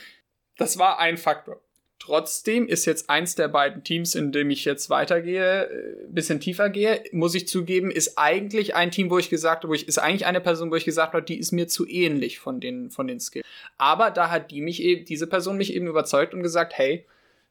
Das 0.56 0.76
war 0.76 0.98
ein 0.98 1.18
Faktor. 1.18 1.60
Trotzdem 1.98 2.68
ist 2.68 2.84
jetzt 2.84 3.10
eins 3.10 3.34
der 3.34 3.48
beiden 3.48 3.82
Teams, 3.82 4.14
in 4.14 4.30
dem 4.30 4.50
ich 4.50 4.64
jetzt 4.64 4.88
weitergehe, 4.88 5.64
äh, 5.64 6.06
bisschen 6.08 6.40
tiefer 6.40 6.70
gehe, 6.70 7.02
muss 7.12 7.34
ich 7.34 7.48
zugeben, 7.48 7.90
ist 7.90 8.16
eigentlich 8.16 8.74
ein 8.74 8.90
Team, 8.90 9.10
wo 9.10 9.18
ich 9.18 9.30
gesagt 9.30 9.64
habe, 9.64 9.70
wo 9.70 9.74
ich, 9.74 9.88
ist 9.88 9.98
eigentlich 9.98 10.26
eine 10.26 10.40
Person, 10.40 10.70
wo 10.70 10.76
ich 10.76 10.84
gesagt 10.84 11.14
habe, 11.14 11.24
die 11.24 11.38
ist 11.38 11.52
mir 11.52 11.66
zu 11.66 11.86
ähnlich 11.88 12.38
von 12.38 12.60
den, 12.60 12.90
von 12.90 13.08
den 13.08 13.18
Skills. 13.18 13.44
Aber 13.78 14.10
da 14.10 14.30
hat 14.30 14.50
die 14.52 14.60
mich 14.60 14.82
eben, 14.82 15.04
diese 15.04 15.26
Person 15.26 15.56
mich 15.56 15.74
eben 15.74 15.86
überzeugt 15.86 16.34
und 16.34 16.42
gesagt, 16.42 16.78
hey, 16.78 17.04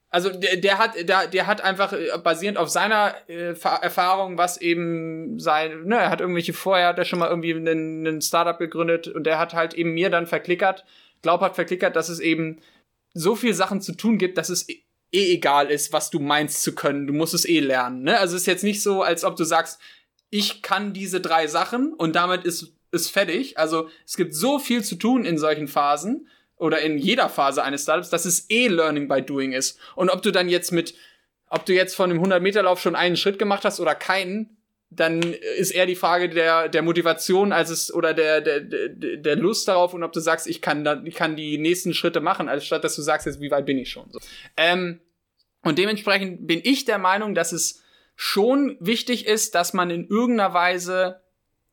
also 0.09 0.29
der, 0.29 0.55
der 0.55 0.77
hat, 0.77 1.09
der, 1.09 1.27
der 1.27 1.47
hat 1.47 1.61
einfach 1.61 1.91
äh, 1.91 2.17
basierend 2.23 2.57
auf 2.57 2.69
seiner 2.69 3.15
äh, 3.27 3.53
Erfahrung, 3.81 4.37
was 4.37 4.59
eben 4.61 5.39
sein, 5.39 5.83
ne, 5.83 5.97
er 5.97 6.09
hat 6.09 6.21
irgendwelche 6.21 6.53
vorher 6.53 6.87
hat 6.87 6.97
er 6.97 7.05
schon 7.05 7.19
mal 7.19 7.29
irgendwie 7.29 7.53
einen, 7.53 8.07
einen 8.07 8.21
Startup 8.21 8.57
gegründet 8.57 9.09
und 9.09 9.25
der 9.25 9.39
hat 9.39 9.53
halt 9.53 9.73
eben 9.73 9.93
mir 9.93 10.09
dann 10.09 10.25
verklickert, 10.25 10.85
glaubhaft 11.21 11.55
verklickert, 11.55 11.97
dass 11.97 12.07
es 12.07 12.21
eben 12.21 12.59
so 13.17 13.35
viel 13.35 13.53
Sachen 13.53 13.81
zu 13.81 13.93
tun 13.93 14.17
gibt, 14.17 14.37
dass 14.37 14.49
es 14.49 14.67
eh 14.69 14.77
egal 15.11 15.69
ist, 15.71 15.93
was 15.93 16.09
du 16.09 16.19
meinst 16.19 16.61
zu 16.61 16.75
können. 16.75 17.07
Du 17.07 17.13
musst 17.13 17.33
es 17.33 17.45
eh 17.45 17.59
lernen. 17.59 18.03
Ne? 18.03 18.19
Also 18.19 18.35
es 18.35 18.43
ist 18.43 18.47
jetzt 18.47 18.63
nicht 18.63 18.81
so, 18.81 19.01
als 19.01 19.23
ob 19.23 19.35
du 19.35 19.43
sagst, 19.43 19.79
ich 20.29 20.61
kann 20.61 20.93
diese 20.93 21.21
drei 21.21 21.47
Sachen 21.47 21.93
und 21.93 22.15
damit 22.15 22.43
ist 22.43 22.73
ist 22.91 23.11
fertig. 23.11 23.57
Also 23.57 23.89
es 24.05 24.15
gibt 24.15 24.33
so 24.33 24.59
viel 24.59 24.83
zu 24.83 24.95
tun 24.95 25.25
in 25.25 25.37
solchen 25.37 25.67
Phasen 25.67 26.27
oder 26.55 26.79
in 26.81 26.97
jeder 26.97 27.29
Phase 27.29 27.63
eines 27.63 27.83
Startups, 27.83 28.09
dass 28.09 28.25
es 28.25 28.49
eh 28.49 28.67
Learning 28.67 29.07
by 29.07 29.21
Doing 29.21 29.53
ist. 29.53 29.79
Und 29.95 30.09
ob 30.09 30.21
du 30.21 30.31
dann 30.31 30.49
jetzt 30.49 30.71
mit, 30.71 30.95
ob 31.49 31.65
du 31.65 31.73
jetzt 31.73 31.95
von 31.95 32.09
dem 32.09 32.19
100 32.19 32.41
Meter 32.41 32.63
Lauf 32.63 32.81
schon 32.81 32.95
einen 32.95 33.17
Schritt 33.17 33.39
gemacht 33.39 33.65
hast 33.65 33.79
oder 33.79 33.95
keinen, 33.95 34.56
dann 34.89 35.21
ist 35.21 35.71
eher 35.71 35.85
die 35.85 35.95
Frage 35.95 36.29
der, 36.29 36.69
der 36.69 36.81
Motivation 36.81 37.51
als 37.51 37.69
es 37.69 37.93
oder 37.93 38.13
der, 38.13 38.39
der, 38.39 38.61
der, 38.61 39.35
Lust 39.35 39.67
darauf 39.67 39.93
und 39.93 40.03
ob 40.03 40.13
du 40.13 40.21
sagst, 40.21 40.47
ich 40.47 40.61
kann, 40.61 41.05
ich 41.05 41.15
kann 41.15 41.35
die 41.35 41.57
nächsten 41.57 41.93
Schritte 41.93 42.21
machen, 42.21 42.47
als 42.47 42.65
statt 42.65 42.83
dass 42.83 42.95
du 42.95 43.01
sagst, 43.01 43.25
jetzt 43.25 43.41
wie 43.41 43.51
weit 43.51 43.65
bin 43.65 43.77
ich 43.77 43.89
schon. 43.89 44.09
So. 44.11 44.19
Ähm, 44.55 45.01
und 45.61 45.77
dementsprechend 45.77 46.47
bin 46.47 46.61
ich 46.63 46.85
der 46.85 46.99
Meinung, 46.99 47.35
dass 47.35 47.51
es 47.51 47.83
schon 48.15 48.77
wichtig 48.79 49.27
ist, 49.27 49.55
dass 49.55 49.73
man 49.73 49.89
in 49.89 50.07
irgendeiner 50.07 50.53
Weise 50.53 51.21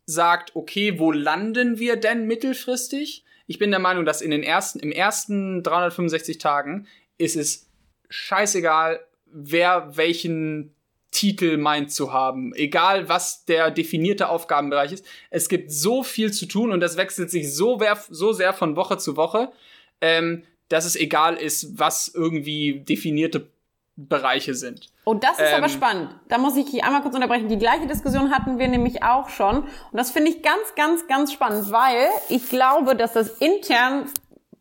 sagt, 0.07 0.57
okay, 0.57 0.99
wo 0.99 1.13
landen 1.13 1.79
wir 1.79 1.97
denn 1.97 2.27
mittelfristig? 2.27 3.25
Ich 3.47 3.59
bin 3.59 3.71
der 3.71 3.81
Meinung, 3.81 4.05
dass 4.05 4.23
in 4.23 4.31
den 4.31 4.43
ersten, 4.43 4.81
im 4.81 4.91
ersten 4.91 5.63
365 5.63 6.39
Tagen 6.39 6.89
ist 7.17 7.37
es 7.37 7.71
scheißegal, 8.09 9.07
wer 9.27 9.97
welchen 9.97 10.74
Titel 11.15 11.57
meint 11.57 11.93
zu 11.93 12.13
haben. 12.13 12.53
Egal, 12.55 13.09
was 13.09 13.45
der 13.47 13.71
definierte 13.71 14.29
Aufgabenbereich 14.29 14.93
ist. 14.93 15.07
Es 15.31 15.49
gibt 15.49 15.73
so 15.73 16.03
viel 16.03 16.33
zu 16.33 16.47
tun 16.47 16.73
und 16.73 16.81
das 16.81 16.97
wechselt 16.97 17.31
sich 17.31 17.55
so, 17.55 17.81
so 18.11 18.33
sehr 18.33 18.53
von 18.53 18.77
Woche 18.77 18.99
zu 18.99 19.17
Woche, 19.17 19.53
ähm, 20.01 20.43
dass 20.69 20.85
es 20.85 20.97
egal 20.97 21.37
ist, 21.37 21.79
was 21.79 22.09
irgendwie 22.09 22.81
definierte 22.81 23.49
Bereiche 23.97 24.55
sind. 24.55 24.91
Oh, 25.05 25.15
das 25.15 25.39
ist 25.39 25.53
ähm, 25.53 25.59
aber 25.59 25.69
spannend. 25.69 26.11
Da 26.29 26.39
muss 26.39 26.57
ich 26.57 26.83
einmal 26.83 27.03
kurz 27.03 27.15
unterbrechen. 27.15 27.49
Die 27.49 27.59
gleiche 27.59 27.87
Diskussion 27.87 28.33
hatten 28.33 28.59
wir 28.59 28.67
nämlich 28.67 29.05
auch 29.05 29.29
schon. 29.29 29.59
Und 29.59 29.69
das 29.93 30.11
finde 30.11 30.33
ich 30.33 30.43
ganz, 30.43 30.75
ganz, 30.75 31.07
ganz 31.07 31.33
spannend, 31.33 31.71
weil 31.71 32.09
ich 32.29 32.49
glaube, 32.49 32.97
dass 32.97 33.13
das 33.13 33.29
intern 33.39 34.11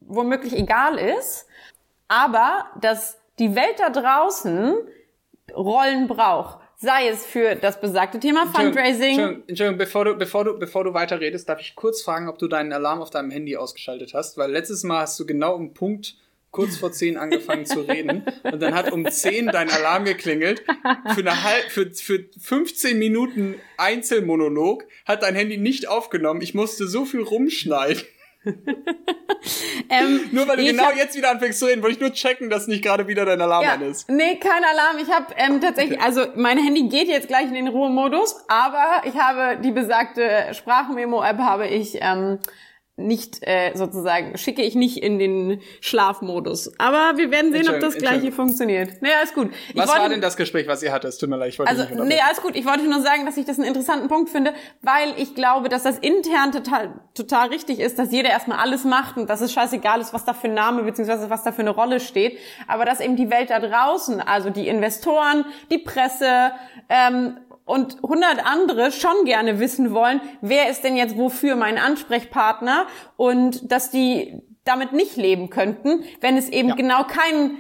womöglich 0.02 0.54
egal 0.54 1.00
ist, 1.00 1.48
aber 2.08 2.66
dass 2.80 3.18
die 3.40 3.56
Welt 3.56 3.80
da 3.80 3.90
draußen 3.90 4.76
Rollen 5.56 6.08
braucht. 6.08 6.60
Sei 6.76 7.08
es 7.08 7.26
für 7.26 7.56
das 7.56 7.80
besagte 7.80 8.20
Thema 8.20 8.46
Fundraising. 8.48 9.20
Entschuldigung, 9.20 9.44
Entschuldigung, 9.48 9.78
bevor 9.78 10.06
du, 10.06 10.16
bevor 10.16 10.44
du, 10.44 10.60
bevor 10.60 10.84
du 10.84 10.94
weiter 10.94 11.20
redest, 11.20 11.48
darf 11.48 11.62
ich 11.62 11.76
kurz 11.76 12.02
fragen, 12.02 12.28
ob 12.28 12.38
du 12.40 12.48
deinen 12.48 12.74
Alarm 12.74 13.02
auf 13.02 13.10
deinem 13.10 13.32
Handy 13.32 13.56
ausgeschaltet 13.56 14.14
hast, 14.14 14.38
weil 14.38 14.52
letztes 14.52 14.84
Mal 14.84 15.02
hast 15.02 15.20
du 15.20 15.26
genau 15.26 15.56
um 15.56 15.74
Punkt 15.74 16.16
kurz 16.54 16.78
vor 16.78 16.92
zehn 16.92 17.18
angefangen 17.18 17.66
zu 17.66 17.82
reden 17.82 18.24
und 18.44 18.62
dann 18.62 18.76
hat 18.76 18.92
um 18.92 19.10
zehn 19.10 19.48
dein 19.48 19.70
Alarm 19.70 20.06
geklingelt. 20.06 20.64
Für 21.14 21.22
eine 21.22 21.44
halb, 21.44 21.66
für, 21.70 21.92
für 21.92 22.24
15 22.40 22.98
Minuten 22.98 23.56
Einzelmonolog 23.78 24.86
hat 25.06 25.24
dein 25.24 25.36
Handy 25.36 25.58
nicht 25.58 25.90
aufgenommen. 25.90 26.42
Ich 26.42 26.54
musste 26.54 26.88
so 26.88 27.06
viel 27.06 27.22
rumschneiden. 27.22 28.04
ähm, 29.90 30.22
nur 30.32 30.48
weil 30.48 30.58
du 30.58 30.66
genau 30.66 30.86
hab, 30.86 30.96
jetzt 30.96 31.16
wieder 31.16 31.32
anfängst 31.32 31.60
zu 31.60 31.66
reden, 31.66 31.82
wollte 31.82 31.96
ich 31.96 32.02
nur 32.02 32.12
checken, 32.12 32.50
dass 32.50 32.68
nicht 32.68 32.84
gerade 32.84 33.08
wieder 33.08 33.26
dein 33.26 33.42
Alarm 33.42 33.64
ja, 33.64 33.74
an 33.74 33.82
ist. 33.82 34.10
Nee, 34.10 34.36
kein 34.36 34.64
Alarm. 34.64 34.98
Ich 35.02 35.10
habe 35.10 35.28
ähm, 35.38 35.62
tatsächlich, 35.62 35.98
okay. 35.98 36.06
also 36.06 36.26
mein 36.36 36.58
Handy 36.58 36.90
geht 36.90 37.08
jetzt 37.08 37.28
gleich 37.28 37.48
in 37.48 37.54
den 37.54 37.68
Ruhemodus, 37.68 38.44
aber 38.48 39.04
ich 39.06 39.16
habe 39.16 39.62
die 39.62 39.72
besagte 39.72 40.54
Sprachmemo-App 40.54 41.38
habe 41.40 41.68
ich 41.68 41.98
ähm, 42.02 42.40
nicht 42.96 43.40
äh, 43.42 43.72
sozusagen, 43.74 44.38
schicke 44.38 44.62
ich 44.62 44.76
nicht 44.76 44.98
in 44.98 45.18
den 45.18 45.62
Schlafmodus. 45.82 46.74
Aber 46.78 47.18
wir 47.18 47.32
werden 47.32 47.52
sehen, 47.52 47.68
ob 47.68 47.80
das 47.80 47.96
gleiche 47.96 48.32
funktioniert. 48.32 49.02
Nee, 49.02 49.10
alles 49.18 49.34
gut. 49.34 49.50
Ich 49.70 49.76
was 49.76 49.88
wollte, 49.88 50.02
war 50.02 50.10
denn 50.10 50.22
das 50.22 50.38
Gespräch, 50.38 50.68
was 50.68 50.84
ihr 50.84 50.92
hattet? 50.92 51.20
Tut 51.20 51.28
mir 51.28 51.38
leid, 51.38 51.50
ich 51.50 51.58
wollte 51.58 51.72
also, 51.72 51.84
nicht 51.84 52.04
Nee, 52.04 52.20
alles 52.24 52.40
gut. 52.40 52.56
Ich 52.56 52.68
wollte 52.68 52.84
nur 52.84 53.02
sagen, 53.02 53.26
dass 53.26 53.36
ich 53.38 53.46
das 53.46 53.58
einen 53.58 53.68
interessanten 53.68 54.10
Punkt 54.10 54.30
finde, 54.30 54.54
weil 54.84 55.12
ich 55.18 55.34
glaube, 55.34 55.70
dass 55.70 55.82
das 55.82 55.98
intern 55.98 56.52
total, 56.52 56.94
total 57.16 57.48
richtig 57.48 57.80
ist, 57.80 57.98
dass 57.98 58.12
jeder 58.12 58.30
erstmal 58.30 58.60
alles 58.60 58.84
macht 58.84 59.18
und 59.18 59.28
dass 59.28 59.42
es 59.42 59.52
scheißegal 59.52 60.00
ist, 60.00 60.14
was 60.14 60.24
da 60.26 60.36
für 60.36 60.48
ein 60.48 60.54
Name 60.54 60.84
bzw. 60.84 61.32
was 61.32 61.42
da 61.42 61.52
für 61.52 61.64
eine 61.64 61.72
Rolle 61.72 62.00
steht. 62.00 62.38
Aber 62.68 62.86
dass 62.86 63.00
eben 63.00 63.16
die 63.16 63.32
Welt 63.32 63.50
da 63.50 63.60
draußen, 63.60 64.22
also 64.22 64.52
die 64.52 64.68
Investoren, 64.68 65.46
die 65.72 65.80
Presse, 65.80 66.52
ähm, 66.90 67.38
und 67.66 68.02
hundert 68.02 68.46
andere 68.46 68.92
schon 68.92 69.26
gerne 69.26 69.60
wissen 69.60 69.94
wollen, 69.94 70.22
wer 70.42 70.70
ist 70.70 70.84
denn 70.84 70.98
jetzt 70.98 71.18
wofür 71.18 71.56
mein 71.56 71.78
Ansprechpartner 71.78 72.88
und 73.18 73.72
dass 73.72 73.90
die 73.90 74.42
damit 74.66 74.94
nicht 74.94 75.18
leben 75.18 75.50
könnten, 75.50 76.04
wenn 76.22 76.38
es 76.38 76.50
eben 76.50 76.70
ja. 76.70 76.76
genau 76.76 77.04
keinen 77.04 77.58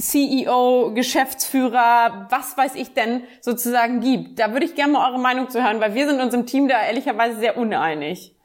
CEO, 0.00 0.92
Geschäftsführer, 0.94 2.28
was 2.30 2.56
weiß 2.56 2.76
ich 2.76 2.94
denn 2.94 3.24
sozusagen 3.40 4.00
gibt. 4.00 4.38
Da 4.38 4.52
würde 4.52 4.64
ich 4.64 4.76
gerne 4.76 4.92
mal 4.92 5.10
eure 5.10 5.20
Meinung 5.20 5.50
zu 5.50 5.62
hören, 5.62 5.80
weil 5.80 5.94
wir 5.94 6.08
sind 6.08 6.20
uns 6.20 6.34
im 6.34 6.46
Team 6.46 6.68
da 6.68 6.80
ehrlicherweise 6.86 7.38
sehr 7.40 7.56
uneinig. 7.56 8.36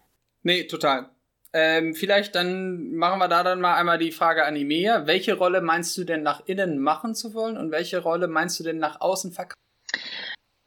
Nee, 0.42 0.64
total. 0.64 1.10
Ähm, 1.56 1.94
vielleicht 1.94 2.34
dann 2.34 2.94
machen 2.94 3.20
wir 3.20 3.28
da 3.28 3.44
dann 3.44 3.62
mal 3.62 3.76
einmal 3.76 4.00
die 4.00 4.12
Frage 4.12 4.46
an 4.46 4.56
Imea. 4.56 5.06
Welche 5.06 5.36
Rolle 5.36 5.62
meinst 5.62 5.96
du 5.96 6.04
denn 6.04 6.24
nach 6.24 6.42
innen 6.48 6.80
machen 6.80 7.14
zu 7.14 7.36
wollen 7.36 7.58
und 7.58 7.72
welche 7.72 8.00
Rolle 8.00 8.28
meinst 8.28 8.60
du 8.60 8.64
denn 8.64 8.80
nach 8.80 9.00
außen 9.02 9.32
verkaufen? 9.32 9.54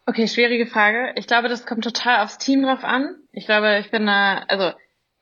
Okay, 0.09 0.29
schwierige 0.29 0.66
Frage. 0.66 1.12
Ich 1.16 1.27
glaube, 1.27 1.49
das 1.49 1.66
kommt 1.66 1.83
total 1.83 2.25
aufs 2.25 2.38
Team 2.38 2.62
drauf 2.62 2.85
an. 2.85 3.16
Ich 3.33 3.47
glaube, 3.47 3.79
ich 3.81 3.90
bin 3.90 4.07
da, 4.07 4.45
also, 4.47 4.73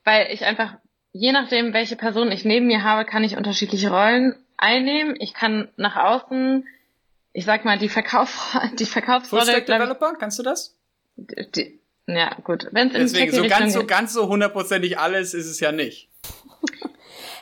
weil 0.05 0.31
ich 0.31 0.45
einfach, 0.45 0.75
je 1.13 1.33
nachdem, 1.33 1.73
welche 1.73 1.97
Person 1.97 2.31
ich 2.31 2.45
neben 2.45 2.67
mir 2.67 2.85
habe, 2.85 3.07
kann 3.07 3.25
ich 3.25 3.39
unterschiedliche 3.39 3.91
Rollen 3.91 4.37
einnehmen. 4.59 5.17
Ich 5.19 5.33
kann 5.33 5.71
nach 5.77 5.97
außen, 5.97 6.67
ich 7.33 7.47
sag 7.47 7.65
mal, 7.65 7.79
die 7.79 7.89
Verkauf, 7.89 8.59
die 8.79 8.85
Verkaufsrolle. 8.85 9.45
Fullstack 9.45 9.67
Developer, 9.67 10.15
kannst 10.19 10.39
du 10.39 10.43
das? 10.43 10.77
Die, 11.17 11.81
ja, 12.07 12.35
gut. 12.45 12.69
Wenn 12.73 12.89
es 12.89 13.13
Deswegen, 13.13 13.33
so 13.33 13.49
ganz, 13.49 13.73
so 13.73 13.87
ganz 13.87 14.13
so 14.13 14.29
hundertprozentig 14.29 14.99
alles 14.99 15.33
ist 15.33 15.47
es 15.47 15.61
ja 15.61 15.73
nicht. 15.73 16.11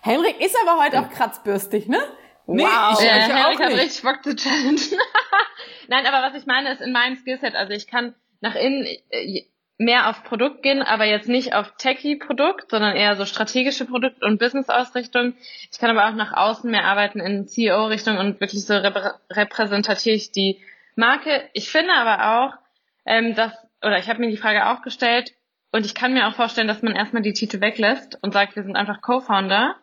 Henrik 0.02 0.40
ist 0.40 0.56
aber 0.64 0.84
heute 0.84 1.00
auch 1.00 1.10
kratzbürstig, 1.10 1.88
ne? 1.88 1.98
Nee, 2.46 2.64
wow. 2.64 2.98
Ich, 2.98 3.06
ja, 3.06 3.16
ich 3.18 3.32
Henrik 3.32 3.60
hat 3.60 3.72
richtig 3.72 4.02
Bock 4.02 4.22
zu 4.22 4.34
challengen. 4.34 4.78
Nein, 5.88 6.06
aber 6.06 6.26
was 6.26 6.40
ich 6.40 6.46
meine 6.46 6.72
ist 6.72 6.80
in 6.80 6.92
meinem 6.92 7.16
Skillset, 7.16 7.54
also 7.54 7.72
ich 7.72 7.86
kann 7.86 8.14
nach 8.40 8.54
innen 8.54 8.86
äh, 9.10 9.44
mehr 9.78 10.08
auf 10.08 10.24
Produkt 10.24 10.62
gehen, 10.62 10.82
aber 10.82 11.04
jetzt 11.04 11.28
nicht 11.28 11.54
auf 11.54 11.74
Techie-Produkt, 11.76 12.70
sondern 12.70 12.96
eher 12.96 13.16
so 13.16 13.24
strategische 13.24 13.84
Produkt- 13.84 14.22
und 14.22 14.38
Business-Ausrichtung. 14.38 15.34
Ich 15.70 15.78
kann 15.78 15.96
aber 15.96 16.08
auch 16.08 16.14
nach 16.14 16.32
außen 16.32 16.70
mehr 16.70 16.84
arbeiten 16.84 17.20
in 17.20 17.48
CEO-Richtung 17.48 18.18
und 18.18 18.40
wirklich 18.40 18.64
so 18.64 18.74
reprä 18.74 19.12
repräsentativ 19.30 20.14
ich 20.14 20.32
die 20.32 20.60
Marke. 20.94 21.48
Ich 21.52 21.70
finde 21.70 21.92
aber 21.94 22.36
auch, 22.38 22.58
ähm, 23.06 23.34
dass, 23.34 23.52
oder 23.82 23.98
ich 23.98 24.08
habe 24.08 24.20
mir 24.20 24.30
die 24.30 24.36
Frage 24.36 24.66
auch 24.68 24.82
gestellt, 24.82 25.32
und 25.72 25.86
ich 25.86 25.94
kann 25.94 26.12
mir 26.12 26.28
auch 26.28 26.34
vorstellen, 26.34 26.68
dass 26.68 26.82
man 26.82 26.94
erstmal 26.94 27.22
die 27.22 27.32
Titel 27.32 27.60
weglässt 27.60 28.18
und 28.22 28.32
sagt, 28.32 28.56
wir 28.56 28.62
sind 28.62 28.76
einfach 28.76 29.00
Co-Founder, 29.00 29.76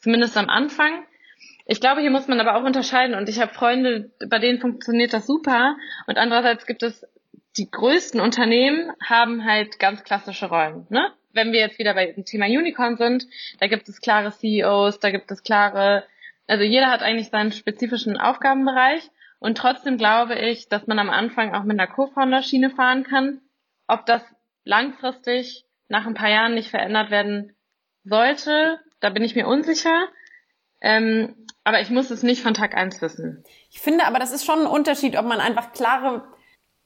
zumindest 0.00 0.36
am 0.36 0.48
Anfang, 0.50 1.04
ich 1.70 1.80
glaube, 1.80 2.00
hier 2.00 2.10
muss 2.10 2.26
man 2.28 2.40
aber 2.40 2.56
auch 2.56 2.64
unterscheiden 2.64 3.14
und 3.14 3.28
ich 3.28 3.40
habe 3.40 3.52
Freunde, 3.52 4.10
bei 4.26 4.38
denen 4.38 4.58
funktioniert 4.58 5.12
das 5.12 5.26
super 5.26 5.76
und 6.06 6.16
andererseits 6.16 6.64
gibt 6.64 6.82
es 6.82 7.06
die 7.58 7.70
größten 7.70 8.20
Unternehmen 8.20 8.90
haben 9.04 9.44
halt 9.44 9.78
ganz 9.78 10.02
klassische 10.02 10.46
Rollen. 10.46 10.86
Ne? 10.88 11.12
Wenn 11.34 11.52
wir 11.52 11.60
jetzt 11.60 11.78
wieder 11.78 11.92
bei 11.92 12.06
dem 12.10 12.24
Thema 12.24 12.46
Unicorn 12.46 12.96
sind, 12.96 13.26
da 13.60 13.66
gibt 13.66 13.86
es 13.88 14.00
klare 14.00 14.32
CEOs, 14.32 14.98
da 14.98 15.10
gibt 15.10 15.30
es 15.30 15.42
klare, 15.42 16.04
also 16.46 16.64
jeder 16.64 16.90
hat 16.90 17.02
eigentlich 17.02 17.28
seinen 17.28 17.52
spezifischen 17.52 18.16
Aufgabenbereich 18.16 19.10
und 19.38 19.58
trotzdem 19.58 19.98
glaube 19.98 20.36
ich, 20.36 20.70
dass 20.70 20.86
man 20.86 20.98
am 20.98 21.10
Anfang 21.10 21.54
auch 21.54 21.64
mit 21.64 21.78
einer 21.78 21.92
Co-Founder-Schiene 21.92 22.70
fahren 22.70 23.04
kann. 23.04 23.42
Ob 23.86 24.06
das 24.06 24.22
langfristig 24.64 25.66
nach 25.88 26.06
ein 26.06 26.14
paar 26.14 26.30
Jahren 26.30 26.54
nicht 26.54 26.70
verändert 26.70 27.10
werden 27.10 27.54
sollte, 28.04 28.80
da 29.00 29.10
bin 29.10 29.22
ich 29.22 29.34
mir 29.34 29.46
unsicher. 29.46 30.08
Ähm, 30.80 31.34
aber 31.68 31.82
ich 31.82 31.90
muss 31.90 32.10
es 32.10 32.22
nicht 32.22 32.42
von 32.42 32.54
Tag 32.54 32.74
eins 32.74 33.02
wissen. 33.02 33.44
Ich 33.70 33.78
finde 33.80 34.06
aber, 34.06 34.18
das 34.18 34.32
ist 34.32 34.46
schon 34.46 34.60
ein 34.60 34.66
Unterschied, 34.66 35.18
ob 35.18 35.26
man 35.26 35.38
einfach 35.38 35.72
klare 35.72 36.24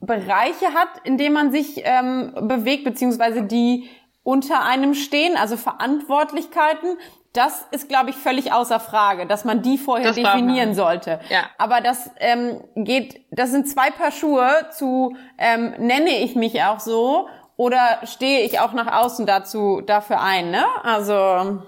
Bereiche 0.01 0.75
hat, 0.75 0.89
in 1.05 1.19
denen 1.19 1.35
man 1.35 1.53
sich 1.53 1.83
ähm, 1.85 2.33
bewegt, 2.49 2.83
beziehungsweise 2.83 3.45
die 3.45 3.89
unter 4.25 4.65
einem 4.65 4.95
stehen, 4.95 5.37
also 5.37 5.57
Verantwortlichkeiten, 5.57 6.99
das 7.33 7.65
ist, 7.71 7.89
glaube 7.89 8.11
ich, 8.11 8.17
völlig 8.17 8.53
außer 8.53 8.81
Frage, 8.81 9.27
dass 9.27 9.45
man 9.45 9.63
die 9.63 9.79
vorher 9.79 10.09
Das 10.09 10.17
definieren 10.17 10.75
sollte. 10.75 11.21
Ja. 11.29 11.45
Aber 11.59 11.81
das 11.81 12.11
ähm, 12.19 12.65
geht, 12.75 13.21
das 13.31 13.53
sind 13.53 13.69
zwei 13.69 13.91
Paar 13.91 14.11
Schuhe 14.11 14.51
zu, 14.73 15.15
ähm, 15.39 15.75
nenne 15.79 16.11
ich 16.25 16.35
mich 16.35 16.61
auch 16.65 16.81
so 16.81 17.29
oder 17.57 18.01
stehe 18.03 18.41
ich 18.41 18.59
auch 18.59 18.73
nach 18.73 19.05
außen 19.05 19.27
dazu 19.27 19.81
dafür 19.81 20.21
ein, 20.21 20.51
ne? 20.51 20.65
Also 20.83 21.63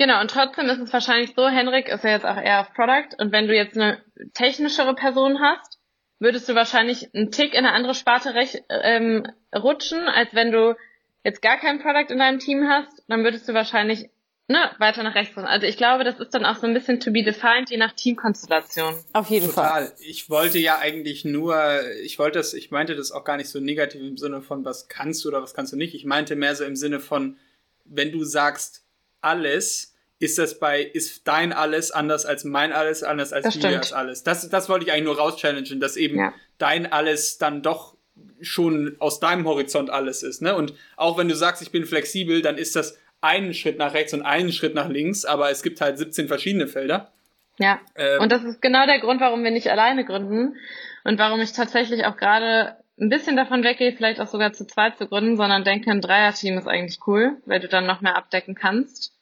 Genau, 0.00 0.18
und 0.18 0.30
trotzdem 0.30 0.64
ist 0.70 0.78
es 0.78 0.94
wahrscheinlich 0.94 1.34
so, 1.36 1.46
Henrik 1.46 1.88
ist 1.88 2.04
ja 2.04 2.12
jetzt 2.12 2.24
auch 2.24 2.38
eher 2.38 2.60
auf 2.60 2.72
Product 2.72 3.14
und 3.18 3.32
wenn 3.32 3.46
du 3.46 3.54
jetzt 3.54 3.76
eine 3.76 4.02
technischere 4.32 4.94
Person 4.94 5.40
hast, 5.42 5.78
würdest 6.18 6.48
du 6.48 6.54
wahrscheinlich 6.54 7.14
einen 7.14 7.30
Tick 7.30 7.52
in 7.52 7.66
eine 7.66 7.72
andere 7.72 7.94
Sparte 7.94 8.34
rech 8.34 8.62
ähm, 8.70 9.26
rutschen, 9.54 10.08
als 10.08 10.32
wenn 10.32 10.52
du 10.52 10.74
jetzt 11.22 11.42
gar 11.42 11.58
kein 11.58 11.82
Product 11.82 12.10
in 12.10 12.18
deinem 12.18 12.38
Team 12.38 12.66
hast, 12.66 13.02
dann 13.08 13.24
würdest 13.24 13.46
du 13.46 13.52
wahrscheinlich 13.52 14.08
ne, 14.48 14.70
weiter 14.78 15.02
nach 15.02 15.14
rechts 15.14 15.36
rutschen. 15.36 15.50
Also 15.50 15.66
ich 15.66 15.76
glaube, 15.76 16.04
das 16.04 16.18
ist 16.18 16.32
dann 16.32 16.46
auch 16.46 16.56
so 16.56 16.66
ein 16.66 16.72
bisschen 16.72 16.98
to 17.00 17.10
be 17.10 17.22
defined, 17.22 17.68
je 17.68 17.76
nach 17.76 17.92
Teamkonstellation. 17.92 18.94
auf 19.12 19.28
jeden 19.28 19.50
Fall. 19.50 19.88
Total. 19.88 19.92
Ich 20.00 20.30
wollte 20.30 20.58
ja 20.58 20.78
eigentlich 20.78 21.26
nur, 21.26 21.82
ich 22.02 22.18
wollte 22.18 22.38
das, 22.38 22.54
ich 22.54 22.70
meinte 22.70 22.96
das 22.96 23.12
auch 23.12 23.24
gar 23.24 23.36
nicht 23.36 23.50
so 23.50 23.60
negativ 23.60 24.00
im 24.00 24.16
Sinne 24.16 24.40
von, 24.40 24.64
was 24.64 24.88
kannst 24.88 25.22
du 25.26 25.28
oder 25.28 25.42
was 25.42 25.52
kannst 25.52 25.74
du 25.74 25.76
nicht. 25.76 25.94
Ich 25.94 26.06
meinte 26.06 26.36
mehr 26.36 26.56
so 26.56 26.64
im 26.64 26.76
Sinne 26.76 27.00
von, 27.00 27.36
wenn 27.84 28.12
du 28.12 28.24
sagst 28.24 28.86
alles, 29.20 29.89
ist 30.20 30.38
das 30.38 30.58
bei, 30.58 30.82
ist 30.82 31.26
dein 31.26 31.52
alles 31.52 31.90
anders 31.90 32.26
als 32.26 32.44
mein 32.44 32.72
alles, 32.72 33.02
anders 33.02 33.32
als 33.32 33.58
Das 33.58 33.92
alles. 33.92 34.22
Das, 34.22 34.48
das 34.48 34.68
wollte 34.68 34.84
ich 34.84 34.92
eigentlich 34.92 35.04
nur 35.04 35.16
rauschallengen, 35.18 35.80
dass 35.80 35.96
eben 35.96 36.18
Ja. 36.18 36.34
dein 36.58 36.92
alles 36.92 37.38
dann 37.38 37.62
doch 37.62 37.96
schon 38.42 38.96
aus 38.98 39.18
deinem 39.18 39.46
Horizont 39.46 39.88
alles 39.88 40.22
ist, 40.22 40.42
ne? 40.42 40.54
Und 40.54 40.74
auch 40.96 41.16
wenn 41.16 41.28
du 41.28 41.34
sagst, 41.34 41.62
ich 41.62 41.72
bin 41.72 41.86
flexibel, 41.86 42.42
dann 42.42 42.58
ist 42.58 42.76
das 42.76 42.98
einen 43.22 43.54
Schritt 43.54 43.78
nach 43.78 43.94
rechts 43.94 44.12
und 44.12 44.22
einen 44.22 44.52
Schritt 44.52 44.74
nach 44.74 44.88
links, 44.88 45.24
aber 45.24 45.50
es 45.50 45.62
gibt 45.62 45.80
halt 45.80 45.96
17 45.98 46.28
verschiedene 46.28 46.68
Felder. 46.68 47.10
Ja. 47.58 47.80
Ähm, 47.96 48.20
und 48.20 48.30
das 48.30 48.44
ist 48.44 48.60
genau 48.60 48.84
der 48.86 49.00
Grund, 49.00 49.20
warum 49.22 49.42
wir 49.42 49.50
nicht 49.50 49.70
alleine 49.70 50.04
gründen 50.04 50.56
und 51.04 51.18
warum 51.18 51.40
ich 51.40 51.52
tatsächlich 51.52 52.04
auch 52.04 52.18
gerade 52.18 52.76
ein 52.98 53.08
bisschen 53.08 53.36
davon 53.36 53.64
weggehe, 53.64 53.92
vielleicht 53.92 54.20
auch 54.20 54.26
sogar 54.26 54.52
zu 54.52 54.66
zweit 54.66 54.98
zu 54.98 55.06
gründen, 55.06 55.38
sondern 55.38 55.64
denke, 55.64 55.90
ein 55.90 56.02
Dreierteam 56.02 56.58
ist 56.58 56.68
eigentlich 56.68 56.98
cool, 57.06 57.38
weil 57.46 57.60
du 57.60 57.68
dann 57.68 57.86
noch 57.86 58.02
mehr 58.02 58.16
abdecken 58.16 58.54
kannst. 58.54 59.14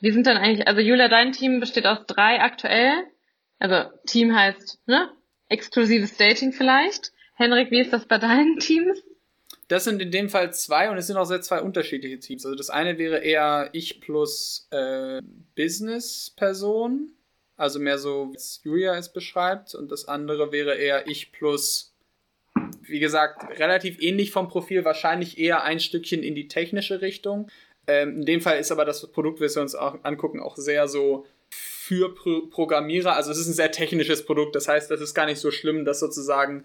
Wie 0.00 0.10
sind 0.12 0.26
dann 0.26 0.36
eigentlich, 0.36 0.66
also 0.66 0.80
Julia, 0.80 1.08
dein 1.08 1.32
Team 1.32 1.60
besteht 1.60 1.86
aus 1.86 2.06
drei 2.06 2.40
aktuell. 2.40 3.04
Also 3.58 3.90
Team 4.06 4.34
heißt, 4.34 4.80
ne? 4.86 5.10
Exklusives 5.48 6.16
Dating 6.16 6.52
vielleicht. 6.52 7.12
Henrik, 7.36 7.70
wie 7.70 7.80
ist 7.80 7.92
das 7.92 8.06
bei 8.06 8.18
deinen 8.18 8.58
Teams? 8.58 9.02
Das 9.68 9.84
sind 9.84 10.02
in 10.02 10.10
dem 10.10 10.28
Fall 10.28 10.52
zwei 10.52 10.90
und 10.90 10.96
es 10.96 11.06
sind 11.06 11.16
auch 11.16 11.24
sehr 11.24 11.42
zwei 11.42 11.60
unterschiedliche 11.60 12.18
Teams. 12.18 12.44
Also 12.44 12.56
das 12.56 12.70
eine 12.70 12.98
wäre 12.98 13.18
eher 13.18 13.70
ich 13.72 14.00
plus 14.00 14.66
äh, 14.70 15.20
Business-Person, 15.54 17.12
also 17.56 17.78
mehr 17.78 17.98
so, 17.98 18.30
wie 18.32 18.36
es 18.36 18.60
Julia 18.64 18.96
es 18.96 19.12
beschreibt. 19.12 19.74
Und 19.74 19.92
das 19.92 20.06
andere 20.06 20.50
wäre 20.50 20.76
eher 20.76 21.06
ich 21.06 21.30
plus, 21.30 21.94
wie 22.82 22.98
gesagt, 22.98 23.60
relativ 23.60 24.00
ähnlich 24.00 24.32
vom 24.32 24.48
Profil, 24.48 24.84
wahrscheinlich 24.84 25.38
eher 25.38 25.62
ein 25.62 25.78
Stückchen 25.78 26.22
in 26.22 26.34
die 26.34 26.48
technische 26.48 27.00
Richtung. 27.00 27.50
Ähm, 27.90 28.16
in 28.16 28.26
dem 28.26 28.40
Fall 28.40 28.58
ist 28.58 28.72
aber 28.72 28.84
das 28.84 29.10
Produkt, 29.10 29.40
das 29.40 29.54
wir 29.54 29.62
uns 29.62 29.74
auch 29.74 29.98
angucken, 30.04 30.40
auch 30.40 30.56
sehr 30.56 30.88
so 30.88 31.26
für 31.50 32.14
Pro 32.14 32.46
Programmierer. 32.46 33.16
Also 33.16 33.30
es 33.30 33.38
ist 33.38 33.48
ein 33.48 33.54
sehr 33.54 33.72
technisches 33.72 34.24
Produkt. 34.24 34.54
Das 34.54 34.68
heißt, 34.68 34.90
das 34.90 35.00
ist 35.00 35.14
gar 35.14 35.26
nicht 35.26 35.38
so 35.38 35.50
schlimm, 35.50 35.84
dass 35.84 36.00
sozusagen 36.00 36.64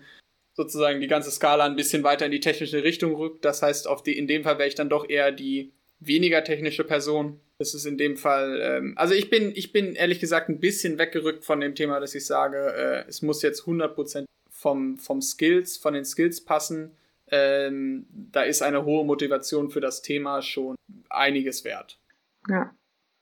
sozusagen 0.55 1.01
die 1.01 1.07
ganze 1.07 1.31
Skala 1.31 1.65
ein 1.65 1.75
bisschen 1.75 2.03
weiter 2.03 2.25
in 2.25 2.31
die 2.31 2.39
technische 2.39 2.83
Richtung 2.83 3.15
rückt. 3.15 3.43
Das 3.43 3.61
heißt, 3.61 3.87
auf 3.87 4.03
die, 4.03 4.17
in 4.17 4.27
dem 4.27 4.43
Fall 4.43 4.57
wäre 4.57 4.69
ich 4.69 4.75
dann 4.75 4.89
doch 4.89 5.07
eher 5.09 5.31
die 5.31 5.73
weniger 5.99 6.43
technische 6.43 6.83
Person. 6.83 7.39
Das 7.57 7.73
ist 7.73 7.85
in 7.85 7.97
dem 7.97 8.17
Fall, 8.17 8.59
ähm, 8.61 8.93
also 8.97 9.13
ich 9.13 9.29
bin, 9.29 9.51
ich 9.55 9.71
bin 9.71 9.95
ehrlich 9.95 10.19
gesagt 10.19 10.49
ein 10.49 10.59
bisschen 10.59 10.97
weggerückt 10.97 11.43
von 11.43 11.59
dem 11.59 11.75
Thema, 11.75 11.99
dass 11.99 12.15
ich 12.15 12.25
sage, 12.25 12.57
äh, 12.57 13.09
es 13.09 13.21
muss 13.21 13.41
jetzt 13.41 13.63
100% 13.63 14.25
vom, 14.49 14.97
vom 14.97 15.21
Skills, 15.21 15.77
von 15.77 15.93
den 15.93 16.05
Skills 16.05 16.43
passen. 16.43 16.91
Ähm, 17.35 18.05
da 18.09 18.43
ist 18.43 18.61
eine 18.61 18.85
hohe 18.85 19.03
Motivation 19.03 19.69
für 19.69 19.81
das 19.81 20.01
Thema 20.01 20.41
schon 20.41 20.75
einiges 21.09 21.65
wert. 21.65 21.99
Ja. 22.47 22.73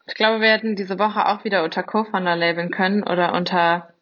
Ich 0.05 0.16
glaube, 0.16 0.41
wir 0.41 0.51
hätten 0.51 0.76
diese 0.76 0.99
Woche 0.99 1.28
auch 1.28 1.43
wieder 1.45 1.64
unter 1.64 1.82
Co-Founder 1.82 2.36
labeln 2.36 2.70
können 2.70 3.03
oder 3.03 3.34
unter 3.34 3.93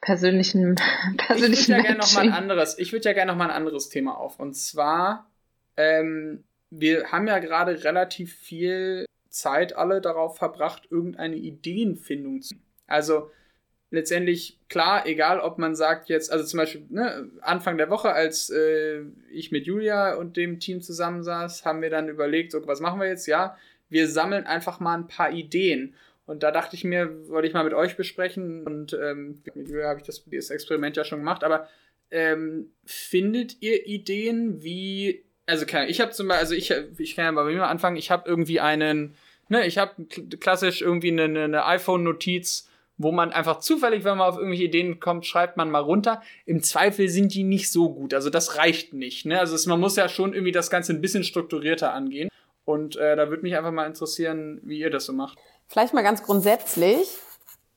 persönlichen, 0.00 0.76
Ich 1.10 1.26
persönlichen 1.26 1.74
würde 1.74 1.82
ja 1.82 1.82
gerne 1.82 1.98
noch 1.98 2.14
mal 2.14 2.22
ein 2.22 2.32
anderes, 2.32 2.78
ich 2.78 2.92
würde 2.92 3.04
ja 3.04 3.12
gerne 3.12 3.32
noch 3.32 3.38
mal 3.38 3.50
ein 3.50 3.56
anderes 3.56 3.88
Thema 3.90 4.16
auf. 4.16 4.38
Und 4.38 4.54
zwar, 4.54 5.30
ähm, 5.76 6.44
wir 6.70 7.12
haben 7.12 7.26
ja 7.26 7.40
gerade 7.40 7.84
relativ 7.84 8.34
viel 8.34 9.04
Zeit 9.28 9.76
alle 9.76 10.00
darauf 10.00 10.38
verbracht, 10.38 10.88
irgendeine 10.90 11.36
Ideenfindung 11.36 12.40
zu. 12.40 12.54
Also 12.86 13.30
letztendlich 13.90 14.58
klar, 14.68 15.06
egal 15.06 15.40
ob 15.40 15.58
man 15.58 15.74
sagt 15.74 16.08
jetzt, 16.08 16.30
also 16.30 16.44
zum 16.44 16.58
Beispiel 16.58 16.84
ne, 16.90 17.30
Anfang 17.40 17.78
der 17.78 17.90
Woche, 17.90 18.12
als 18.12 18.50
äh, 18.50 19.02
ich 19.30 19.50
mit 19.50 19.66
Julia 19.66 20.14
und 20.14 20.36
dem 20.36 20.60
Team 20.60 20.82
zusammensaß, 20.82 21.64
haben 21.64 21.82
wir 21.82 21.90
dann 21.90 22.08
überlegt, 22.08 22.52
so, 22.52 22.66
was 22.66 22.80
machen 22.80 23.00
wir 23.00 23.08
jetzt? 23.08 23.26
Ja, 23.26 23.56
wir 23.88 24.08
sammeln 24.08 24.46
einfach 24.46 24.80
mal 24.80 24.94
ein 24.94 25.08
paar 25.08 25.32
Ideen. 25.32 25.94
Und 26.26 26.42
da 26.42 26.50
dachte 26.50 26.76
ich 26.76 26.84
mir, 26.84 27.28
wollte 27.28 27.48
ich 27.48 27.54
mal 27.54 27.64
mit 27.64 27.72
euch 27.72 27.96
besprechen. 27.96 28.66
Und 28.66 28.92
ähm, 28.92 29.40
mit 29.44 29.68
Julia 29.68 29.88
habe 29.88 30.00
ich 30.00 30.06
das, 30.06 30.22
das 30.26 30.50
Experiment 30.50 30.96
ja 30.96 31.04
schon 31.04 31.20
gemacht. 31.20 31.42
Aber 31.42 31.68
ähm, 32.10 32.70
findet 32.84 33.62
ihr 33.62 33.86
Ideen, 33.86 34.62
wie 34.62 35.24
also 35.48 35.64
Ahnung, 35.72 35.88
ich 35.88 36.00
habe 36.00 36.12
zum 36.12 36.28
Beispiel, 36.28 36.40
also 36.40 36.54
ich, 36.54 37.00
ich 37.00 37.16
kann 37.16 37.24
ja 37.24 37.32
bei 37.32 37.44
mir 37.50 37.56
mal 37.56 37.68
anfangen. 37.68 37.96
Ich 37.96 38.10
habe 38.10 38.28
irgendwie 38.28 38.60
einen, 38.60 39.14
ne, 39.48 39.66
ich 39.66 39.78
habe 39.78 40.04
klassisch 40.38 40.82
irgendwie 40.82 41.10
eine, 41.10 41.44
eine 41.44 41.64
iPhone-Notiz, 41.64 42.67
wo 42.98 43.12
man 43.12 43.32
einfach 43.32 43.60
zufällig, 43.60 44.04
wenn 44.04 44.18
man 44.18 44.28
auf 44.28 44.36
irgendwelche 44.36 44.64
Ideen 44.64 45.00
kommt, 45.00 45.24
schreibt 45.24 45.56
man 45.56 45.70
mal 45.70 45.78
runter. 45.78 46.20
Im 46.44 46.62
Zweifel 46.62 47.08
sind 47.08 47.32
die 47.32 47.44
nicht 47.44 47.70
so 47.70 47.90
gut. 47.90 48.12
Also 48.12 48.28
das 48.28 48.56
reicht 48.56 48.92
nicht. 48.92 49.24
Ne? 49.24 49.38
Also 49.38 49.54
es, 49.54 49.66
man 49.66 49.80
muss 49.80 49.96
ja 49.96 50.08
schon 50.08 50.34
irgendwie 50.34 50.52
das 50.52 50.68
Ganze 50.68 50.92
ein 50.92 51.00
bisschen 51.00 51.24
strukturierter 51.24 51.94
angehen. 51.94 52.28
Und 52.64 52.96
äh, 52.96 53.16
da 53.16 53.30
würde 53.30 53.44
mich 53.44 53.56
einfach 53.56 53.70
mal 53.70 53.86
interessieren, 53.86 54.60
wie 54.62 54.80
ihr 54.80 54.90
das 54.90 55.06
so 55.06 55.12
macht. 55.12 55.38
Vielleicht 55.68 55.94
mal 55.94 56.02
ganz 56.02 56.22
grundsätzlich. 56.22 57.08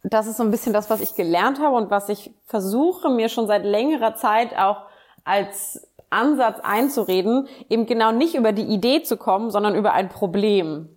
Das 0.03 0.25
ist 0.25 0.37
so 0.37 0.43
ein 0.43 0.51
bisschen 0.51 0.73
das, 0.73 0.89
was 0.89 0.99
ich 0.99 1.15
gelernt 1.15 1.59
habe 1.59 1.75
und 1.77 1.91
was 1.91 2.09
ich 2.09 2.31
versuche, 2.45 3.09
mir 3.09 3.29
schon 3.29 3.45
seit 3.45 3.63
längerer 3.63 4.15
Zeit 4.15 4.57
auch 4.57 4.87
als 5.23 5.87
Ansatz 6.09 6.59
einzureden, 6.61 7.47
eben 7.69 7.85
genau 7.85 8.11
nicht 8.11 8.35
über 8.35 8.51
die 8.51 8.63
Idee 8.63 9.03
zu 9.03 9.15
kommen, 9.17 9.51
sondern 9.51 9.75
über 9.75 9.93
ein 9.93 10.09
Problem. 10.09 10.89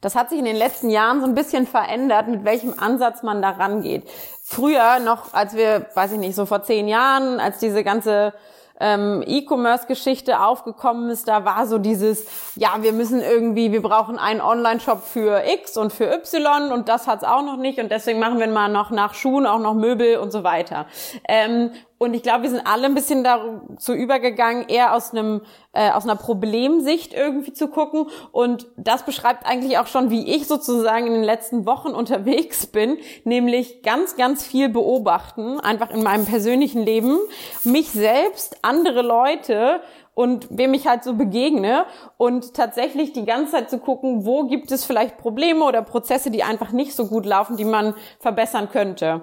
Das 0.00 0.14
hat 0.14 0.30
sich 0.30 0.38
in 0.38 0.44
den 0.44 0.56
letzten 0.56 0.90
Jahren 0.90 1.20
so 1.20 1.26
ein 1.26 1.34
bisschen 1.34 1.66
verändert, 1.66 2.28
mit 2.28 2.44
welchem 2.44 2.78
Ansatz 2.78 3.22
man 3.22 3.42
da 3.42 3.50
rangeht. 3.50 4.08
Früher 4.42 4.98
noch, 5.00 5.34
als 5.34 5.54
wir, 5.54 5.86
weiß 5.94 6.12
ich 6.12 6.18
nicht, 6.18 6.34
so 6.34 6.46
vor 6.46 6.62
zehn 6.62 6.88
Jahren, 6.88 7.40
als 7.40 7.58
diese 7.58 7.84
ganze 7.84 8.32
ähm, 8.80 9.24
E-Commerce-Geschichte 9.26 10.40
aufgekommen 10.40 11.10
ist, 11.10 11.28
da 11.28 11.44
war 11.44 11.66
so 11.66 11.78
dieses, 11.78 12.26
ja, 12.54 12.76
wir 12.80 12.92
müssen 12.92 13.20
irgendwie, 13.20 13.72
wir 13.72 13.82
brauchen 13.82 14.18
einen 14.18 14.40
Online-Shop 14.40 15.02
für 15.02 15.42
X 15.46 15.76
und 15.76 15.92
für 15.92 16.12
Y 16.12 16.72
und 16.72 16.88
das 16.88 17.06
hat's 17.06 17.24
auch 17.24 17.42
noch 17.42 17.56
nicht 17.56 17.78
und 17.80 17.90
deswegen 17.90 18.20
machen 18.20 18.38
wir 18.38 18.46
mal 18.46 18.68
noch 18.68 18.90
nach 18.90 19.14
Schuhen 19.14 19.46
auch 19.46 19.58
noch 19.58 19.74
Möbel 19.74 20.18
und 20.18 20.30
so 20.30 20.44
weiter. 20.44 20.86
Ähm, 21.26 21.72
und 21.98 22.14
ich 22.14 22.22
glaube, 22.22 22.44
wir 22.44 22.50
sind 22.50 22.64
alle 22.64 22.86
ein 22.86 22.94
bisschen 22.94 23.24
dazu 23.24 23.92
übergegangen, 23.92 24.68
eher 24.68 24.94
aus 24.94 25.12
einem 25.12 25.42
äh, 25.72 25.90
aus 25.90 26.04
einer 26.04 26.16
Problemsicht 26.16 27.12
irgendwie 27.12 27.52
zu 27.52 27.68
gucken. 27.68 28.06
Und 28.32 28.66
das 28.76 29.04
beschreibt 29.04 29.46
eigentlich 29.46 29.78
auch 29.78 29.86
schon, 29.86 30.10
wie 30.10 30.34
ich 30.34 30.46
sozusagen 30.46 31.06
in 31.06 31.12
den 31.12 31.22
letzten 31.22 31.66
Wochen 31.66 31.90
unterwegs 31.90 32.66
bin, 32.66 32.98
nämlich 33.24 33.82
ganz, 33.82 34.16
ganz 34.16 34.44
viel 34.44 34.68
beobachten, 34.68 35.60
einfach 35.60 35.90
in 35.90 36.02
meinem 36.02 36.24
persönlichen 36.24 36.82
Leben, 36.82 37.18
mich 37.64 37.90
selbst, 37.90 38.58
andere 38.62 39.02
Leute 39.02 39.80
und 40.14 40.48
wem 40.50 40.74
ich 40.74 40.88
halt 40.88 41.04
so 41.04 41.14
begegne 41.14 41.84
und 42.16 42.54
tatsächlich 42.54 43.12
die 43.12 43.24
ganze 43.24 43.52
Zeit 43.52 43.70
zu 43.70 43.78
gucken, 43.78 44.26
wo 44.26 44.48
gibt 44.48 44.72
es 44.72 44.84
vielleicht 44.84 45.16
Probleme 45.16 45.64
oder 45.64 45.80
Prozesse, 45.82 46.32
die 46.32 46.42
einfach 46.42 46.72
nicht 46.72 46.92
so 46.92 47.06
gut 47.06 47.24
laufen, 47.24 47.56
die 47.56 47.64
man 47.64 47.94
verbessern 48.18 48.68
könnte. 48.68 49.22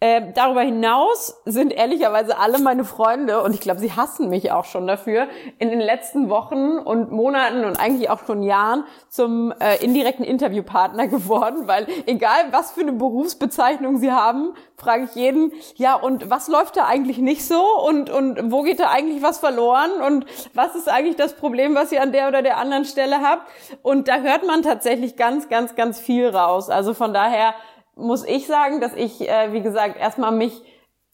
Äh, 0.00 0.32
darüber 0.34 0.60
hinaus 0.60 1.40
sind 1.46 1.72
ehrlicherweise 1.72 2.36
alle 2.36 2.58
meine 2.58 2.84
Freunde, 2.84 3.42
und 3.42 3.54
ich 3.54 3.60
glaube, 3.60 3.80
sie 3.80 3.92
hassen 3.92 4.28
mich 4.28 4.52
auch 4.52 4.66
schon 4.66 4.86
dafür, 4.86 5.28
in 5.58 5.70
den 5.70 5.80
letzten 5.80 6.28
Wochen 6.28 6.78
und 6.78 7.10
Monaten 7.10 7.64
und 7.64 7.80
eigentlich 7.80 8.10
auch 8.10 8.26
schon 8.26 8.42
Jahren 8.42 8.84
zum 9.08 9.52
äh, 9.60 9.82
indirekten 9.82 10.24
Interviewpartner 10.24 11.06
geworden, 11.08 11.66
weil 11.66 11.86
egal 12.06 12.48
was 12.50 12.72
für 12.72 12.80
eine 12.80 12.92
Berufsbezeichnung 12.92 13.96
sie 13.96 14.12
haben, 14.12 14.54
frage 14.76 15.04
ich 15.04 15.14
jeden, 15.14 15.52
ja, 15.76 15.94
und 15.94 16.28
was 16.28 16.48
läuft 16.48 16.76
da 16.76 16.86
eigentlich 16.86 17.18
nicht 17.18 17.46
so 17.46 17.62
und, 17.86 18.10
und 18.10 18.52
wo 18.52 18.62
geht 18.62 18.80
da 18.80 18.90
eigentlich 18.90 19.22
was 19.22 19.38
verloren 19.38 19.90
und 20.06 20.26
was 20.52 20.74
ist 20.74 20.88
eigentlich 20.88 21.16
das 21.16 21.34
Problem, 21.34 21.74
was 21.74 21.92
ihr 21.92 22.02
an 22.02 22.12
der 22.12 22.28
oder 22.28 22.42
der 22.42 22.58
anderen 22.58 22.84
Stelle 22.84 23.22
habt? 23.22 23.48
Und 23.82 24.08
da 24.08 24.18
hört 24.18 24.46
man 24.46 24.62
tatsächlich 24.62 25.16
ganz, 25.16 25.48
ganz, 25.48 25.74
ganz 25.76 25.98
viel 25.98 26.28
raus. 26.28 26.68
Also 26.68 26.92
von 26.92 27.14
daher, 27.14 27.54
muss 27.96 28.24
ich 28.26 28.46
sagen, 28.46 28.80
dass 28.80 28.94
ich, 28.94 29.28
äh, 29.28 29.52
wie 29.52 29.62
gesagt, 29.62 29.98
erstmal 29.98 30.32
mich 30.32 30.62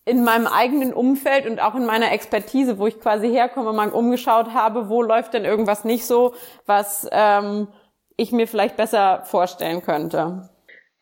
in 0.05 0.25
meinem 0.25 0.47
eigenen 0.47 0.93
Umfeld 0.93 1.47
und 1.47 1.61
auch 1.61 1.75
in 1.75 1.87
meiner 1.87 2.13
Expertise, 2.13 2.79
wo 2.79 2.87
ich 2.87 2.99
quasi 3.01 3.31
herkomme, 3.31 3.73
mal 3.73 3.91
umgeschaut 3.91 4.55
habe, 4.55 4.89
wo 4.89 5.03
läuft 5.03 5.35
denn 5.35 5.45
irgendwas 5.45 5.85
nicht 5.85 6.07
so, 6.07 6.35
was 6.67 7.09
ähm, 7.13 7.69
ich 8.17 8.33
mir 8.33 8.49
vielleicht 8.49 8.77
besser 8.77 9.23
vorstellen 9.25 9.83
könnte. 9.83 10.49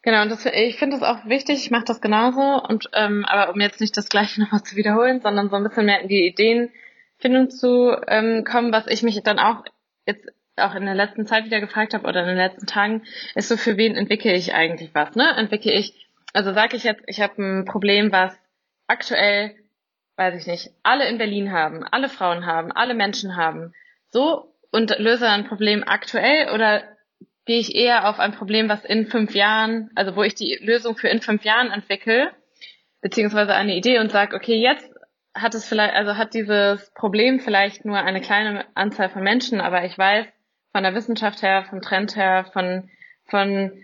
Genau, 0.03 0.23
und 0.23 0.31
das, 0.31 0.47
ich 0.47 0.79
finde 0.79 0.99
das 0.99 1.09
auch 1.09 1.27
wichtig, 1.27 1.59
ich 1.59 1.71
mache 1.71 1.85
das 1.85 2.01
genauso, 2.01 2.41
und 2.41 2.91
ähm, 2.95 3.25
aber 3.27 3.53
um 3.53 3.61
jetzt 3.61 3.81
nicht 3.81 3.97
das 3.97 4.09
gleiche 4.09 4.41
nochmal 4.43 4.63
zu 4.63 4.77
wiederholen, 4.77 5.21
sondern 5.21 5.51
so 5.51 5.57
ein 5.57 5.65
bisschen 5.65 5.87
mehr 5.87 6.01
in 6.01 6.09
die 6.09 6.27
Ideenfindung 6.27 7.51
zu 7.51 7.97
ähm, 8.07 8.45
kommen, 8.45 8.73
was 8.73 8.87
ich 8.89 9.03
mich 9.03 9.23
dann 9.23 9.39
auch 9.39 9.65
jetzt 10.07 10.27
auch 10.61 10.75
in 10.75 10.85
der 10.85 10.95
letzten 10.95 11.27
Zeit 11.27 11.45
wieder 11.45 11.61
gefragt 11.61 11.95
habe 11.95 12.07
oder 12.07 12.21
in 12.21 12.29
den 12.29 12.37
letzten 12.37 12.67
Tagen, 12.67 13.03
ist 13.35 13.49
so, 13.49 13.57
für 13.57 13.77
wen 13.77 13.97
entwickle 13.97 14.33
ich 14.33 14.55
eigentlich 14.55 14.95
was? 14.95 15.15
Ne? 15.15 15.29
Entwickle 15.37 15.73
ich, 15.73 16.09
also 16.33 16.53
sage 16.53 16.77
ich 16.77 16.85
jetzt, 16.85 17.03
ich 17.07 17.21
habe 17.21 17.43
ein 17.43 17.65
Problem, 17.65 18.13
was 18.13 18.39
aktuell, 18.87 19.55
weiß 20.17 20.35
ich 20.41 20.47
nicht, 20.47 20.71
alle 20.83 21.09
in 21.09 21.19
Berlin 21.19 21.53
haben, 21.53 21.85
alle 21.85 22.09
Frauen 22.09 22.47
haben, 22.47 22.73
alle 22.73 22.95
Menschen 22.95 23.37
haben, 23.37 23.73
so 24.09 24.55
und 24.71 24.99
löse 24.99 25.29
ein 25.29 25.45
Problem 25.45 25.85
aktuell 25.87 26.51
oder 26.55 26.83
gehe 27.47 27.59
ich 27.59 27.75
eher 27.75 28.09
auf 28.09 28.19
ein 28.19 28.33
Problem, 28.33 28.69
was 28.69 28.85
in 28.85 29.07
fünf 29.07 29.35
Jahren, 29.35 29.91
also 29.95 30.17
wo 30.17 30.23
ich 30.23 30.35
die 30.35 30.59
Lösung 30.61 30.97
für 30.97 31.09
in 31.09 31.23
fünf 31.23 31.45
Jahren 31.45 31.71
entwickle, 31.71 32.31
beziehungsweise 33.01 33.55
eine 33.55 33.75
Idee 33.75 34.01
und 34.01 34.11
sage, 34.11 34.37
okay, 34.37 34.57
jetzt 34.57 34.91
hat 35.35 35.55
es 35.55 35.67
vielleicht, 35.67 35.95
also 35.95 36.17
hat 36.17 36.35
dieses 36.35 36.93
Problem 36.95 37.41
vielleicht 37.41 37.85
nur 37.85 37.99
eine 37.99 38.21
kleine 38.21 38.65
Anzahl 38.75 39.09
von 39.09 39.23
Menschen, 39.23 39.61
aber 39.61 39.85
ich 39.85 39.97
weiß 39.97 40.27
von 40.79 40.85
der 40.85 40.95
Wissenschaft 40.95 41.43
her, 41.43 41.65
vom 41.69 41.83
Trend 41.83 42.15
her, 42.15 42.45
von, 42.53 42.89
von 43.25 43.83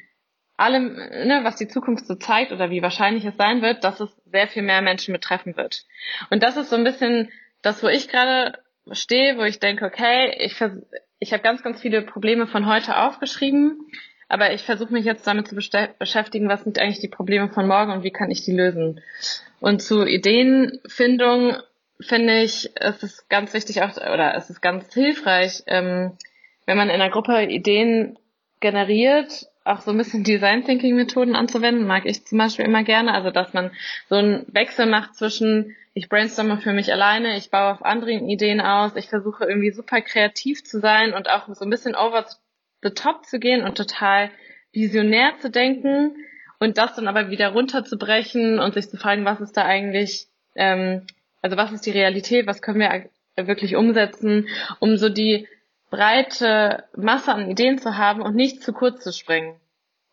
allem, 0.57 0.95
ne, 0.95 1.41
was 1.43 1.57
die 1.57 1.67
Zukunft 1.67 2.07
so 2.07 2.15
zeigt 2.15 2.53
oder 2.53 2.71
wie 2.71 2.83
wahrscheinlich 2.83 3.25
es 3.25 3.37
sein 3.37 3.63
wird, 3.63 3.83
dass 3.83 3.99
es 3.99 4.11
sehr 4.27 4.47
viel 4.47 4.63
mehr 4.63 4.81
Menschen 4.81 5.13
betreffen 5.13 5.57
wird. 5.57 5.87
Und 6.31 6.45
das 6.45 6.57
ist 6.57 6.71
so 6.71 6.77
ein 6.77 6.85
bisschen 6.85 7.33
das, 7.63 7.83
wo 7.83 7.89
ich 7.89 8.07
gerade 8.07 8.61
stehe, 8.93 9.37
wo 9.39 9.43
ich 9.43 9.59
denke, 9.59 9.85
okay, 9.85 10.37
ich, 10.39 10.55
ich 11.19 11.33
habe 11.33 11.43
ganz, 11.43 11.65
ganz 11.65 11.81
viele 11.81 12.03
Probleme 12.03 12.47
von 12.47 12.67
heute 12.67 12.97
aufgeschrieben, 12.97 13.91
aber 14.29 14.53
ich 14.53 14.63
versuche 14.63 14.93
mich 14.93 15.05
jetzt 15.05 15.27
damit 15.27 15.49
zu 15.49 15.57
beschäftigen, 15.57 16.49
was 16.49 16.63
sind 16.63 16.79
eigentlich 16.79 17.01
die 17.01 17.09
Probleme 17.09 17.49
von 17.49 17.67
morgen 17.67 17.91
und 17.91 18.05
wie 18.05 18.13
kann 18.13 18.31
ich 18.31 18.45
die 18.45 18.55
lösen. 18.55 19.01
Und 19.59 19.83
zu 19.83 20.07
Ideenfindung 20.07 21.57
finde 21.99 22.41
ich, 22.45 22.71
es 22.77 23.03
ist 23.03 23.29
ganz 23.29 23.53
wichtig 23.53 23.83
auch, 23.83 23.97
oder 23.97 24.37
es 24.37 24.49
ist 24.49 24.61
ganz 24.61 24.95
hilfreich, 24.95 25.65
ähm, 25.67 26.17
wenn 26.67 26.77
man 26.77 26.89
in 26.89 27.01
einer 27.01 27.11
Gruppe 27.11 27.43
Ideen 27.43 28.19
generiert, 28.61 29.47
auch 29.65 29.81
so 29.81 29.91
ein 29.91 29.99
bisschen 29.99 30.25
Design 30.25 30.65
Thinking 30.65 30.97
Methoden 30.97 31.37
anzuwenden, 31.37 31.87
mag 31.87 32.07
ich 32.07 32.25
zum 32.27 32.39
Beispiel 32.39 32.65
immer 32.65 32.85
gerne. 32.85 33.13
Also, 33.13 33.31
dass 33.31 33.53
man 33.53 33.71
so 34.09 34.17
einen 34.17 34.47
Wechsel 34.53 34.87
macht 34.87 35.15
zwischen, 35.15 35.75
ich 35.95 36.09
brainstorme 36.09 36.59
für 36.59 36.73
mich 36.73 36.93
alleine, 36.93 37.37
ich 37.37 37.51
baue 37.51 37.73
auf 37.73 37.85
anderen 37.85 38.29
Ideen 38.29 38.61
aus, 38.61 38.97
ich 38.97 39.09
versuche 39.09 39.45
irgendwie 39.45 39.71
super 39.71 40.01
kreativ 40.01 40.65
zu 40.65 40.81
sein 40.81 41.15
und 41.15 41.29
auch 41.29 41.49
so 41.55 41.65
ein 41.65 41.71
bisschen 41.71 41.95
over 41.95 42.27
the 42.83 42.91
top 42.91 43.25
zu 43.25 43.39
gehen 43.39 43.63
und 43.63 43.77
total 43.77 44.31
visionär 44.73 45.33
zu 45.39 45.51
denken 45.51 46.17
und 46.59 46.79
das 46.79 46.95
dann 46.95 47.09
aber 47.09 47.31
wieder 47.31 47.49
runterzubrechen 47.49 48.59
und 48.59 48.75
sich 48.75 48.89
zu 48.89 48.97
fragen, 48.97 49.25
was 49.25 49.41
ist 49.41 49.57
da 49.57 49.65
eigentlich, 49.65 50.27
ähm, 50.57 51.07
also 51.43 51.57
was 51.57 51.73
ist 51.73 51.87
die 51.87 51.91
Realität, 51.91 52.47
was 52.47 52.63
können 52.63 52.81
wir 52.81 53.09
wirklich 53.37 53.77
umsetzen, 53.77 54.49
um 54.81 54.97
so 54.97 55.09
die 55.09 55.47
breite 55.95 56.85
Masse 56.97 57.33
an 57.33 57.49
Ideen 57.49 57.79
zu 57.79 57.97
haben 57.97 58.21
und 58.21 58.35
nicht 58.35 58.63
zu 58.63 58.73
kurz 58.73 59.03
zu 59.05 59.13
springen. 59.13 59.61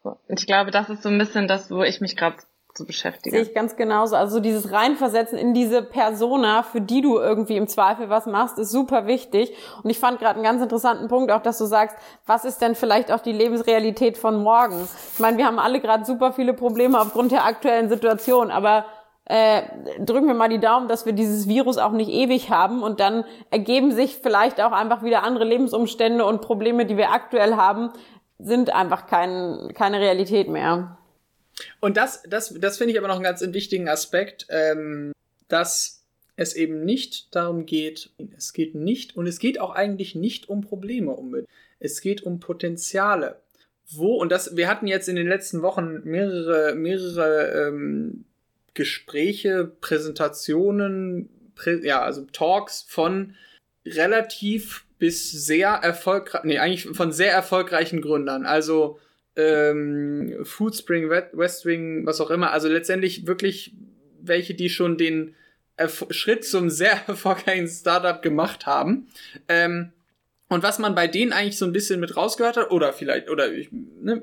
Und 0.03 0.39
ich 0.39 0.45
glaube, 0.45 0.71
das 0.71 0.89
ist 0.89 1.03
so 1.03 1.09
ein 1.09 1.17
bisschen 1.17 1.47
das, 1.47 1.71
wo 1.71 1.81
ich 1.83 2.01
mich 2.01 2.15
gerade 2.15 2.37
so 2.73 2.85
beschäftige. 2.85 3.35
Sehe 3.35 3.45
ich 3.45 3.53
ganz 3.53 3.75
genauso. 3.75 4.15
Also 4.15 4.39
dieses 4.39 4.71
Reinversetzen 4.71 5.37
in 5.37 5.53
diese 5.53 5.81
Persona, 5.81 6.63
für 6.63 6.81
die 6.81 7.01
du 7.01 7.17
irgendwie 7.17 7.57
im 7.57 7.67
Zweifel 7.67 8.09
was 8.09 8.27
machst, 8.27 8.57
ist 8.59 8.71
super 8.71 9.07
wichtig. 9.07 9.51
Und 9.83 9.89
ich 9.89 9.99
fand 9.99 10.19
gerade 10.19 10.35
einen 10.35 10.43
ganz 10.43 10.61
interessanten 10.61 11.07
Punkt 11.07 11.31
auch, 11.31 11.41
dass 11.41 11.57
du 11.57 11.65
sagst, 11.65 11.97
was 12.25 12.45
ist 12.45 12.61
denn 12.61 12.75
vielleicht 12.75 13.11
auch 13.11 13.19
die 13.19 13.33
Lebensrealität 13.33 14.17
von 14.17 14.41
morgen? 14.41 14.87
Ich 15.13 15.19
meine, 15.19 15.37
wir 15.37 15.45
haben 15.45 15.59
alle 15.59 15.81
gerade 15.81 16.05
super 16.05 16.31
viele 16.31 16.53
Probleme 16.53 16.99
aufgrund 16.99 17.31
der 17.31 17.45
aktuellen 17.45 17.89
Situation, 17.89 18.51
aber 18.51 18.85
äh, 19.31 19.61
drücken 20.03 20.27
wir 20.27 20.33
mal 20.33 20.49
die 20.49 20.59
Daumen, 20.59 20.89
dass 20.89 21.05
wir 21.05 21.13
dieses 21.13 21.47
Virus 21.47 21.77
auch 21.77 21.93
nicht 21.93 22.09
ewig 22.09 22.49
haben 22.49 22.83
und 22.83 22.99
dann 22.99 23.23
ergeben 23.49 23.93
sich 23.93 24.17
vielleicht 24.17 24.59
auch 24.59 24.73
einfach 24.73 25.03
wieder 25.03 25.23
andere 25.23 25.45
Lebensumstände 25.45 26.25
und 26.25 26.41
Probleme, 26.41 26.85
die 26.85 26.97
wir 26.97 27.11
aktuell 27.11 27.55
haben, 27.55 27.91
sind 28.39 28.75
einfach 28.75 29.07
kein, 29.07 29.71
keine 29.73 30.01
Realität 30.01 30.49
mehr. 30.49 30.97
Und 31.79 31.95
das, 31.95 32.23
das, 32.23 32.53
das 32.59 32.77
finde 32.77 32.91
ich 32.91 32.99
aber 32.99 33.07
noch 33.07 33.15
einen 33.15 33.23
ganz 33.23 33.41
wichtigen 33.41 33.87
Aspekt, 33.87 34.47
ähm, 34.49 35.13
dass 35.47 36.03
es 36.35 36.53
eben 36.53 36.83
nicht 36.83 37.33
darum 37.33 37.65
geht, 37.65 38.09
es 38.35 38.51
geht 38.51 38.75
nicht, 38.75 39.15
und 39.15 39.27
es 39.27 39.39
geht 39.39 39.61
auch 39.61 39.73
eigentlich 39.73 40.13
nicht 40.13 40.49
um 40.49 40.59
Probleme 40.59 41.11
unbedingt. 41.11 41.47
Es 41.79 42.01
geht 42.01 42.23
um 42.23 42.41
Potenziale. 42.41 43.37
Wo, 43.89 44.15
und 44.15 44.29
das, 44.29 44.57
wir 44.57 44.67
hatten 44.67 44.87
jetzt 44.87 45.07
in 45.07 45.15
den 45.15 45.27
letzten 45.27 45.61
Wochen 45.61 46.01
mehrere, 46.03 46.75
mehrere 46.75 47.67
ähm, 47.69 48.25
Gespräche, 48.73 49.71
Präsentationen, 49.81 51.29
Prä 51.55 51.79
ja, 51.83 52.01
also 52.01 52.25
Talks 52.31 52.85
von 52.87 53.35
relativ 53.85 54.85
bis 54.99 55.31
sehr 55.31 55.69
erfolgreich, 55.69 56.43
nee, 56.43 56.59
eigentlich 56.59 56.95
von 56.95 57.11
sehr 57.11 57.31
erfolgreichen 57.33 58.01
Gründern. 58.01 58.45
Also 58.45 58.99
ähm, 59.35 60.39
Foodspring, 60.43 61.09
Westwing, 61.09 62.05
was 62.05 62.21
auch 62.21 62.29
immer. 62.29 62.51
Also 62.51 62.67
letztendlich 62.67 63.27
wirklich 63.27 63.73
welche, 64.21 64.53
die 64.53 64.69
schon 64.69 64.97
den 64.97 65.35
Erf 65.77 66.05
Schritt 66.11 66.45
zum 66.45 66.69
sehr 66.69 67.01
erfolgreichen 67.07 67.67
Startup 67.67 68.21
gemacht 68.21 68.65
haben. 68.65 69.07
Ähm, 69.47 69.91
und 70.47 70.63
was 70.63 70.79
man 70.79 70.95
bei 70.95 71.07
denen 71.07 71.31
eigentlich 71.31 71.57
so 71.57 71.65
ein 71.65 71.71
bisschen 71.71 71.99
mit 71.99 72.17
rausgehört 72.17 72.57
hat, 72.57 72.71
oder 72.71 72.91
vielleicht, 72.91 73.29
oder 73.29 73.51
ich, 73.51 73.69
ne, 73.71 74.21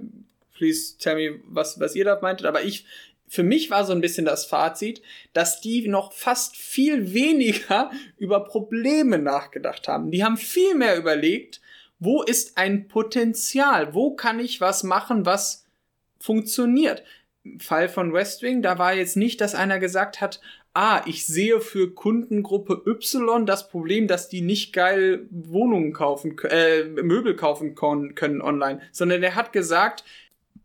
please 0.54 0.98
tell 0.98 1.16
me, 1.16 1.40
was, 1.46 1.80
was 1.80 1.94
ihr 1.94 2.04
da 2.04 2.18
meintet, 2.20 2.46
aber 2.46 2.62
ich, 2.62 2.84
für 3.28 3.42
mich 3.42 3.70
war 3.70 3.84
so 3.84 3.92
ein 3.92 4.00
bisschen 4.00 4.24
das 4.24 4.46
Fazit, 4.46 5.02
dass 5.32 5.60
die 5.60 5.86
noch 5.86 6.12
fast 6.12 6.56
viel 6.56 7.12
weniger 7.12 7.90
über 8.16 8.44
Probleme 8.44 9.18
nachgedacht 9.18 9.86
haben. 9.88 10.10
Die 10.10 10.24
haben 10.24 10.36
viel 10.36 10.74
mehr 10.74 10.96
überlegt, 10.96 11.60
wo 11.98 12.22
ist 12.22 12.56
ein 12.56 12.88
Potenzial? 12.88 13.94
Wo 13.94 14.14
kann 14.14 14.40
ich 14.40 14.60
was 14.60 14.82
machen, 14.82 15.26
was 15.26 15.66
funktioniert? 16.20 17.02
Fall 17.58 17.88
von 17.88 18.12
Westwing, 18.12 18.62
da 18.62 18.78
war 18.78 18.94
jetzt 18.94 19.16
nicht, 19.16 19.40
dass 19.40 19.54
einer 19.54 19.78
gesagt 19.78 20.20
hat, 20.20 20.40
ah, 20.74 21.02
ich 21.06 21.26
sehe 21.26 21.60
für 21.60 21.92
Kundengruppe 21.94 22.82
Y 22.86 23.46
das 23.46 23.68
Problem, 23.68 24.06
dass 24.06 24.28
die 24.28 24.42
nicht 24.42 24.72
geil 24.72 25.26
Wohnungen 25.30 25.92
kaufen, 25.92 26.36
äh, 26.50 26.84
Möbel 26.84 27.36
kaufen 27.36 27.74
können 27.74 28.42
online, 28.42 28.80
sondern 28.92 29.22
er 29.22 29.34
hat 29.34 29.52
gesagt, 29.52 30.04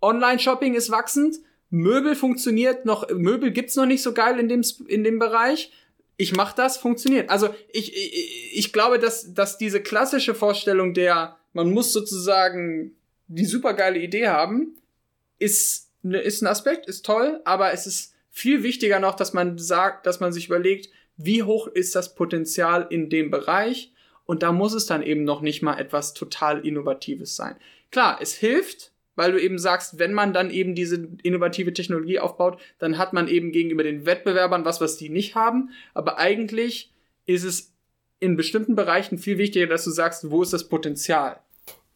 Online-Shopping 0.01 0.74
ist 0.74 0.91
wachsend, 0.91 1.38
Möbel 1.74 2.15
funktioniert 2.15 2.86
noch, 2.86 3.09
Möbel 3.09 3.49
gibt's 3.49 3.76
noch 3.76 3.88
nicht 3.88 4.03
so 4.03 4.13
geil 4.13 4.39
in 4.39 4.47
dem, 4.47 4.63
in 4.86 5.03
dem 5.03 5.17
Bereich. 5.17 5.71
Ich 6.17 6.36
mach 6.36 6.53
das, 6.53 6.78
funktioniert. 6.78 7.32
Also 7.32 7.49
ich, 7.71 7.95
ich, 7.97 8.51
ich 8.53 8.74
glaube, 8.74 8.99
dass, 8.99 9.34
dass 9.34 9.57
diese 9.57 9.82
klassische 9.82 10.36
Vorstellung 10.36 10.93
der, 10.93 11.36
man 11.51 11.71
muss 11.71 11.91
sozusagen 11.91 12.95
die 13.28 13.45
supergeile 13.45 13.97
Idee 13.97 14.28
haben, 14.28 14.76
ist, 15.39 15.89
ne, 16.03 16.19
ist 16.19 16.43
ein 16.43 16.47
Aspekt, 16.47 16.86
ist 16.86 17.07
toll, 17.07 17.41
aber 17.43 17.74
es 17.74 17.88
ist 17.88 18.13
viel 18.30 18.61
wichtiger 18.61 18.99
noch, 18.99 19.15
dass 19.15 19.34
man 19.34 19.57
sagt, 19.57 20.05
dass 20.05 20.19
man 20.19 20.32
sich 20.32 20.45
überlegt, 20.45 20.91
wie 21.17 21.41
hoch 21.41 21.65
ist 21.65 21.95
das 21.95 22.13
Potenzial 22.13 22.86
in 22.91 23.09
dem 23.09 23.32
Bereich 23.32 23.91
und 24.26 24.43
da 24.43 24.51
muss 24.51 24.76
es 24.76 24.86
dann 24.86 25.01
eben 25.01 25.24
noch 25.24 25.41
nicht 25.41 25.63
mal 25.63 25.80
etwas 25.80 26.13
total 26.13 26.63
Innovatives 26.63 27.36
sein. 27.36 27.55
Klar, 27.89 28.19
es 28.21 28.36
hilft, 28.36 28.92
weil 29.16 29.32
du 29.32 29.41
eben 29.41 29.59
sagst, 29.59 29.99
wenn 29.99 30.14
man 30.14 30.34
dann 30.34 30.49
eben 30.49 30.76
diese 30.76 31.07
innovative 31.24 31.74
Technologie 31.74 32.20
aufbaut, 32.20 32.59
dann 32.80 32.97
hat 32.97 33.14
man 33.14 33.28
eben 33.28 33.51
gegenüber 33.51 33.84
den 33.84 34.05
Wettbewerbern 34.05 34.66
was, 34.66 34.82
was 34.82 34.97
die 34.97 35.09
nicht 35.09 35.36
haben. 35.36 35.72
Aber 35.93 36.18
eigentlich 36.18 36.91
ist 37.26 37.43
es 37.43 37.74
in 38.20 38.38
bestimmten 38.38 38.76
Bereichen 38.76 39.18
viel 39.18 39.38
wichtiger, 39.38 39.68
dass 39.68 39.84
du 39.84 39.91
sagst, 39.91 40.32
wo 40.32 40.41
ist 40.41 40.53
das 40.53 40.70
Potenzial? 40.70 41.39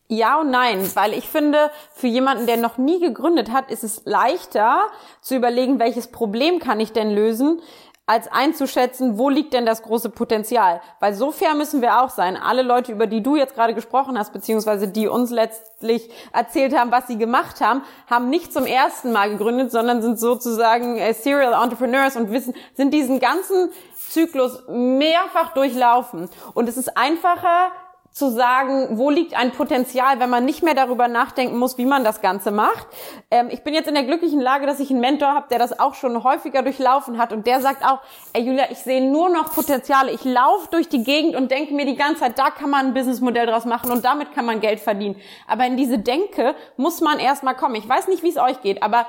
Ja 0.09 0.39
und 0.39 0.51
nein, 0.51 0.89
weil 0.95 1.11
ich 1.11 1.25
finde, 1.25 1.69
für 1.93 2.07
jemanden, 2.07 2.45
der 2.45 2.55
noch 2.55 2.77
nie 2.77 3.01
gegründet 3.01 3.51
hat, 3.51 3.69
ist 3.69 3.83
es 3.83 4.03
leichter 4.05 4.87
zu 5.21 5.35
überlegen, 5.35 5.79
welches 5.79 6.07
Problem 6.07 6.59
kann 6.59 6.79
ich 6.79 6.93
denn 6.93 7.13
lösen, 7.13 7.61
als 8.07 8.31
einzuschätzen, 8.31 9.17
wo 9.17 9.29
liegt 9.29 9.53
denn 9.53 9.65
das 9.65 9.83
große 9.83 10.09
Potenzial. 10.09 10.81
Weil 11.01 11.13
so 11.13 11.31
fair 11.31 11.55
müssen 11.55 11.81
wir 11.81 12.01
auch 12.01 12.09
sein. 12.09 12.37
Alle 12.37 12.61
Leute, 12.61 12.93
über 12.93 13.05
die 13.05 13.21
du 13.21 13.35
jetzt 13.35 13.53
gerade 13.53 13.73
gesprochen 13.73 14.17
hast, 14.17 14.31
beziehungsweise 14.31 14.87
die 14.87 15.09
uns 15.09 15.29
letztlich 15.29 16.09
erzählt 16.31 16.73
haben, 16.73 16.89
was 16.89 17.07
sie 17.07 17.17
gemacht 17.17 17.59
haben, 17.59 17.83
haben 18.09 18.29
nicht 18.29 18.53
zum 18.53 18.65
ersten 18.65 19.11
Mal 19.11 19.29
gegründet, 19.29 19.71
sondern 19.71 20.01
sind 20.01 20.19
sozusagen 20.19 20.97
äh, 20.97 21.13
Serial 21.13 21.61
Entrepreneurs 21.61 22.15
und 22.15 22.31
wissen, 22.31 22.55
sind 22.75 22.93
diesen 22.93 23.19
ganzen 23.19 23.71
Zyklus 24.09 24.63
mehrfach 24.69 25.53
durchlaufen. 25.53 26.29
Und 26.53 26.69
es 26.69 26.77
ist 26.77 26.97
einfacher, 26.97 27.73
zu 28.17 28.31
sagen, 28.31 28.97
wo 28.97 29.11
liegt 29.11 29.37
ein 29.37 29.51
Potenzial, 29.51 30.19
wenn 30.19 30.29
man 30.29 30.43
nicht 30.43 30.63
mehr 30.63 30.73
darüber 30.73 31.07
nachdenken 31.07 31.57
muss, 31.59 31.77
wie 31.77 31.85
man 31.85 32.03
das 32.03 32.19
Ganze 32.19 32.49
macht. 32.49 32.87
Ähm, 33.29 33.49
ich 33.51 33.63
bin 33.63 33.75
jetzt 33.75 33.87
in 33.87 33.93
der 33.93 34.05
glücklichen 34.05 34.41
Lage, 34.41 34.65
dass 34.65 34.79
ich 34.79 34.89
einen 34.89 35.01
Mentor 35.01 35.35
habe, 35.35 35.47
der 35.51 35.59
das 35.59 35.79
auch 35.79 35.93
schon 35.93 36.23
häufiger 36.23 36.63
durchlaufen 36.63 37.19
hat 37.19 37.31
und 37.31 37.45
der 37.45 37.61
sagt 37.61 37.85
auch, 37.85 37.99
ey 38.33 38.41
Julia, 38.41 38.65
ich 38.71 38.79
sehe 38.79 39.07
nur 39.07 39.29
noch 39.29 39.53
Potenziale. 39.53 40.11
Ich 40.11 40.23
laufe 40.23 40.67
durch 40.71 40.89
die 40.89 41.03
Gegend 41.03 41.35
und 41.35 41.51
denke 41.51 41.75
mir 41.75 41.85
die 41.85 41.95
ganze 41.95 42.21
Zeit, 42.21 42.39
da 42.39 42.49
kann 42.49 42.71
man 42.71 42.87
ein 42.87 42.93
Businessmodell 42.95 43.45
draus 43.45 43.65
machen 43.65 43.91
und 43.91 44.03
damit 44.03 44.33
kann 44.33 44.45
man 44.45 44.61
Geld 44.61 44.79
verdienen. 44.79 45.15
Aber 45.47 45.67
in 45.67 45.77
diese 45.77 45.99
Denke 45.99 46.55
muss 46.75 47.01
man 47.01 47.19
erstmal 47.19 47.55
kommen. 47.55 47.75
Ich 47.75 47.87
weiß 47.87 48.07
nicht, 48.07 48.23
wie 48.23 48.29
es 48.29 48.37
euch 48.37 48.61
geht, 48.61 48.81
aber 48.81 49.05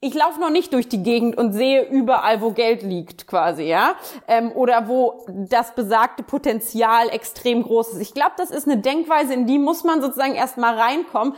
ich 0.00 0.14
laufe 0.14 0.40
noch 0.40 0.50
nicht 0.50 0.72
durch 0.72 0.88
die 0.88 1.02
Gegend 1.02 1.36
und 1.36 1.52
sehe 1.52 1.82
überall, 1.88 2.40
wo 2.40 2.52
Geld 2.52 2.82
liegt, 2.82 3.26
quasi, 3.26 3.64
ja, 3.64 3.96
ähm, 4.28 4.52
oder 4.52 4.86
wo 4.86 5.26
das 5.28 5.74
besagte 5.74 6.22
Potenzial 6.22 7.08
extrem 7.08 7.64
groß 7.64 7.94
ist. 7.94 8.00
Ich 8.00 8.14
glaube, 8.14 8.32
das 8.36 8.50
ist 8.50 8.68
eine 8.68 8.78
Denkweise, 8.78 9.34
in 9.34 9.46
die 9.46 9.58
muss 9.58 9.82
man 9.82 10.00
sozusagen 10.00 10.34
erstmal 10.34 10.78
reinkommen, 10.78 11.34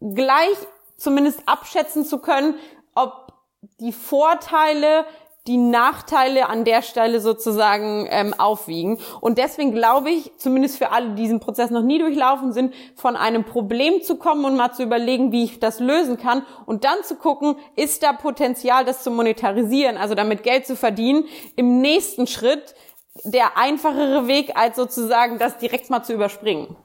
gleich 0.00 0.56
zumindest 0.96 1.42
abschätzen 1.46 2.04
zu 2.04 2.18
können, 2.18 2.54
ob 2.94 3.32
die 3.80 3.92
Vorteile 3.92 5.06
die 5.46 5.58
Nachteile 5.58 6.48
an 6.48 6.64
der 6.64 6.80
Stelle 6.80 7.20
sozusagen 7.20 8.06
ähm, 8.10 8.32
aufwiegen. 8.32 8.98
Und 9.20 9.36
deswegen 9.36 9.72
glaube 9.72 10.10
ich, 10.10 10.32
zumindest 10.38 10.78
für 10.78 10.90
alle, 10.90 11.10
die 11.10 11.22
diesen 11.22 11.40
Prozess 11.40 11.70
noch 11.70 11.82
nie 11.82 11.98
durchlaufen 11.98 12.52
sind, 12.52 12.74
von 12.94 13.14
einem 13.14 13.44
Problem 13.44 14.02
zu 14.02 14.16
kommen 14.16 14.44
und 14.46 14.56
mal 14.56 14.72
zu 14.72 14.82
überlegen, 14.82 15.32
wie 15.32 15.44
ich 15.44 15.60
das 15.60 15.80
lösen 15.80 16.16
kann 16.16 16.46
und 16.64 16.84
dann 16.84 17.02
zu 17.04 17.16
gucken, 17.16 17.56
ist 17.76 18.02
da 18.02 18.14
Potenzial, 18.14 18.86
das 18.86 19.02
zu 19.02 19.10
monetarisieren, 19.10 19.98
also 19.98 20.14
damit 20.14 20.42
Geld 20.44 20.66
zu 20.66 20.76
verdienen, 20.76 21.24
im 21.56 21.82
nächsten 21.82 22.26
Schritt 22.26 22.74
der 23.22 23.58
einfachere 23.58 24.26
Weg, 24.26 24.56
als 24.56 24.76
sozusagen 24.76 25.38
das 25.38 25.58
direkt 25.58 25.90
mal 25.90 26.02
zu 26.02 26.14
überspringen. 26.14 26.76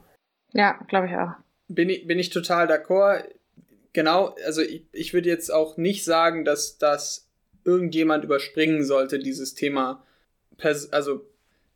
Ja, 0.54 0.74
glaube 0.88 1.08
ich 1.08 1.16
auch. 1.16 1.32
Bin 1.70 1.90
ich, 1.90 2.08
bin 2.08 2.20
ich 2.20 2.30
total 2.30 2.70
d'accord. 2.70 3.24
Genau, 3.94 4.36
also 4.46 4.62
ich, 4.62 4.86
ich 4.92 5.14
würde 5.14 5.30
jetzt 5.30 5.52
auch 5.52 5.78
nicht 5.78 6.04
sagen, 6.04 6.46
dass 6.46 6.78
das 6.78 7.29
irgendjemand 7.64 8.24
überspringen 8.24 8.84
sollte, 8.84 9.20
dieses 9.20 9.54
Thema. 9.54 10.06
Also 10.92 11.26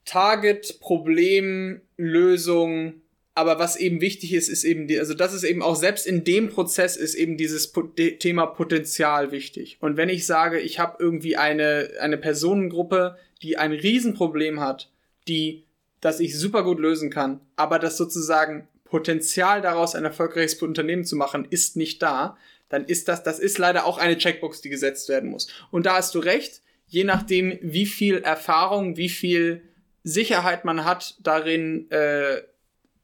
Target, 0.05 0.79
Problem, 0.79 1.81
Lösung. 1.97 3.01
Aber 3.35 3.57
was 3.57 3.77
eben 3.77 3.99
wichtig 3.99 4.33
ist, 4.33 4.47
ist 4.47 4.63
eben 4.63 4.87
die, 4.87 4.99
also 4.99 5.15
das 5.15 5.33
ist 5.33 5.43
eben 5.43 5.63
auch 5.63 5.75
selbst 5.75 6.05
in 6.05 6.23
dem 6.23 6.49
Prozess 6.49 6.95
ist 6.95 7.15
eben 7.15 7.35
dieses 7.35 7.73
Thema 8.19 8.45
Potenzial 8.45 9.31
wichtig. 9.31 9.77
Und 9.79 9.97
wenn 9.97 10.09
ich 10.09 10.27
sage, 10.27 10.59
ich 10.59 10.77
habe 10.77 10.97
irgendwie 10.99 11.35
eine, 11.35 11.89
eine 11.99 12.17
Personengruppe, 12.17 13.17
die 13.41 13.57
ein 13.57 13.71
Riesenproblem 13.71 14.59
hat, 14.59 14.91
die, 15.27 15.63
das 15.99 16.19
ich 16.19 16.37
super 16.37 16.63
gut 16.63 16.79
lösen 16.79 17.09
kann, 17.09 17.39
aber 17.55 17.79
das 17.79 17.97
sozusagen 17.97 18.67
Potenzial 18.83 19.61
daraus 19.61 19.95
ein 19.95 20.03
erfolgreiches 20.03 20.61
Unternehmen 20.61 21.03
zu 21.03 21.15
machen, 21.15 21.47
ist 21.49 21.75
nicht 21.75 22.03
da, 22.03 22.37
dann 22.73 22.85
ist 22.85 23.07
das, 23.07 23.21
das 23.21 23.37
ist 23.37 23.59
leider 23.59 23.85
auch 23.85 23.99
eine 23.99 24.17
Checkbox, 24.17 24.61
die 24.61 24.69
gesetzt 24.69 25.07
werden 25.07 25.29
muss. 25.29 25.47
Und 25.69 25.85
da 25.85 25.93
hast 25.93 26.15
du 26.15 26.19
recht, 26.19 26.63
je 26.87 27.03
nachdem, 27.03 27.59
wie 27.61 27.85
viel 27.85 28.17
Erfahrung, 28.17 28.97
wie 28.97 29.09
viel 29.09 29.61
Sicherheit 30.03 30.65
man 30.65 30.83
hat, 30.83 31.15
darin 31.21 31.89
äh, 31.91 32.41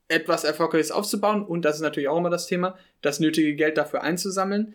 etwas 0.08 0.44
Erfolgreiches 0.44 0.90
aufzubauen, 0.90 1.46
und 1.46 1.66
das 1.66 1.76
ist 1.76 1.82
natürlich 1.84 2.10
auch 2.10 2.18
immer 2.18 2.32
das 2.32 2.48
Thema, 2.48 2.80
das 3.04 3.20
nötige 3.20 3.54
Geld 3.54 3.78
dafür 3.78 4.02
einzusammeln, 4.02 4.74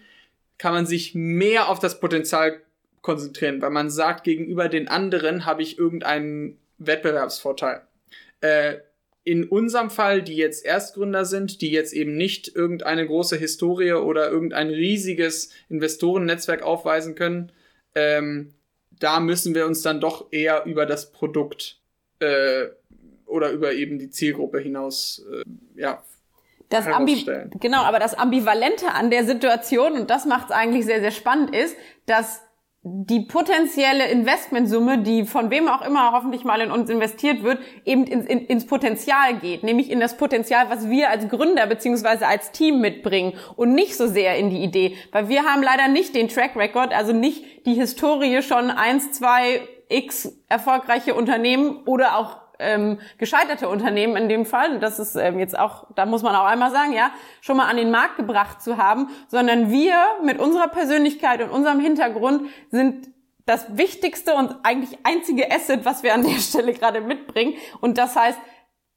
kann 0.59 0.73
man 0.73 0.87
sich 0.87 1.13
mehr 1.17 1.71
auf 1.71 1.81
das 1.81 1.99
Potenzial 1.99 2.61
konzentrieren, 3.03 3.61
weil 3.63 3.71
man 3.71 3.91
sagt, 3.91 4.23
gegenüber 4.23 4.69
den 4.69 4.87
anderen 4.87 5.45
habe 5.45 5.63
ich 5.63 5.77
irgendeinen 5.77 6.57
Wettbewerbsvorteil. 6.79 7.83
Äh, 8.41 8.77
in 9.25 9.45
unserem 9.45 9.89
Fall, 9.89 10.23
die 10.23 10.37
jetzt 10.37 10.65
Erstgründer 10.65 11.25
sind, 11.25 11.63
die 11.63 11.71
jetzt 11.71 11.95
eben 11.95 12.17
nicht 12.17 12.55
irgendeine 12.55 13.07
große 13.07 13.37
Historie 13.37 13.95
oder 13.95 14.31
irgendein 14.31 14.69
riesiges 14.69 15.51
Investorennetzwerk 15.71 16.63
aufweisen 16.63 17.15
können, 17.15 17.51
ähm, 17.95 18.53
da 18.91 19.21
müssen 19.21 19.55
wir 19.55 19.67
uns 19.67 19.83
dann 19.83 20.01
doch 20.01 20.31
eher 20.31 20.65
über 20.67 20.85
das 20.85 21.11
Produkt 21.11 21.81
äh, 22.21 22.67
oder 23.27 23.51
über 23.51 23.73
eben 23.73 23.99
die 23.99 24.11
Zielgruppe 24.11 24.61
hinaus 24.61 25.25
äh, 25.33 25.45
ja, 25.75 26.05
das 26.69 26.87
Ambi 26.87 27.25
genau, 27.61 27.83
aber 27.83 27.99
das 27.99 28.15
Ambivalente 28.15 28.93
an 28.93 29.11
der 29.11 29.25
Situation, 29.25 29.93
und 29.93 30.11
das 30.11 30.25
macht 30.25 30.47
es 30.47 30.51
eigentlich 30.51 30.85
sehr, 30.85 31.01
sehr 31.01 31.11
spannend, 31.13 31.55
ist, 31.55 31.77
dass 32.07 32.43
die 32.87 33.21
potenzielle 33.21 34.09
Investmentsumme, 34.09 34.99
die 34.99 35.25
von 35.25 35.49
wem 35.51 35.69
auch 35.69 35.81
immer 35.81 36.13
hoffentlich 36.13 36.45
mal 36.45 36.61
in 36.61 36.71
uns 36.71 36.91
investiert 36.91 37.43
wird, 37.43 37.59
eben 37.87 38.05
ins, 38.07 38.27
in, 38.27 38.41
ins 38.41 38.67
Potenzial 38.67 39.39
geht, 39.39 39.63
nämlich 39.63 39.91
in 39.91 40.01
das 40.01 40.19
Potenzial, 40.19 40.69
was 40.69 40.91
wir 40.91 41.09
als 41.09 41.27
Gründer 41.31 41.67
beziehungsweise 41.67 42.27
als 42.27 42.51
Team 42.51 42.83
mitbringen. 42.83 43.33
Und 43.57 43.75
nicht 43.75 43.97
so 43.97 44.07
sehr 44.07 44.37
in 44.37 44.51
die 44.51 44.63
Idee, 44.63 44.97
weil 45.13 45.31
wir 45.31 45.45
haben 45.45 45.63
leider 45.63 45.89
nicht 45.89 46.15
den 46.15 46.29
Track 46.29 46.57
Record, 46.57 46.93
also 46.93 47.15
nicht 47.15 47.65
die 47.65 47.73
Historie 47.73 48.43
schon 48.43 48.71
eins, 48.71 49.13
zwei, 49.13 49.63
x 49.89 50.39
erfolgreiche 50.51 51.15
Unternehmen 51.15 51.85
oder 51.87 52.19
auch 52.19 52.44
ähm, 52.59 52.99
gescheiterte 53.19 53.69
Unternehmen 53.69 54.17
in 54.17 54.29
dem 54.29 54.47
Fall, 54.47 54.79
das 54.79 54.99
ist 54.99 55.17
ähm, 55.17 55.39
jetzt 55.39 55.59
auch, 55.59 55.87
da 55.95 56.07
muss 56.07 56.23
man 56.23 56.35
auch 56.35 56.45
einmal 56.45 56.71
sagen, 56.71 56.93
ja, 56.93 57.11
schon 57.41 57.57
mal 57.57 57.69
an 57.69 57.77
den 57.77 57.91
Markt 57.91 58.17
gebracht 58.17 58.63
zu 58.63 58.77
haben, 58.77 59.09
sondern 59.29 59.71
wir 59.71 59.97
mit 60.23 60.39
unserer 60.39 60.69
Persönlichkeit 60.69 61.43
und 61.43 61.51
unserem 61.51 61.81
Hintergrund 61.81 62.49
sind 62.71 63.09
das 63.47 63.77
wichtigste 63.77 64.35
und 64.35 64.57
eigentlich 64.63 64.99
einzige 65.03 65.51
Asset, 65.51 65.85
was 65.85 66.03
wir 66.03 66.15
an 66.15 66.23
der 66.23 66.31
Stelle 66.41 66.73
gerade 66.73 67.01
mitbringen. 67.01 67.55
Und 67.81 67.99
das 67.99 68.17
heißt, 68.17 68.39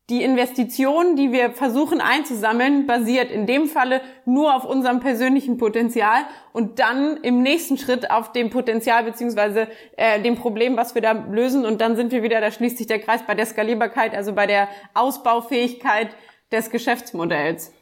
die 0.10 0.24
Investition, 0.24 1.18
die 1.18 1.34
wir 1.34 1.52
versuchen 1.52 2.00
einzusammeln, 2.00 2.88
basiert 2.88 3.30
in 3.30 3.46
dem 3.46 3.68
Falle 3.68 4.02
nur 4.24 4.56
auf 4.56 4.64
unserem 4.64 5.02
persönlichen 5.02 5.58
Potenzial 5.58 6.22
und 6.54 6.80
dann 6.80 7.18
im 7.18 7.42
nächsten 7.42 7.78
Schritt 7.78 8.10
auf 8.10 8.32
dem 8.32 8.50
Potenzial 8.50 9.04
beziehungsweise 9.04 9.68
äh, 9.98 10.22
dem 10.22 10.36
Problem, 10.36 10.78
was 10.78 10.96
wir 10.96 11.02
da 11.02 11.12
lösen. 11.12 11.66
Und 11.66 11.82
dann 11.82 11.98
sind 11.98 12.14
wir 12.14 12.24
wieder, 12.24 12.40
da 12.40 12.52
schließt 12.52 12.78
sich 12.78 12.88
der 12.88 13.00
Kreis 13.00 13.26
bei 13.28 13.36
der 13.36 13.46
Skalierbarkeit, 13.46 14.16
also 14.16 14.34
bei 14.34 14.48
der 14.48 14.70
Ausbaufähigkeit 14.94 16.10
des 16.54 16.70
Geschäftsmodells. 16.70 17.74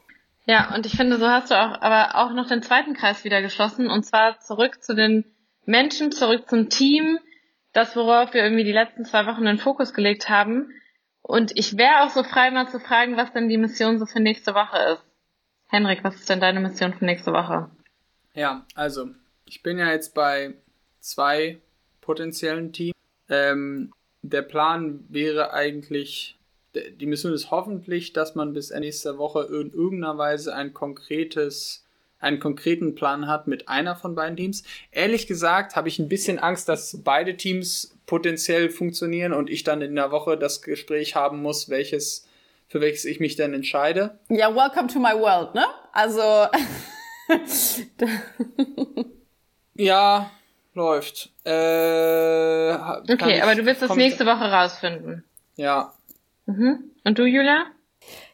Ja, 0.48 0.74
und 0.74 0.88
ich 0.88 0.96
finde, 0.96 1.18
so 1.18 1.28
hast 1.28 1.52
du 1.52 1.56
auch 1.56 1.80
aber 1.82 2.16
auch 2.16 2.34
noch 2.34 2.48
den 2.48 2.64
zweiten 2.64 2.96
Kreis 2.96 3.24
wieder 3.24 3.44
geschlossen 3.44 3.88
und 3.88 4.04
zwar 4.04 4.40
zurück 4.40 4.84
zu 4.84 4.96
den 4.96 5.26
Menschen, 5.66 6.12
zurück 6.12 6.50
zum 6.50 6.70
Team, 6.70 7.20
das 7.74 7.96
worauf 7.96 8.34
wir 8.34 8.44
irgendwie 8.44 8.64
die 8.64 8.72
letzten 8.72 9.06
zwei 9.06 9.28
Wochen 9.28 9.46
den 9.46 9.58
Fokus 9.60 9.94
gelegt 9.94 10.30
haben 10.30 10.72
und 11.28 11.58
ich 11.58 11.76
wäre 11.76 12.04
auch 12.04 12.12
so 12.12 12.24
frei, 12.24 12.52
mal 12.52 12.70
zu 12.70 12.80
fragen, 12.80 13.18
was 13.18 13.34
denn 13.34 13.50
die 13.50 13.58
Mission 13.58 13.98
so 13.98 14.06
für 14.06 14.20
nächste 14.20 14.54
Woche 14.54 14.78
ist. 14.94 15.04
Henrik, 15.68 16.04
was 16.04 16.16
ist 16.16 16.30
denn 16.30 16.40
deine 16.40 16.60
Mission 16.60 16.94
für 16.94 17.06
nächste 17.06 17.34
Woche? 17.34 17.70
Ja, 18.36 18.66
also, 18.76 19.10
ich 19.46 19.64
bin 19.64 19.80
ja 19.80 19.90
jetzt 19.90 20.14
bei 20.14 20.54
zwei 21.00 21.60
potenziellen 22.02 22.72
Teams. 22.74 22.94
Ähm, 23.28 23.92
der 24.22 24.44
Plan 24.44 25.04
wäre 25.10 25.52
eigentlich, 25.52 26.38
die 26.76 27.08
Mission 27.08 27.34
ist 27.34 27.50
hoffentlich, 27.50 28.14
dass 28.14 28.36
man 28.36 28.54
bis 28.54 28.70
nächste 28.70 29.18
Woche 29.18 29.44
in 29.46 29.74
irgendeiner 29.74 30.20
Weise 30.20 30.54
ein 30.54 30.74
konkretes 30.74 31.85
einen 32.26 32.40
konkreten 32.40 32.96
Plan 32.96 33.28
hat 33.28 33.48
mit 33.48 33.70
einer 33.70 33.96
von 33.96 34.16
beiden 34.16 34.36
Teams. 34.36 34.64
Ehrlich 34.92 35.28
gesagt 35.28 35.76
habe 35.76 35.88
ich 35.88 36.00
ein 36.00 36.10
bisschen 36.10 36.40
Angst, 36.40 36.68
dass 36.68 37.00
beide 37.04 37.38
Teams 37.38 37.96
potenziell 38.06 38.70
funktionieren 38.70 39.32
und 39.32 39.50
ich 39.50 39.64
dann 39.64 39.82
in 39.82 39.96
der 39.96 40.12
Woche 40.12 40.38
das 40.38 40.62
Gespräch 40.62 41.16
haben 41.16 41.42
muss, 41.42 41.70
welches 41.70 42.28
für 42.68 42.82
welches 42.82 43.06
ich 43.06 43.20
mich 43.20 43.36
dann 43.36 43.54
entscheide. 43.54 44.20
Ja, 44.30 44.54
welcome 44.54 44.88
to 44.88 45.00
my 45.00 45.14
world, 45.14 45.54
ne? 45.54 45.66
Also 45.94 46.22
ja, 49.76 50.32
läuft. 50.74 51.32
Äh, 51.44 52.74
okay, 53.14 53.42
aber 53.42 53.56
du 53.56 53.66
wirst 53.66 53.82
das 53.82 53.96
nächste 53.96 54.26
Woche 54.26 54.52
rausfinden. 54.52 55.24
Ja. 55.56 55.94
Mhm. 56.48 56.92
Und 57.04 57.20
du, 57.20 57.26
Julia? 57.26 57.68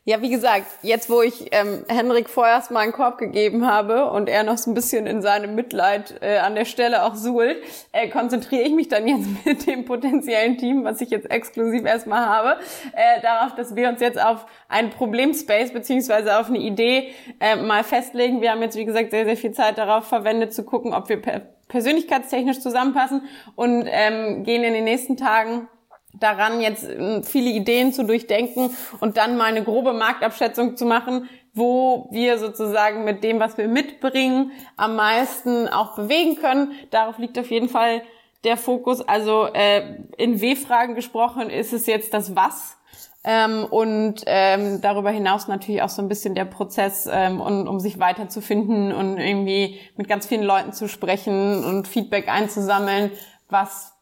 Ja, 0.03 0.19
wie 0.19 0.31
gesagt, 0.31 0.65
jetzt 0.81 1.11
wo 1.11 1.21
ich 1.21 1.49
ähm, 1.51 1.85
Henrik 1.87 2.27
vorerst 2.27 2.71
mal 2.71 2.79
einen 2.79 2.91
Korb 2.91 3.19
gegeben 3.19 3.67
habe 3.67 4.09
und 4.09 4.29
er 4.29 4.41
noch 4.43 4.57
so 4.57 4.71
ein 4.71 4.73
bisschen 4.73 5.05
in 5.05 5.21
seinem 5.21 5.53
Mitleid 5.53 6.15
äh, 6.21 6.39
an 6.39 6.55
der 6.55 6.65
Stelle 6.65 7.03
auch 7.03 7.13
suhlt, 7.13 7.57
äh, 7.91 8.09
konzentriere 8.09 8.63
ich 8.63 8.73
mich 8.73 8.87
dann 8.87 9.07
jetzt 9.07 9.27
mit 9.45 9.67
dem 9.67 9.85
potenziellen 9.85 10.57
Team, 10.57 10.83
was 10.83 11.01
ich 11.01 11.11
jetzt 11.11 11.29
exklusiv 11.29 11.85
erstmal 11.85 12.25
habe, 12.25 12.59
äh, 12.93 13.21
darauf, 13.21 13.53
dass 13.53 13.75
wir 13.75 13.89
uns 13.89 14.01
jetzt 14.01 14.19
auf 14.19 14.47
einen 14.69 14.89
Problemspace 14.89 15.71
beziehungsweise 15.71 16.39
auf 16.39 16.47
eine 16.47 16.57
Idee 16.57 17.13
äh, 17.39 17.55
mal 17.55 17.83
festlegen. 17.83 18.41
Wir 18.41 18.53
haben 18.53 18.63
jetzt, 18.63 18.77
wie 18.77 18.85
gesagt, 18.85 19.11
sehr, 19.11 19.25
sehr 19.25 19.37
viel 19.37 19.51
Zeit 19.51 19.77
darauf 19.77 20.07
verwendet, 20.07 20.51
zu 20.51 20.63
gucken, 20.63 20.95
ob 20.95 21.09
wir 21.09 21.21
per 21.21 21.41
persönlichkeitstechnisch 21.67 22.59
zusammenpassen 22.59 23.21
und 23.55 23.87
ähm, 23.87 24.43
gehen 24.43 24.63
in 24.63 24.73
den 24.73 24.83
nächsten 24.83 25.15
Tagen 25.15 25.69
daran, 26.13 26.61
jetzt 26.61 26.83
äh, 26.83 27.23
viele 27.23 27.49
Ideen 27.49 27.93
zu 27.93 28.03
durchdenken 28.03 28.75
und 28.99 29.17
dann 29.17 29.37
mal 29.37 29.45
eine 29.45 29.63
grobe 29.63 29.93
Marktabschätzung 29.93 30.77
zu 30.77 30.85
machen, 30.85 31.29
wo 31.53 32.07
wir 32.11 32.37
sozusagen 32.37 33.03
mit 33.03 33.23
dem, 33.23 33.39
was 33.39 33.57
wir 33.57 33.67
mitbringen, 33.67 34.51
am 34.77 34.95
meisten 34.95 35.67
auch 35.67 35.95
bewegen 35.95 36.35
können. 36.35 36.71
Darauf 36.91 37.17
liegt 37.17 37.37
auf 37.37 37.51
jeden 37.51 37.69
Fall 37.69 38.03
der 38.43 38.57
Fokus. 38.57 39.01
Also 39.01 39.47
äh, 39.53 39.97
in 40.17 40.41
W-Fragen 40.41 40.95
gesprochen 40.95 41.49
ist 41.49 41.73
es 41.73 41.85
jetzt 41.85 42.13
das 42.13 42.35
Was. 42.35 42.77
Ähm, 43.23 43.65
und 43.69 44.23
ähm, 44.25 44.81
darüber 44.81 45.11
hinaus 45.11 45.47
natürlich 45.47 45.83
auch 45.83 45.89
so 45.89 46.01
ein 46.01 46.07
bisschen 46.07 46.33
der 46.33 46.45
Prozess, 46.45 47.07
ähm, 47.11 47.39
und, 47.39 47.67
um 47.67 47.79
sich 47.79 47.99
weiterzufinden 47.99 48.91
und 48.91 49.19
irgendwie 49.19 49.79
mit 49.95 50.07
ganz 50.07 50.25
vielen 50.25 50.41
Leuten 50.41 50.73
zu 50.73 50.87
sprechen 50.87 51.63
und 51.63 51.87
Feedback 51.87 52.29
einzusammeln, 52.29 53.11
was 53.47 53.93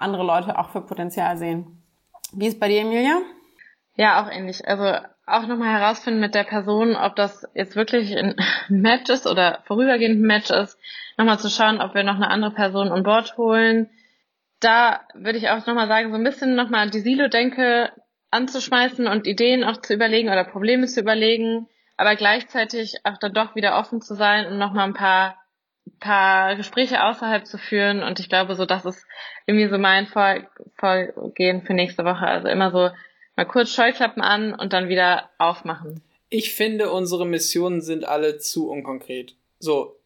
andere 0.00 0.24
Leute 0.24 0.58
auch 0.58 0.70
für 0.70 0.80
Potenzial 0.80 1.36
sehen. 1.36 1.82
Wie 2.32 2.46
ist 2.46 2.60
bei 2.60 2.68
dir, 2.68 2.80
Emilia? 2.80 3.20
Ja, 3.96 4.22
auch 4.22 4.30
ähnlich. 4.30 4.66
Also 4.66 4.98
auch 5.26 5.46
nochmal 5.46 5.80
herausfinden 5.80 6.20
mit 6.20 6.34
der 6.34 6.44
Person, 6.44 6.96
ob 6.96 7.16
das 7.16 7.48
jetzt 7.54 7.76
wirklich 7.76 8.16
ein 8.16 8.36
Match 8.68 9.10
ist 9.10 9.26
oder 9.26 9.60
vorübergehend 9.64 10.20
ein 10.20 10.26
Match 10.26 10.50
ist. 10.50 10.78
Nochmal 11.16 11.38
zu 11.38 11.48
schauen, 11.48 11.80
ob 11.80 11.94
wir 11.94 12.04
noch 12.04 12.16
eine 12.16 12.28
andere 12.28 12.52
Person 12.52 12.92
an 12.92 13.02
Bord 13.02 13.36
holen. 13.36 13.90
Da 14.60 15.00
würde 15.14 15.38
ich 15.38 15.48
auch 15.48 15.66
nochmal 15.66 15.88
sagen, 15.88 16.10
so 16.10 16.16
ein 16.16 16.24
bisschen 16.24 16.54
nochmal 16.54 16.90
die 16.90 17.00
Silo-Denke 17.00 17.90
anzuschmeißen 18.30 19.06
und 19.06 19.26
Ideen 19.26 19.64
auch 19.64 19.78
zu 19.78 19.94
überlegen 19.94 20.28
oder 20.28 20.44
Probleme 20.44 20.86
zu 20.86 21.00
überlegen, 21.00 21.68
aber 21.96 22.16
gleichzeitig 22.16 22.96
auch 23.04 23.18
dann 23.18 23.32
doch 23.32 23.54
wieder 23.54 23.78
offen 23.78 24.00
zu 24.00 24.14
sein 24.14 24.46
und 24.46 24.58
nochmal 24.58 24.86
ein 24.86 24.94
paar 24.94 25.36
paar 26.00 26.56
Gespräche 26.56 27.04
außerhalb 27.04 27.46
zu 27.46 27.58
führen 27.58 28.02
und 28.02 28.20
ich 28.20 28.28
glaube 28.28 28.54
so, 28.54 28.66
das 28.66 28.84
ist 28.84 29.06
irgendwie 29.46 29.68
so 29.68 29.78
mein 29.78 30.06
Vorgehen 30.06 31.62
für 31.62 31.74
nächste 31.74 32.04
Woche. 32.04 32.26
Also 32.26 32.48
immer 32.48 32.70
so 32.70 32.90
mal 33.36 33.46
kurz 33.46 33.70
Scheuklappen 33.70 34.22
an 34.22 34.54
und 34.54 34.72
dann 34.72 34.88
wieder 34.88 35.30
aufmachen. 35.38 36.02
Ich 36.28 36.54
finde, 36.54 36.90
unsere 36.90 37.26
Missionen 37.26 37.80
sind 37.80 38.04
alle 38.04 38.38
zu 38.38 38.68
unkonkret. 38.68 39.36
So, 39.58 39.96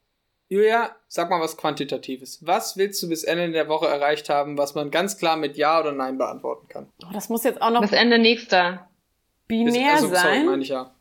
Julia, 0.49 0.95
sag 1.09 1.31
mal 1.31 1.41
was 1.41 1.57
Quantitatives. 1.57 2.45
Was 2.45 2.77
willst 2.77 3.03
du 3.03 3.09
bis 3.09 3.25
Ende 3.25 3.53
der 3.53 3.69
Woche 3.69 3.87
erreicht 3.87 4.29
haben, 4.29 4.59
was 4.59 4.75
man 4.75 4.91
ganz 4.91 5.17
klar 5.17 5.37
mit 5.37 5.57
Ja 5.57 5.81
oder 5.81 5.93
Nein 5.93 6.19
beantworten 6.19 6.69
kann? 6.69 6.89
Oh, 7.05 7.13
das 7.13 7.29
muss 7.29 7.45
jetzt 7.45 7.63
auch 7.63 7.71
noch 7.71 7.81
bis 7.81 7.93
Ende 7.93 8.19
nächster 8.19 8.89
binär 9.47 9.95
bis, 9.95 10.03
also, 10.03 10.15
sein. 10.15 10.23
Sorry, 10.23 10.45
meine 10.45 10.63
ich 10.63 10.69
ja. 10.69 10.95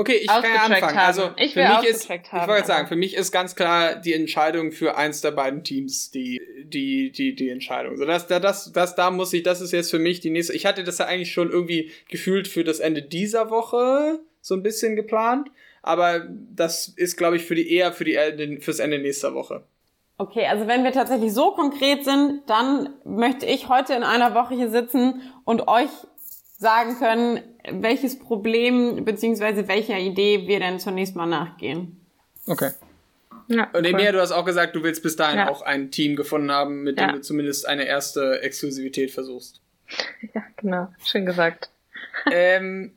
Okay, 0.00 0.16
ich 0.16 0.28
kann 0.28 0.42
ja 0.44 0.62
anfangen. 0.62 0.96
Haben. 0.96 1.06
Also 1.06 1.30
ich 1.36 1.52
für 1.52 1.60
mich 1.60 1.90
ist, 1.90 2.08
haben, 2.08 2.22
ich 2.22 2.32
wollte 2.32 2.52
jetzt 2.54 2.68
sagen, 2.68 2.88
für 2.88 2.96
mich 2.96 3.14
ist 3.14 3.32
ganz 3.32 3.54
klar 3.54 3.96
die 3.96 4.14
Entscheidung 4.14 4.72
für 4.72 4.96
eins 4.96 5.20
der 5.20 5.30
beiden 5.32 5.62
Teams 5.62 6.10
die 6.10 6.40
die 6.64 7.12
die 7.12 7.34
die 7.34 7.50
Entscheidung. 7.50 7.98
So 7.98 8.06
das 8.06 8.26
das 8.26 8.72
das 8.72 8.94
da 8.94 9.10
muss 9.10 9.30
ich, 9.34 9.42
das 9.42 9.60
ist 9.60 9.72
jetzt 9.72 9.90
für 9.90 9.98
mich 9.98 10.20
die 10.20 10.30
nächste. 10.30 10.54
Ich 10.54 10.64
hatte 10.64 10.84
das 10.84 10.96
ja 10.96 11.04
eigentlich 11.04 11.34
schon 11.34 11.50
irgendwie 11.50 11.90
gefühlt 12.08 12.48
für 12.48 12.64
das 12.64 12.80
Ende 12.80 13.02
dieser 13.02 13.50
Woche 13.50 14.20
so 14.40 14.54
ein 14.54 14.62
bisschen 14.62 14.96
geplant, 14.96 15.50
aber 15.82 16.26
das 16.30 16.88
ist 16.88 17.18
glaube 17.18 17.36
ich 17.36 17.44
für 17.44 17.54
die 17.54 17.70
eher 17.70 17.92
für 17.92 18.04
die 18.06 18.58
fürs 18.62 18.78
Ende 18.78 19.00
nächster 19.00 19.34
Woche. 19.34 19.64
Okay, 20.16 20.46
also 20.46 20.66
wenn 20.66 20.82
wir 20.82 20.92
tatsächlich 20.92 21.34
so 21.34 21.50
konkret 21.50 22.06
sind, 22.06 22.40
dann 22.46 22.94
möchte 23.04 23.44
ich 23.44 23.68
heute 23.68 23.92
in 23.92 24.02
einer 24.02 24.34
Woche 24.34 24.54
hier 24.54 24.70
sitzen 24.70 25.20
und 25.44 25.68
euch 25.68 25.90
sagen 26.56 26.98
können, 26.98 27.42
welches 27.68 28.18
Problem 28.18 29.04
beziehungsweise 29.04 29.68
welcher 29.68 29.98
Idee 29.98 30.46
wir 30.46 30.60
denn 30.60 30.78
zunächst 30.78 31.16
mal 31.16 31.26
nachgehen. 31.26 32.00
Okay. 32.46 32.70
Ja, 33.48 33.68
und 33.72 33.84
Emilia, 33.84 34.10
cool. 34.10 34.12
du 34.12 34.20
hast 34.20 34.32
auch 34.32 34.44
gesagt, 34.44 34.76
du 34.76 34.82
willst 34.84 35.02
bis 35.02 35.16
dahin 35.16 35.38
ja. 35.38 35.48
auch 35.48 35.62
ein 35.62 35.90
Team 35.90 36.14
gefunden 36.14 36.52
haben, 36.52 36.84
mit 36.84 37.00
ja. 37.00 37.06
dem 37.06 37.16
du 37.16 37.20
zumindest 37.20 37.66
eine 37.66 37.84
erste 37.84 38.42
Exklusivität 38.42 39.10
versuchst. 39.10 39.60
Ja, 40.34 40.42
genau. 40.56 40.88
Schön 41.04 41.26
gesagt. 41.26 41.70
ähm, 42.30 42.92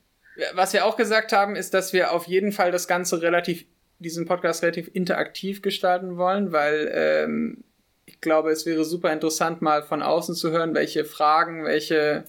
was 0.54 0.72
wir 0.72 0.84
auch 0.86 0.96
gesagt 0.96 1.32
haben, 1.32 1.56
ist, 1.56 1.74
dass 1.74 1.92
wir 1.92 2.12
auf 2.12 2.26
jeden 2.26 2.52
Fall 2.52 2.70
das 2.70 2.86
Ganze 2.86 3.20
relativ, 3.20 3.64
diesen 3.98 4.26
Podcast 4.26 4.62
relativ 4.62 4.90
interaktiv 4.92 5.60
gestalten 5.60 6.16
wollen, 6.16 6.52
weil 6.52 6.90
ähm, 6.92 7.64
ich 8.06 8.20
glaube, 8.20 8.50
es 8.50 8.64
wäre 8.64 8.84
super 8.84 9.12
interessant, 9.12 9.60
mal 9.60 9.82
von 9.82 10.02
außen 10.02 10.34
zu 10.34 10.50
hören, 10.50 10.74
welche 10.74 11.04
Fragen, 11.04 11.64
welche 11.64 12.24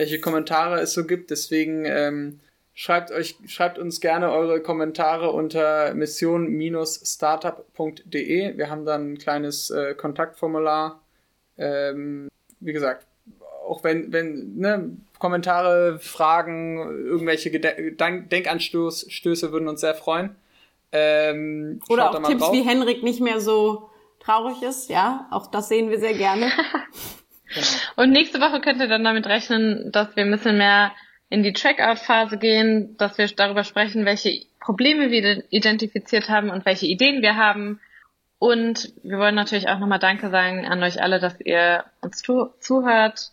welche 0.00 0.18
Kommentare 0.18 0.80
es 0.80 0.94
so 0.94 1.04
gibt. 1.04 1.30
Deswegen 1.30 1.84
ähm, 1.84 2.40
schreibt 2.72 3.12
euch, 3.12 3.36
schreibt 3.46 3.78
uns 3.78 4.00
gerne 4.00 4.30
eure 4.30 4.62
Kommentare 4.62 5.30
unter 5.30 5.92
mission-startup.de. 5.92 8.56
Wir 8.56 8.70
haben 8.70 8.86
dann 8.86 9.12
ein 9.12 9.18
kleines 9.18 9.68
äh, 9.68 9.94
Kontaktformular. 9.94 11.02
Ähm, 11.58 12.30
wie 12.60 12.72
gesagt, 12.72 13.06
auch 13.68 13.84
wenn, 13.84 14.10
wenn, 14.10 14.56
ne, 14.56 14.96
Kommentare, 15.18 15.98
Fragen, 15.98 16.78
irgendwelche 16.78 17.50
Gedenk 17.50 18.30
Denkanstöße 18.30 19.52
würden 19.52 19.68
uns 19.68 19.82
sehr 19.82 19.94
freuen. 19.94 20.34
Ähm, 20.92 21.82
Oder 21.90 22.10
auch 22.10 22.22
Tipps, 22.22 22.40
drauf. 22.40 22.54
wie 22.54 22.62
Henrik 22.62 23.02
nicht 23.02 23.20
mehr 23.20 23.42
so 23.42 23.90
traurig 24.18 24.62
ist, 24.62 24.88
ja, 24.88 25.28
auch 25.30 25.48
das 25.48 25.68
sehen 25.68 25.90
wir 25.90 26.00
sehr 26.00 26.14
gerne. 26.14 26.50
Genau. 27.54 27.66
Und 27.96 28.10
nächste 28.10 28.40
Woche 28.40 28.60
könnt 28.60 28.80
ihr 28.80 28.88
dann 28.88 29.04
damit 29.04 29.26
rechnen, 29.26 29.90
dass 29.92 30.14
wir 30.16 30.24
ein 30.24 30.30
bisschen 30.30 30.56
mehr 30.58 30.92
in 31.28 31.42
die 31.42 31.52
Checkout-Phase 31.52 32.38
gehen, 32.38 32.96
dass 32.96 33.18
wir 33.18 33.26
darüber 33.28 33.64
sprechen, 33.64 34.04
welche 34.04 34.46
Probleme 34.60 35.10
wir 35.10 35.44
identifiziert 35.50 36.28
haben 36.28 36.50
und 36.50 36.66
welche 36.66 36.86
Ideen 36.86 37.22
wir 37.22 37.36
haben. 37.36 37.80
Und 38.38 38.92
wir 39.02 39.18
wollen 39.18 39.34
natürlich 39.34 39.68
auch 39.68 39.78
nochmal 39.78 39.98
Danke 39.98 40.30
sagen 40.30 40.66
an 40.66 40.82
euch 40.82 41.02
alle, 41.02 41.20
dass 41.20 41.40
ihr 41.40 41.84
uns 42.00 42.22
zuhört. 42.22 43.32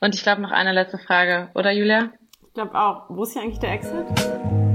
Und 0.00 0.14
ich 0.14 0.22
glaube 0.22 0.42
noch 0.42 0.52
eine 0.52 0.72
letzte 0.72 0.98
Frage, 0.98 1.50
oder 1.54 1.72
Julia? 1.72 2.10
Ich 2.46 2.54
glaube 2.54 2.74
auch. 2.74 3.04
Wo 3.08 3.24
ist 3.24 3.32
hier 3.32 3.42
eigentlich 3.42 3.58
der 3.58 3.72
Exit? 3.72 4.65